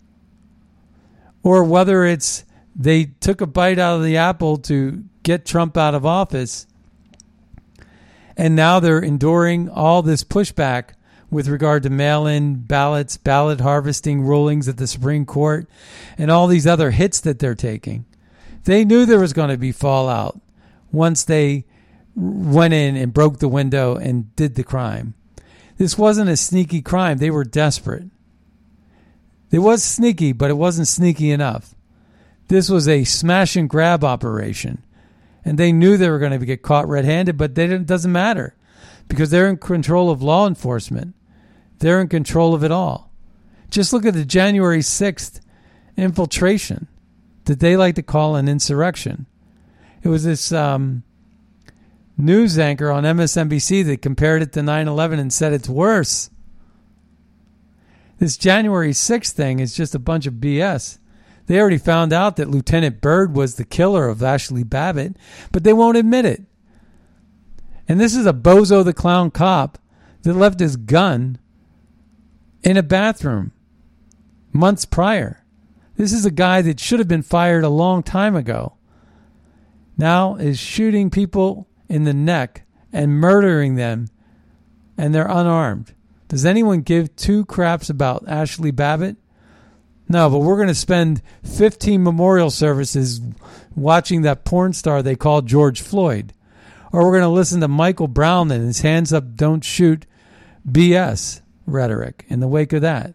or 1.44 1.62
whether 1.62 2.04
it's 2.04 2.44
they 2.74 3.04
took 3.04 3.40
a 3.40 3.46
bite 3.46 3.78
out 3.78 3.98
of 3.98 4.04
the 4.04 4.16
apple 4.16 4.56
to 4.56 5.04
get 5.22 5.46
Trump 5.46 5.76
out 5.76 5.94
of 5.94 6.04
office. 6.04 6.66
And 8.36 8.56
now 8.56 8.80
they're 8.80 8.98
enduring 8.98 9.68
all 9.68 10.02
this 10.02 10.24
pushback 10.24 10.94
with 11.30 11.46
regard 11.46 11.84
to 11.84 11.90
mail 11.90 12.26
in 12.26 12.56
ballots, 12.62 13.16
ballot 13.16 13.60
harvesting 13.60 14.22
rulings 14.22 14.68
at 14.68 14.76
the 14.76 14.86
Supreme 14.86 15.24
Court, 15.24 15.68
and 16.18 16.30
all 16.30 16.48
these 16.48 16.66
other 16.66 16.90
hits 16.90 17.20
that 17.20 17.38
they're 17.38 17.54
taking. 17.54 18.04
They 18.64 18.84
knew 18.84 19.06
there 19.06 19.20
was 19.20 19.32
going 19.32 19.50
to 19.50 19.56
be 19.56 19.72
fallout 19.72 20.40
once 20.90 21.24
they 21.24 21.64
went 22.16 22.74
in 22.74 22.96
and 22.96 23.12
broke 23.12 23.38
the 23.38 23.48
window 23.48 23.96
and 23.96 24.34
did 24.36 24.54
the 24.54 24.64
crime. 24.64 25.14
This 25.76 25.98
wasn't 25.98 26.30
a 26.30 26.36
sneaky 26.36 26.80
crime. 26.80 27.18
They 27.18 27.30
were 27.30 27.44
desperate. 27.44 28.04
It 29.54 29.60
was 29.60 29.84
sneaky, 29.84 30.32
but 30.32 30.50
it 30.50 30.54
wasn't 30.54 30.88
sneaky 30.88 31.30
enough. 31.30 31.74
This 32.48 32.68
was 32.68 32.88
a 32.88 33.04
smash 33.04 33.54
and 33.54 33.70
grab 33.70 34.02
operation 34.02 34.82
and 35.44 35.58
they 35.58 35.72
knew 35.72 35.96
they 35.96 36.10
were 36.10 36.18
going 36.18 36.38
to 36.38 36.46
get 36.46 36.62
caught 36.62 36.88
red-handed, 36.88 37.36
but 37.36 37.54
they 37.54 37.66
it 37.66 37.86
doesn't 37.86 38.10
matter 38.10 38.56
because 39.08 39.30
they're 39.30 39.48
in 39.48 39.58
control 39.58 40.10
of 40.10 40.22
law 40.22 40.46
enforcement. 40.46 41.14
They're 41.78 42.00
in 42.00 42.08
control 42.08 42.54
of 42.54 42.64
it 42.64 42.72
all. 42.72 43.12
Just 43.70 43.92
look 43.92 44.06
at 44.06 44.14
the 44.14 44.24
January 44.24 44.80
6th 44.80 45.40
infiltration 45.96 46.88
that 47.44 47.60
they 47.60 47.76
like 47.76 47.94
to 47.96 48.02
call 48.02 48.36
an 48.36 48.48
insurrection. 48.48 49.26
It 50.02 50.08
was 50.08 50.24
this 50.24 50.50
um, 50.50 51.02
news 52.16 52.58
anchor 52.58 52.90
on 52.90 53.04
MSNBC 53.04 53.84
that 53.86 54.02
compared 54.02 54.42
it 54.42 54.52
to 54.52 54.62
9 54.62 54.88
11 54.88 55.18
and 55.18 55.32
said 55.32 55.52
it's 55.52 55.68
worse. 55.68 56.30
This 58.18 58.36
January 58.36 58.90
6th 58.90 59.32
thing 59.32 59.58
is 59.58 59.74
just 59.74 59.94
a 59.94 59.98
bunch 59.98 60.26
of 60.26 60.34
BS. 60.34 60.98
They 61.46 61.60
already 61.60 61.78
found 61.78 62.12
out 62.12 62.36
that 62.36 62.50
Lieutenant 62.50 63.00
Byrd 63.00 63.34
was 63.34 63.56
the 63.56 63.64
killer 63.64 64.08
of 64.08 64.22
Ashley 64.22 64.64
Babbitt, 64.64 65.16
but 65.52 65.64
they 65.64 65.72
won't 65.72 65.96
admit 65.96 66.24
it. 66.24 66.42
And 67.86 68.00
this 68.00 68.14
is 68.14 68.26
a 68.26 68.32
bozo 68.32 68.84
the 68.84 68.94
clown 68.94 69.30
cop 69.30 69.78
that 70.22 70.34
left 70.34 70.60
his 70.60 70.76
gun 70.76 71.38
in 72.62 72.76
a 72.76 72.82
bathroom 72.82 73.52
months 74.52 74.84
prior. 74.84 75.44
This 75.96 76.12
is 76.12 76.24
a 76.24 76.30
guy 76.30 76.62
that 76.62 76.80
should 76.80 76.98
have 76.98 77.08
been 77.08 77.22
fired 77.22 77.64
a 77.64 77.68
long 77.68 78.02
time 78.02 78.34
ago. 78.34 78.74
Now 79.98 80.36
is 80.36 80.58
shooting 80.58 81.10
people 81.10 81.68
in 81.88 82.04
the 82.04 82.14
neck 82.14 82.66
and 82.92 83.12
murdering 83.12 83.74
them, 83.74 84.08
and 84.96 85.14
they're 85.14 85.26
unarmed. 85.26 85.93
Does 86.34 86.44
anyone 86.44 86.80
give 86.80 87.14
two 87.14 87.44
craps 87.44 87.88
about 87.88 88.26
Ashley 88.26 88.72
Babbitt? 88.72 89.14
No, 90.08 90.28
but 90.28 90.40
we're 90.40 90.56
going 90.56 90.66
to 90.66 90.74
spend 90.74 91.22
15 91.44 92.02
memorial 92.02 92.50
services 92.50 93.20
watching 93.76 94.22
that 94.22 94.44
porn 94.44 94.72
star 94.72 95.00
they 95.00 95.14
call 95.14 95.42
George 95.42 95.80
Floyd. 95.80 96.32
Or 96.90 97.04
we're 97.04 97.12
going 97.12 97.22
to 97.22 97.28
listen 97.28 97.60
to 97.60 97.68
Michael 97.68 98.08
Brown 98.08 98.50
and 98.50 98.66
his 98.66 98.80
hands 98.80 99.12
up, 99.12 99.36
don't 99.36 99.62
shoot 99.62 100.06
BS 100.68 101.40
rhetoric 101.66 102.24
in 102.26 102.40
the 102.40 102.48
wake 102.48 102.72
of 102.72 102.82
that. 102.82 103.14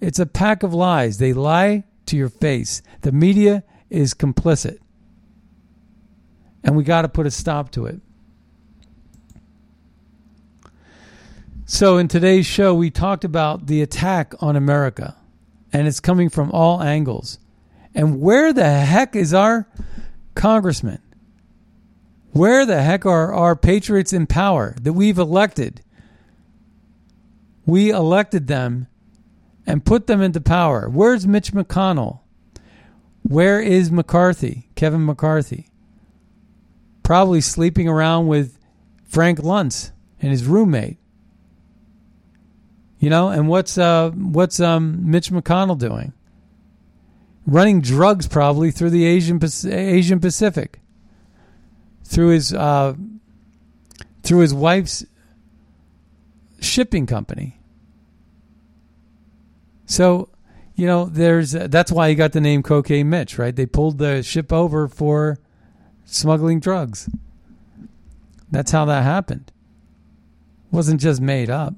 It's 0.00 0.18
a 0.18 0.24
pack 0.24 0.62
of 0.62 0.72
lies. 0.72 1.18
They 1.18 1.34
lie 1.34 1.84
to 2.06 2.16
your 2.16 2.30
face. 2.30 2.80
The 3.02 3.12
media 3.12 3.62
is 3.90 4.14
complicit. 4.14 4.78
And 6.64 6.76
we 6.76 6.82
got 6.82 7.02
to 7.02 7.10
put 7.10 7.26
a 7.26 7.30
stop 7.30 7.72
to 7.72 7.84
it. 7.84 8.00
So, 11.64 11.96
in 11.96 12.08
today's 12.08 12.44
show, 12.44 12.74
we 12.74 12.90
talked 12.90 13.24
about 13.24 13.66
the 13.66 13.82
attack 13.82 14.34
on 14.40 14.56
America 14.56 15.16
and 15.72 15.86
it's 15.86 16.00
coming 16.00 16.28
from 16.28 16.50
all 16.50 16.82
angles. 16.82 17.38
And 17.94 18.20
where 18.20 18.52
the 18.52 18.68
heck 18.68 19.14
is 19.14 19.32
our 19.32 19.68
congressman? 20.34 21.00
Where 22.32 22.66
the 22.66 22.82
heck 22.82 23.06
are 23.06 23.32
our 23.32 23.54
patriots 23.54 24.12
in 24.12 24.26
power 24.26 24.74
that 24.82 24.94
we've 24.94 25.18
elected? 25.18 25.82
We 27.64 27.90
elected 27.90 28.48
them 28.48 28.88
and 29.64 29.84
put 29.84 30.08
them 30.08 30.20
into 30.20 30.40
power. 30.40 30.88
Where's 30.88 31.28
Mitch 31.28 31.52
McConnell? 31.52 32.20
Where 33.22 33.60
is 33.60 33.92
McCarthy, 33.92 34.68
Kevin 34.74 35.06
McCarthy? 35.06 35.68
Probably 37.04 37.40
sleeping 37.40 37.86
around 37.86 38.26
with 38.26 38.58
Frank 39.04 39.38
Luntz 39.38 39.92
and 40.20 40.32
his 40.32 40.44
roommate. 40.44 40.98
You 43.02 43.10
know, 43.10 43.30
and 43.30 43.48
what's 43.48 43.76
uh, 43.78 44.12
what's 44.12 44.60
um, 44.60 45.10
Mitch 45.10 45.32
McConnell 45.32 45.76
doing? 45.76 46.12
Running 47.44 47.80
drugs 47.80 48.28
probably 48.28 48.70
through 48.70 48.90
the 48.90 49.04
Asian 49.06 49.40
Asian 49.72 50.20
Pacific, 50.20 50.80
through 52.04 52.28
his 52.28 52.54
uh, 52.54 52.94
through 54.22 54.38
his 54.38 54.54
wife's 54.54 55.04
shipping 56.60 57.06
company. 57.06 57.58
So, 59.86 60.28
you 60.76 60.86
know, 60.86 61.06
there's 61.06 61.50
that's 61.50 61.90
why 61.90 62.08
he 62.08 62.14
got 62.14 62.30
the 62.30 62.40
name 62.40 62.62
Cocaine 62.62 63.10
Mitch, 63.10 63.36
right? 63.36 63.56
They 63.56 63.66
pulled 63.66 63.98
the 63.98 64.22
ship 64.22 64.52
over 64.52 64.86
for 64.86 65.40
smuggling 66.04 66.60
drugs. 66.60 67.10
That's 68.48 68.70
how 68.70 68.84
that 68.84 69.02
happened. 69.02 69.50
It 70.66 70.72
wasn't 70.72 71.00
just 71.00 71.20
made 71.20 71.50
up. 71.50 71.74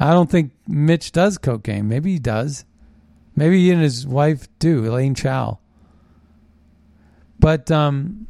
I 0.00 0.12
don't 0.12 0.30
think 0.30 0.52
Mitch 0.66 1.12
does 1.12 1.38
cocaine. 1.38 1.88
Maybe 1.88 2.12
he 2.12 2.18
does. 2.18 2.64
Maybe 3.34 3.60
he 3.60 3.70
and 3.70 3.82
his 3.82 4.06
wife 4.06 4.48
do, 4.58 4.84
Elaine 4.84 5.14
Chao. 5.14 5.58
But 7.38 7.70
um, 7.70 8.26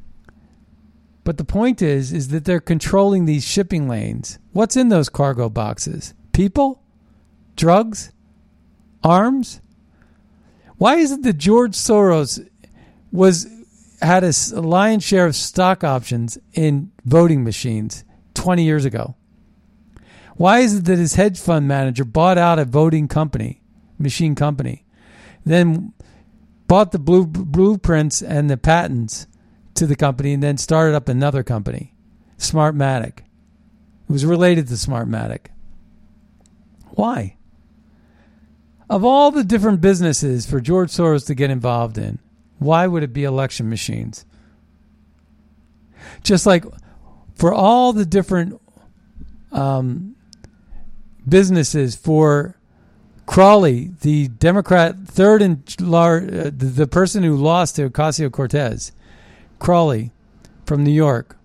but 1.25 1.37
the 1.37 1.45
point 1.45 1.83
is, 1.83 2.13
is 2.13 2.29
that 2.29 2.45
they're 2.45 2.61
controlling 2.61 3.25
these 3.25 3.47
shipping 3.47 3.89
lanes. 3.89 4.39
What's 4.53 4.77
in 4.77 4.89
those 4.89 5.09
cargo 5.09 5.49
boxes? 5.49 6.15
People, 6.33 6.83
drugs, 7.57 8.13
arms. 9.05 9.61
Why 10.77 10.97
is 10.97 11.13
it 11.13 11.23
that 11.23 11.39
George 11.39 11.73
Soros 11.73 12.47
was 13.13 13.47
had 14.01 14.25
a 14.25 14.33
lion's 14.61 15.05
share 15.05 15.27
of 15.27 15.35
stock 15.35 15.85
options 15.85 16.39
in 16.53 16.93
voting 17.05 17.45
machines 17.45 18.05
20 18.35 18.65
years 18.65 18.85
ago? 18.85 19.15
Why 20.39 20.61
is 20.61 20.77
it 20.77 20.85
that 20.85 20.99
his 20.99 21.17
hedge 21.17 21.39
fund 21.39 21.67
manager 21.67 22.05
bought 22.05 22.39
out 22.39 22.61
a 22.61 22.65
voting 22.65 23.09
company, 23.09 23.61
machine 23.99 24.37
company, 24.37 24.85
then 25.45 25.93
bought 26.69 26.93
the 26.93 27.01
blue, 27.01 27.27
blueprints 27.27 28.23
and 28.23 28.49
the 28.49 28.57
patents 28.57 29.27
to 29.75 29.85
the 29.85 29.97
company, 29.97 30.33
and 30.33 30.43
then 30.43 30.57
started 30.57 30.95
up 30.95 31.09
another 31.09 31.43
company, 31.43 31.93
Smartmatic? 32.39 33.19
It 33.19 34.13
was 34.13 34.25
related 34.25 34.69
to 34.69 34.75
Smartmatic. 34.75 35.47
Why? 36.91 37.37
Of 38.89 39.05
all 39.05 39.33
the 39.33 39.43
different 39.43 39.81
businesses 39.81 40.47
for 40.47 40.61
George 40.61 40.91
Soros 40.91 41.27
to 41.27 41.35
get 41.35 41.51
involved 41.51 41.99
in, 41.99 42.21
why 42.61 42.87
would 42.87 43.03
it 43.03 43.13
be 43.13 43.25
election 43.25 43.69
machines? 43.69 44.25
Just 46.23 46.47
like 46.47 46.65
for 47.35 47.53
all 47.53 47.93
the 47.93 48.07
different 48.07 48.61
um, 49.51 50.15
businesses 51.29 51.97
for 51.97 52.57
Crowley, 53.27 53.93
the 54.01 54.29
Democrat 54.29 54.97
third 55.05 55.43
and 55.43 55.63
lar- 55.81 56.17
uh, 56.19 56.45
the, 56.45 56.73
the 56.75 56.87
person 56.87 57.23
who 57.23 57.37
lost 57.37 57.77
to 57.77 57.91
Ocasio 57.91 58.33
Cortez, 58.33 58.93
Crowley 59.59 60.13
from 60.65 60.83
New 60.83 60.93
York, 60.93 61.37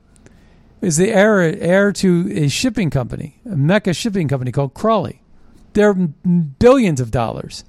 is 0.82 0.98
the 0.98 1.12
heir, 1.12 1.42
heir 1.42 1.92
to 1.92 2.32
a 2.34 2.48
shipping 2.48 2.90
company, 2.90 3.40
a 3.46 3.56
Mecca 3.56 3.94
shipping 3.94 4.28
company 4.28 4.52
called 4.52 4.74
Crowley. 4.74 5.22
They're 5.74 5.94
billions 5.94 7.02
of 7.02 7.12
dollars. 7.12 7.64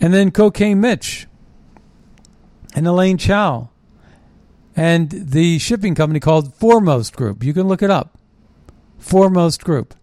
And 0.00 0.12
then 0.12 0.30
Cocaine 0.30 0.80
Mitch 0.80 1.26
and 2.74 2.86
Elaine 2.86 3.18
Chao 3.18 3.70
and 4.74 5.10
the 5.10 5.58
shipping 5.58 5.94
company 5.94 6.18
called 6.20 6.54
Foremost 6.54 7.14
Group. 7.14 7.44
You 7.44 7.54
can 7.54 7.68
look 7.68 7.82
it 7.82 7.90
up. 7.90 8.18
Foremost 8.98 9.62
Group. 9.64 9.94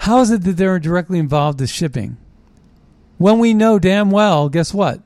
How 0.00 0.20
is 0.20 0.30
it 0.30 0.44
that 0.44 0.56
they're 0.56 0.78
directly 0.78 1.18
involved 1.18 1.60
with 1.60 1.68
shipping? 1.68 2.16
When 3.18 3.38
we 3.38 3.52
know 3.52 3.78
damn 3.78 4.10
well, 4.10 4.48
guess 4.48 4.72
what? 4.72 5.02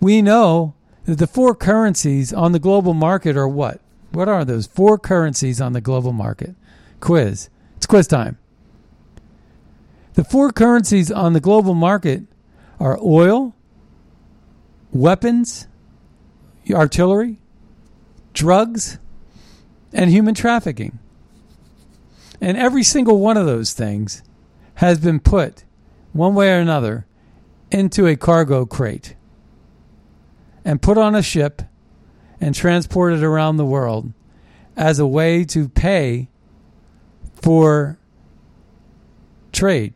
We 0.00 0.22
know 0.22 0.74
that 1.04 1.18
the 1.18 1.26
four 1.26 1.54
currencies 1.54 2.32
on 2.32 2.52
the 2.52 2.58
global 2.58 2.94
market 2.94 3.36
are 3.36 3.46
what? 3.46 3.82
What 4.10 4.28
are 4.28 4.46
those 4.46 4.66
four 4.66 4.98
currencies 4.98 5.60
on 5.60 5.74
the 5.74 5.82
global 5.82 6.14
market? 6.14 6.54
Quiz. 7.00 7.50
It's 7.76 7.84
quiz 7.84 8.06
time. 8.06 8.38
The 10.14 10.24
four 10.24 10.52
currencies 10.52 11.12
on 11.12 11.34
the 11.34 11.40
global 11.40 11.74
market 11.74 12.22
are 12.80 12.98
oil, 13.02 13.54
weapons, 14.90 15.66
artillery, 16.72 17.40
drugs, 18.32 18.98
and 19.92 20.08
human 20.08 20.34
trafficking. 20.34 20.98
And 22.42 22.56
every 22.56 22.82
single 22.82 23.20
one 23.20 23.36
of 23.36 23.46
those 23.46 23.72
things 23.72 24.24
has 24.74 24.98
been 24.98 25.20
put, 25.20 25.64
one 26.12 26.34
way 26.34 26.52
or 26.52 26.58
another, 26.58 27.06
into 27.70 28.08
a 28.08 28.16
cargo 28.16 28.66
crate 28.66 29.14
and 30.64 30.82
put 30.82 30.98
on 30.98 31.14
a 31.14 31.22
ship 31.22 31.62
and 32.40 32.52
transported 32.52 33.22
around 33.22 33.56
the 33.56 33.64
world 33.64 34.12
as 34.76 34.98
a 34.98 35.06
way 35.06 35.44
to 35.44 35.68
pay 35.68 36.28
for 37.40 37.96
trade. 39.52 39.94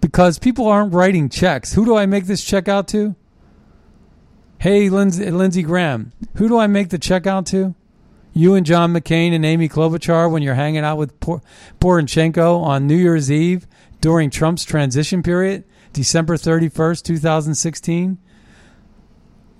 Because 0.00 0.38
people 0.38 0.66
aren't 0.66 0.94
writing 0.94 1.28
checks. 1.28 1.74
Who 1.74 1.84
do 1.84 1.94
I 1.94 2.06
make 2.06 2.24
this 2.24 2.42
check 2.42 2.68
out 2.68 2.88
to? 2.88 3.14
Hey, 4.58 4.88
Lindsey, 4.88 5.30
Lindsey 5.30 5.62
Graham, 5.62 6.12
who 6.36 6.48
do 6.48 6.56
I 6.56 6.68
make 6.68 6.88
the 6.88 6.98
check 6.98 7.26
out 7.26 7.44
to? 7.48 7.74
You 8.34 8.54
and 8.54 8.64
John 8.64 8.94
McCain 8.94 9.34
and 9.34 9.44
Amy 9.44 9.68
Klobuchar 9.68 10.30
when 10.30 10.42
you're 10.42 10.54
hanging 10.54 10.84
out 10.84 10.96
with 10.96 11.18
Por- 11.20 11.42
Poroshenko 11.80 12.62
on 12.62 12.86
New 12.86 12.96
Year's 12.96 13.30
Eve 13.30 13.66
during 14.00 14.30
Trump's 14.30 14.64
transition 14.64 15.22
period, 15.22 15.64
December 15.92 16.36
31st, 16.36 17.02
2016? 17.02 18.18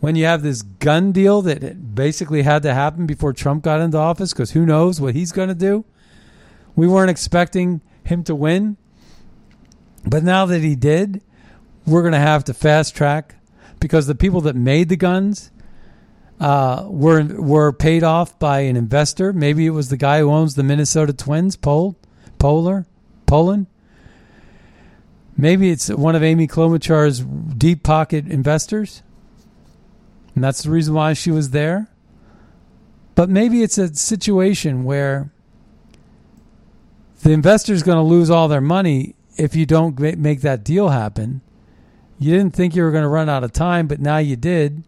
When 0.01 0.17
you 0.17 0.25
have 0.25 0.43
this 0.43 0.63
gun 0.63 1.13
deal 1.13 1.43
that 1.43 1.95
basically 1.95 2.43
had 2.43 2.63
to 2.63 2.75
happen 2.75 3.07
before 3.07 3.33
Trump 3.33 3.63
got 3.63 3.81
into 3.81 3.99
office, 3.99 4.33
because 4.33 4.51
who 4.51 4.67
knows 4.67 5.01
what 5.01 5.15
he's 5.15 5.33
going 5.33 5.49
to 5.49 5.55
do? 5.55 5.85
We 6.75 6.89
weren't 6.89 7.11
expecting 7.11 7.83
him 8.05 8.25
to 8.25 8.35
win. 8.35 8.79
But 10.05 10.25
now 10.25 10.47
that 10.47 10.63
he 10.63 10.75
did, 10.75 11.23
we're 11.87 12.03
going 12.03 12.13
to 12.13 12.19
have 12.19 12.43
to 12.45 12.55
fast 12.55 12.97
track 12.97 13.37
because 13.79 14.07
the 14.09 14.17
people 14.17 14.41
that 14.41 14.57
made 14.57 14.89
the 14.89 14.97
guns 14.97 15.52
uh, 16.41 16.87
were 16.89 17.23
were 17.25 17.73
paid 17.73 18.03
off 18.03 18.39
by 18.39 18.61
an 18.61 18.77
investor. 18.77 19.33
Maybe 19.33 19.67
it 19.67 19.71
was 19.71 19.89
the 19.89 19.97
guy 19.97 20.21
who 20.21 20.31
owns 20.31 20.55
the 20.55 20.63
Minnesota 20.63 21.13
Twins, 21.13 21.57
Pol, 21.57 21.97
Polar, 22.39 22.87
Poland. 23.27 23.67
Maybe 25.37 25.71
it's 25.71 25.89
one 25.89 26.15
of 26.15 26.23
Amy 26.23 26.47
Klobuchar's 26.47 27.21
deep 27.21 27.83
pocket 27.83 28.27
investors, 28.27 29.03
and 30.35 30.45
that's 30.45 30.63
the 30.63 30.71
reason 30.71 30.95
why 30.95 31.13
she 31.15 31.31
was 31.31 31.51
there. 31.51 31.89
But 33.15 33.29
maybe 33.29 33.63
it's 33.63 33.79
a 33.79 33.95
situation 33.95 34.85
where 34.85 35.31
the 37.23 37.31
investor 37.31 37.73
is 37.73 37.83
going 37.83 37.99
to 37.99 38.03
lose 38.03 38.31
all 38.31 38.49
their 38.49 38.61
money 38.61 39.15
if 39.37 39.55
you 39.55 39.67
don't 39.67 39.99
make 39.99 40.41
that 40.41 40.65
deal 40.65 40.89
happen. 40.89 41.41
You 42.19 42.37
didn't 42.37 42.55
think 42.55 42.75
you 42.75 42.83
were 42.83 42.91
going 42.91 43.03
to 43.03 43.09
run 43.09 43.29
out 43.29 43.45
of 43.45 43.53
time, 43.53 43.87
but 43.87 44.01
now 44.01 44.19
you 44.19 44.37
did. 44.37 44.85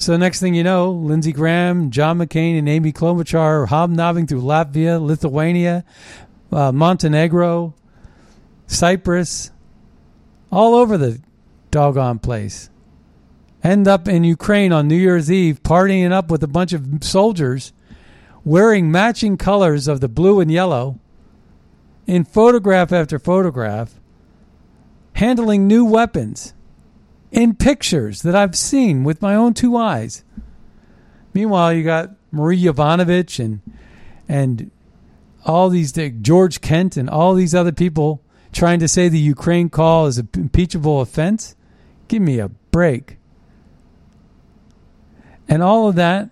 So 0.00 0.16
next 0.16 0.40
thing 0.40 0.54
you 0.54 0.64
know, 0.64 0.92
Lindsey 0.92 1.30
Graham, 1.30 1.90
John 1.90 2.16
McCain, 2.16 2.58
and 2.58 2.66
Amy 2.66 2.90
Klobuchar 2.90 3.38
are 3.38 3.66
hobnobbing 3.66 4.26
through 4.26 4.40
Latvia, 4.40 4.98
Lithuania, 4.98 5.84
uh, 6.50 6.72
Montenegro, 6.72 7.74
Cyprus, 8.66 9.50
all 10.50 10.74
over 10.74 10.96
the 10.96 11.20
doggone 11.70 12.18
place. 12.18 12.70
End 13.62 13.86
up 13.86 14.08
in 14.08 14.24
Ukraine 14.24 14.72
on 14.72 14.88
New 14.88 14.96
Year's 14.96 15.30
Eve, 15.30 15.62
partying 15.62 16.12
up 16.12 16.30
with 16.30 16.42
a 16.42 16.48
bunch 16.48 16.72
of 16.72 17.04
soldiers 17.04 17.74
wearing 18.42 18.90
matching 18.90 19.36
colors 19.36 19.86
of 19.86 20.00
the 20.00 20.08
blue 20.08 20.40
and 20.40 20.50
yellow 20.50 20.98
in 22.06 22.24
photograph 22.24 22.90
after 22.90 23.18
photograph, 23.18 24.00
handling 25.16 25.66
new 25.66 25.84
weapons 25.84 26.54
in 27.30 27.54
pictures 27.54 28.22
that 28.22 28.34
I've 28.34 28.56
seen 28.56 29.04
with 29.04 29.22
my 29.22 29.34
own 29.34 29.54
two 29.54 29.76
eyes. 29.76 30.24
Meanwhile, 31.32 31.72
you 31.74 31.84
got 31.84 32.10
Marie 32.30 32.62
Yovanovitch 32.62 33.42
and 33.42 33.60
and 34.28 34.70
all 35.44 35.68
these 35.68 35.92
George 35.92 36.60
Kent 36.60 36.96
and 36.96 37.08
all 37.08 37.34
these 37.34 37.54
other 37.54 37.72
people 37.72 38.22
trying 38.52 38.80
to 38.80 38.88
say 38.88 39.08
the 39.08 39.18
Ukraine 39.18 39.70
call 39.70 40.06
is 40.06 40.18
an 40.18 40.28
impeachable 40.34 41.00
offense. 41.00 41.56
Give 42.08 42.22
me 42.22 42.38
a 42.38 42.48
break. 42.48 43.18
And 45.48 45.62
all 45.62 45.88
of 45.88 45.96
that 45.96 46.30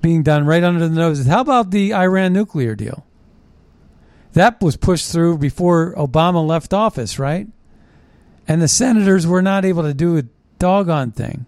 being 0.00 0.22
done 0.22 0.46
right 0.46 0.62
under 0.62 0.86
the 0.88 0.94
noses. 0.94 1.26
How 1.26 1.40
about 1.40 1.70
the 1.70 1.94
Iran 1.94 2.32
nuclear 2.32 2.74
deal? 2.74 3.06
That 4.32 4.60
was 4.60 4.76
pushed 4.76 5.10
through 5.10 5.38
before 5.38 5.94
Obama 5.94 6.46
left 6.46 6.74
office, 6.74 7.18
right? 7.18 7.48
And 8.46 8.60
the 8.60 8.68
senators 8.68 9.26
were 9.26 9.42
not 9.42 9.64
able 9.64 9.82
to 9.82 9.94
do 9.94 10.18
a 10.18 10.24
doggone 10.58 11.12
thing. 11.12 11.46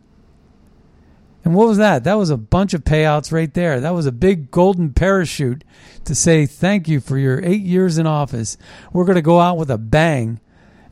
And 1.44 1.54
what 1.54 1.68
was 1.68 1.78
that? 1.78 2.02
That 2.02 2.14
was 2.14 2.30
a 2.30 2.36
bunch 2.36 2.74
of 2.74 2.82
payouts 2.82 3.30
right 3.30 3.52
there. 3.54 3.78
That 3.78 3.94
was 3.94 4.04
a 4.04 4.12
big 4.12 4.50
golden 4.50 4.92
parachute 4.92 5.62
to 6.04 6.14
say 6.14 6.44
thank 6.44 6.88
you 6.88 7.00
for 7.00 7.16
your 7.18 7.40
eight 7.44 7.62
years 7.62 7.98
in 7.98 8.06
office. 8.06 8.58
We're 8.92 9.04
going 9.04 9.14
to 9.14 9.22
go 9.22 9.38
out 9.38 9.56
with 9.56 9.70
a 9.70 9.78
bang 9.78 10.40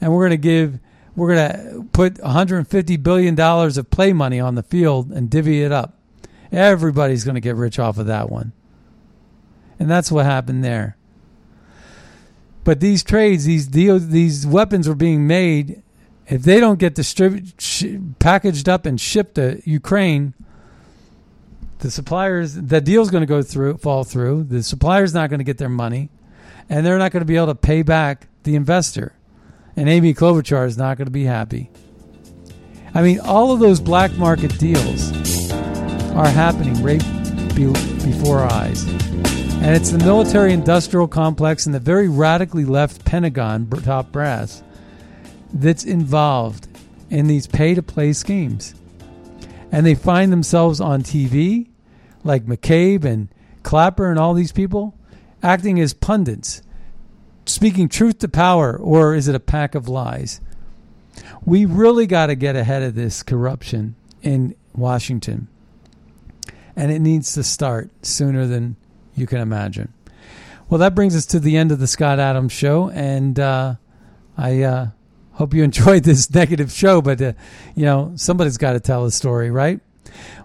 and 0.01 0.13
we're 0.13 0.29
going 0.29 0.31
to 0.31 0.37
give, 0.37 0.79
we're 1.17 1.35
going 1.35 1.51
to 1.51 1.89
put 1.93 2.15
$150 2.15 3.03
billion 3.03 3.41
of 3.41 3.91
play 3.91 4.13
money 4.13 4.39
on 4.39 4.55
the 4.55 4.63
field 4.63 5.11
and 5.11 5.29
divvy 5.29 5.63
it 5.63 5.73
up. 5.73 5.99
Everybody's 6.53 7.25
going 7.25 7.35
to 7.35 7.41
get 7.41 7.57
rich 7.57 7.81
off 7.81 7.99
of 7.99 8.07
that 8.07 8.31
one. 8.31 8.53
And 9.81 9.91
that's 9.91 10.13
what 10.13 10.25
happened 10.25 10.63
there. 10.63 10.97
But 12.63 12.81
these 12.81 13.03
trades, 13.03 13.45
these 13.45 13.67
deals, 13.67 14.09
these 14.09 14.47
weapons 14.47 14.89
were 14.89 14.95
being 14.95 15.27
made 15.27 15.83
if 16.27 16.43
they 16.43 16.61
don't 16.61 16.79
get 16.79 16.95
distributed, 16.95 17.61
sh- 17.61 17.97
packaged 18.19 18.69
up 18.69 18.87
and 18.87 19.01
shipped 19.01 19.35
to 19.35 19.61
Ukraine, 19.65 20.35
the 21.79 21.91
suppliers, 21.91 22.55
the 22.55 22.81
deal's 22.81 23.11
going 23.11 23.23
to 23.23 23.27
go 23.27 23.43
through, 23.43 23.77
fall 23.77 24.05
through. 24.05 24.45
The 24.45 24.63
supplier's 24.63 25.13
not 25.13 25.29
going 25.29 25.41
to 25.41 25.45
get 25.45 25.59
their 25.59 25.69
money, 25.69 26.09
and 26.69 26.85
they're 26.85 26.99
not 26.99 27.13
going 27.13 27.21
to 27.21 27.27
be 27.27 27.37
able 27.37 27.49
to 27.49 27.55
pay 27.55 27.83
back 27.83 28.29
the 28.45 28.57
investor. 28.57 29.15
And 29.77 29.89
Amy 29.89 30.15
Klobuchar 30.15 30.67
is 30.67 30.79
not 30.79 30.97
going 30.97 31.07
to 31.07 31.13
be 31.13 31.25
happy. 31.25 31.71
I 32.95 33.03
mean, 33.03 33.21
all 33.21 33.53
of 33.53 33.61
those 33.61 33.81
black 33.81 34.13
market 34.17 34.57
deals 34.59 35.13
are 36.13 36.29
happening 36.29 36.81
right 36.83 37.03
be- 37.55 37.67
before 37.67 38.39
our 38.39 38.53
eyes. 38.53 38.85
And 39.65 39.75
it's 39.75 39.91
the 39.91 39.99
military 39.99 40.53
industrial 40.53 41.09
complex 41.09 41.67
and 41.67 41.75
the 41.75 41.81
very 41.81 42.09
radically 42.09 42.65
left 42.65 43.05
Pentagon 43.05 43.69
top 43.83 44.13
brass 44.13 44.63
that's 45.55 45.85
involved 45.85 46.67
in 47.09 47.29
these 47.29 47.47
pay 47.47 47.75
to 47.75 47.83
play 47.83 48.13
schemes. 48.13 48.75
And 49.71 49.87
they 49.87 49.95
find 49.95 50.33
themselves 50.33 50.81
on 50.81 51.03
TV, 51.03 51.69
like 52.25 52.45
McCabe 52.45 53.05
and 53.05 53.29
Clapper 53.63 54.11
and 54.11 54.19
all 54.19 54.35
these 54.35 54.53
people, 54.53 54.99
acting 55.43 55.81
as 55.81 55.95
pundits, 55.95 56.63
speaking 57.47 57.89
truth 57.89 58.19
to 58.19 58.29
power, 58.29 58.77
or 58.77 59.15
is 59.15 59.29
it 59.29 59.35
a 59.35 59.41
pack 59.41 59.75
of 59.75 59.89
lies? 59.89 60.41
We 61.45 61.65
really 61.65 62.07
got 62.07 62.27
to 62.27 62.35
get 62.35 62.57
ahead 62.57 62.83
of 62.83 62.95
this 62.95 63.23
corruption 63.23 63.95
in 64.23 64.57
Washington. 64.75 65.49
And 66.77 66.91
it 66.91 66.99
needs 66.99 67.35
to 67.35 67.45
start 67.45 67.91
sooner 68.05 68.47
than 68.47 68.77
you 69.15 69.27
can 69.27 69.39
imagine. 69.39 69.93
Well, 70.69 70.79
that 70.79 70.97
brings 70.97 71.15
us 71.15 71.27
to 71.27 71.39
the 71.39 71.57
end 71.57 71.71
of 71.71 71.79
the 71.79 71.87
Scott 71.87 72.19
Adams 72.19 72.53
show. 72.53 72.91
And 72.91 73.39
uh, 73.39 73.77
I. 74.37 74.63
Uh, 74.63 74.87
hope 75.35 75.55
you 75.55 75.63
enjoyed 75.63 76.05
this 76.05 76.31
negative 76.35 76.73
show, 76.73 77.01
but 77.01 77.21
uh, 77.21 77.33
you 77.75 77.85
know 77.85 78.13
somebody's 78.17 78.57
got 78.57 78.73
to 78.73 78.81
tell 78.81 79.05
a 79.05 79.11
story, 79.11 79.51
right? 79.51 79.81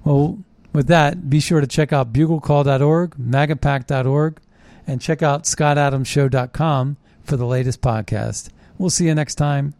Well, 0.04 0.40
with 0.74 0.88
that, 0.88 1.30
be 1.30 1.40
sure 1.40 1.62
to 1.62 1.68
check 1.68 1.92
out 1.94 2.14
buglecall.org, 2.14 3.16
magapack.org, 3.18 4.40
and 4.86 5.02
check 5.02 5.24
out 5.24 5.44
scottadamshow.com 5.44 6.98
for 7.24 7.38
the 7.38 7.46
latest 7.46 7.82
podcast. 7.82 8.50
We'll 8.78 8.90
see 8.90 9.06
you 9.06 9.16
next 9.16 9.36
time 9.36 9.74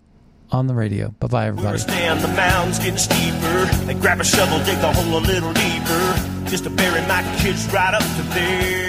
on 0.52 0.68
the 0.68 0.74
radio. 0.74 1.10
Bye 1.20 1.28
bye, 1.28 1.48
everybody. 1.48 1.78
staying 1.78 2.22
the 2.22 2.28
mountains 2.30 2.80
getting 2.80 2.98
steeper. 2.98 3.66
They 3.86 3.94
grab 3.94 4.20
a 4.20 4.24
shovel, 4.24 4.58
dig 4.66 4.80
the 4.80 4.92
hole 4.92 5.18
a 5.18 5.22
little 5.22 5.54
deeper. 5.54 6.50
Just 6.50 6.64
to 6.64 6.70
bury 6.70 7.02
my 7.02 7.22
kids 7.40 7.72
right 7.72 7.94
up 7.94 8.02
to 8.02 8.22
their 8.34 8.62
knees. 8.62 8.89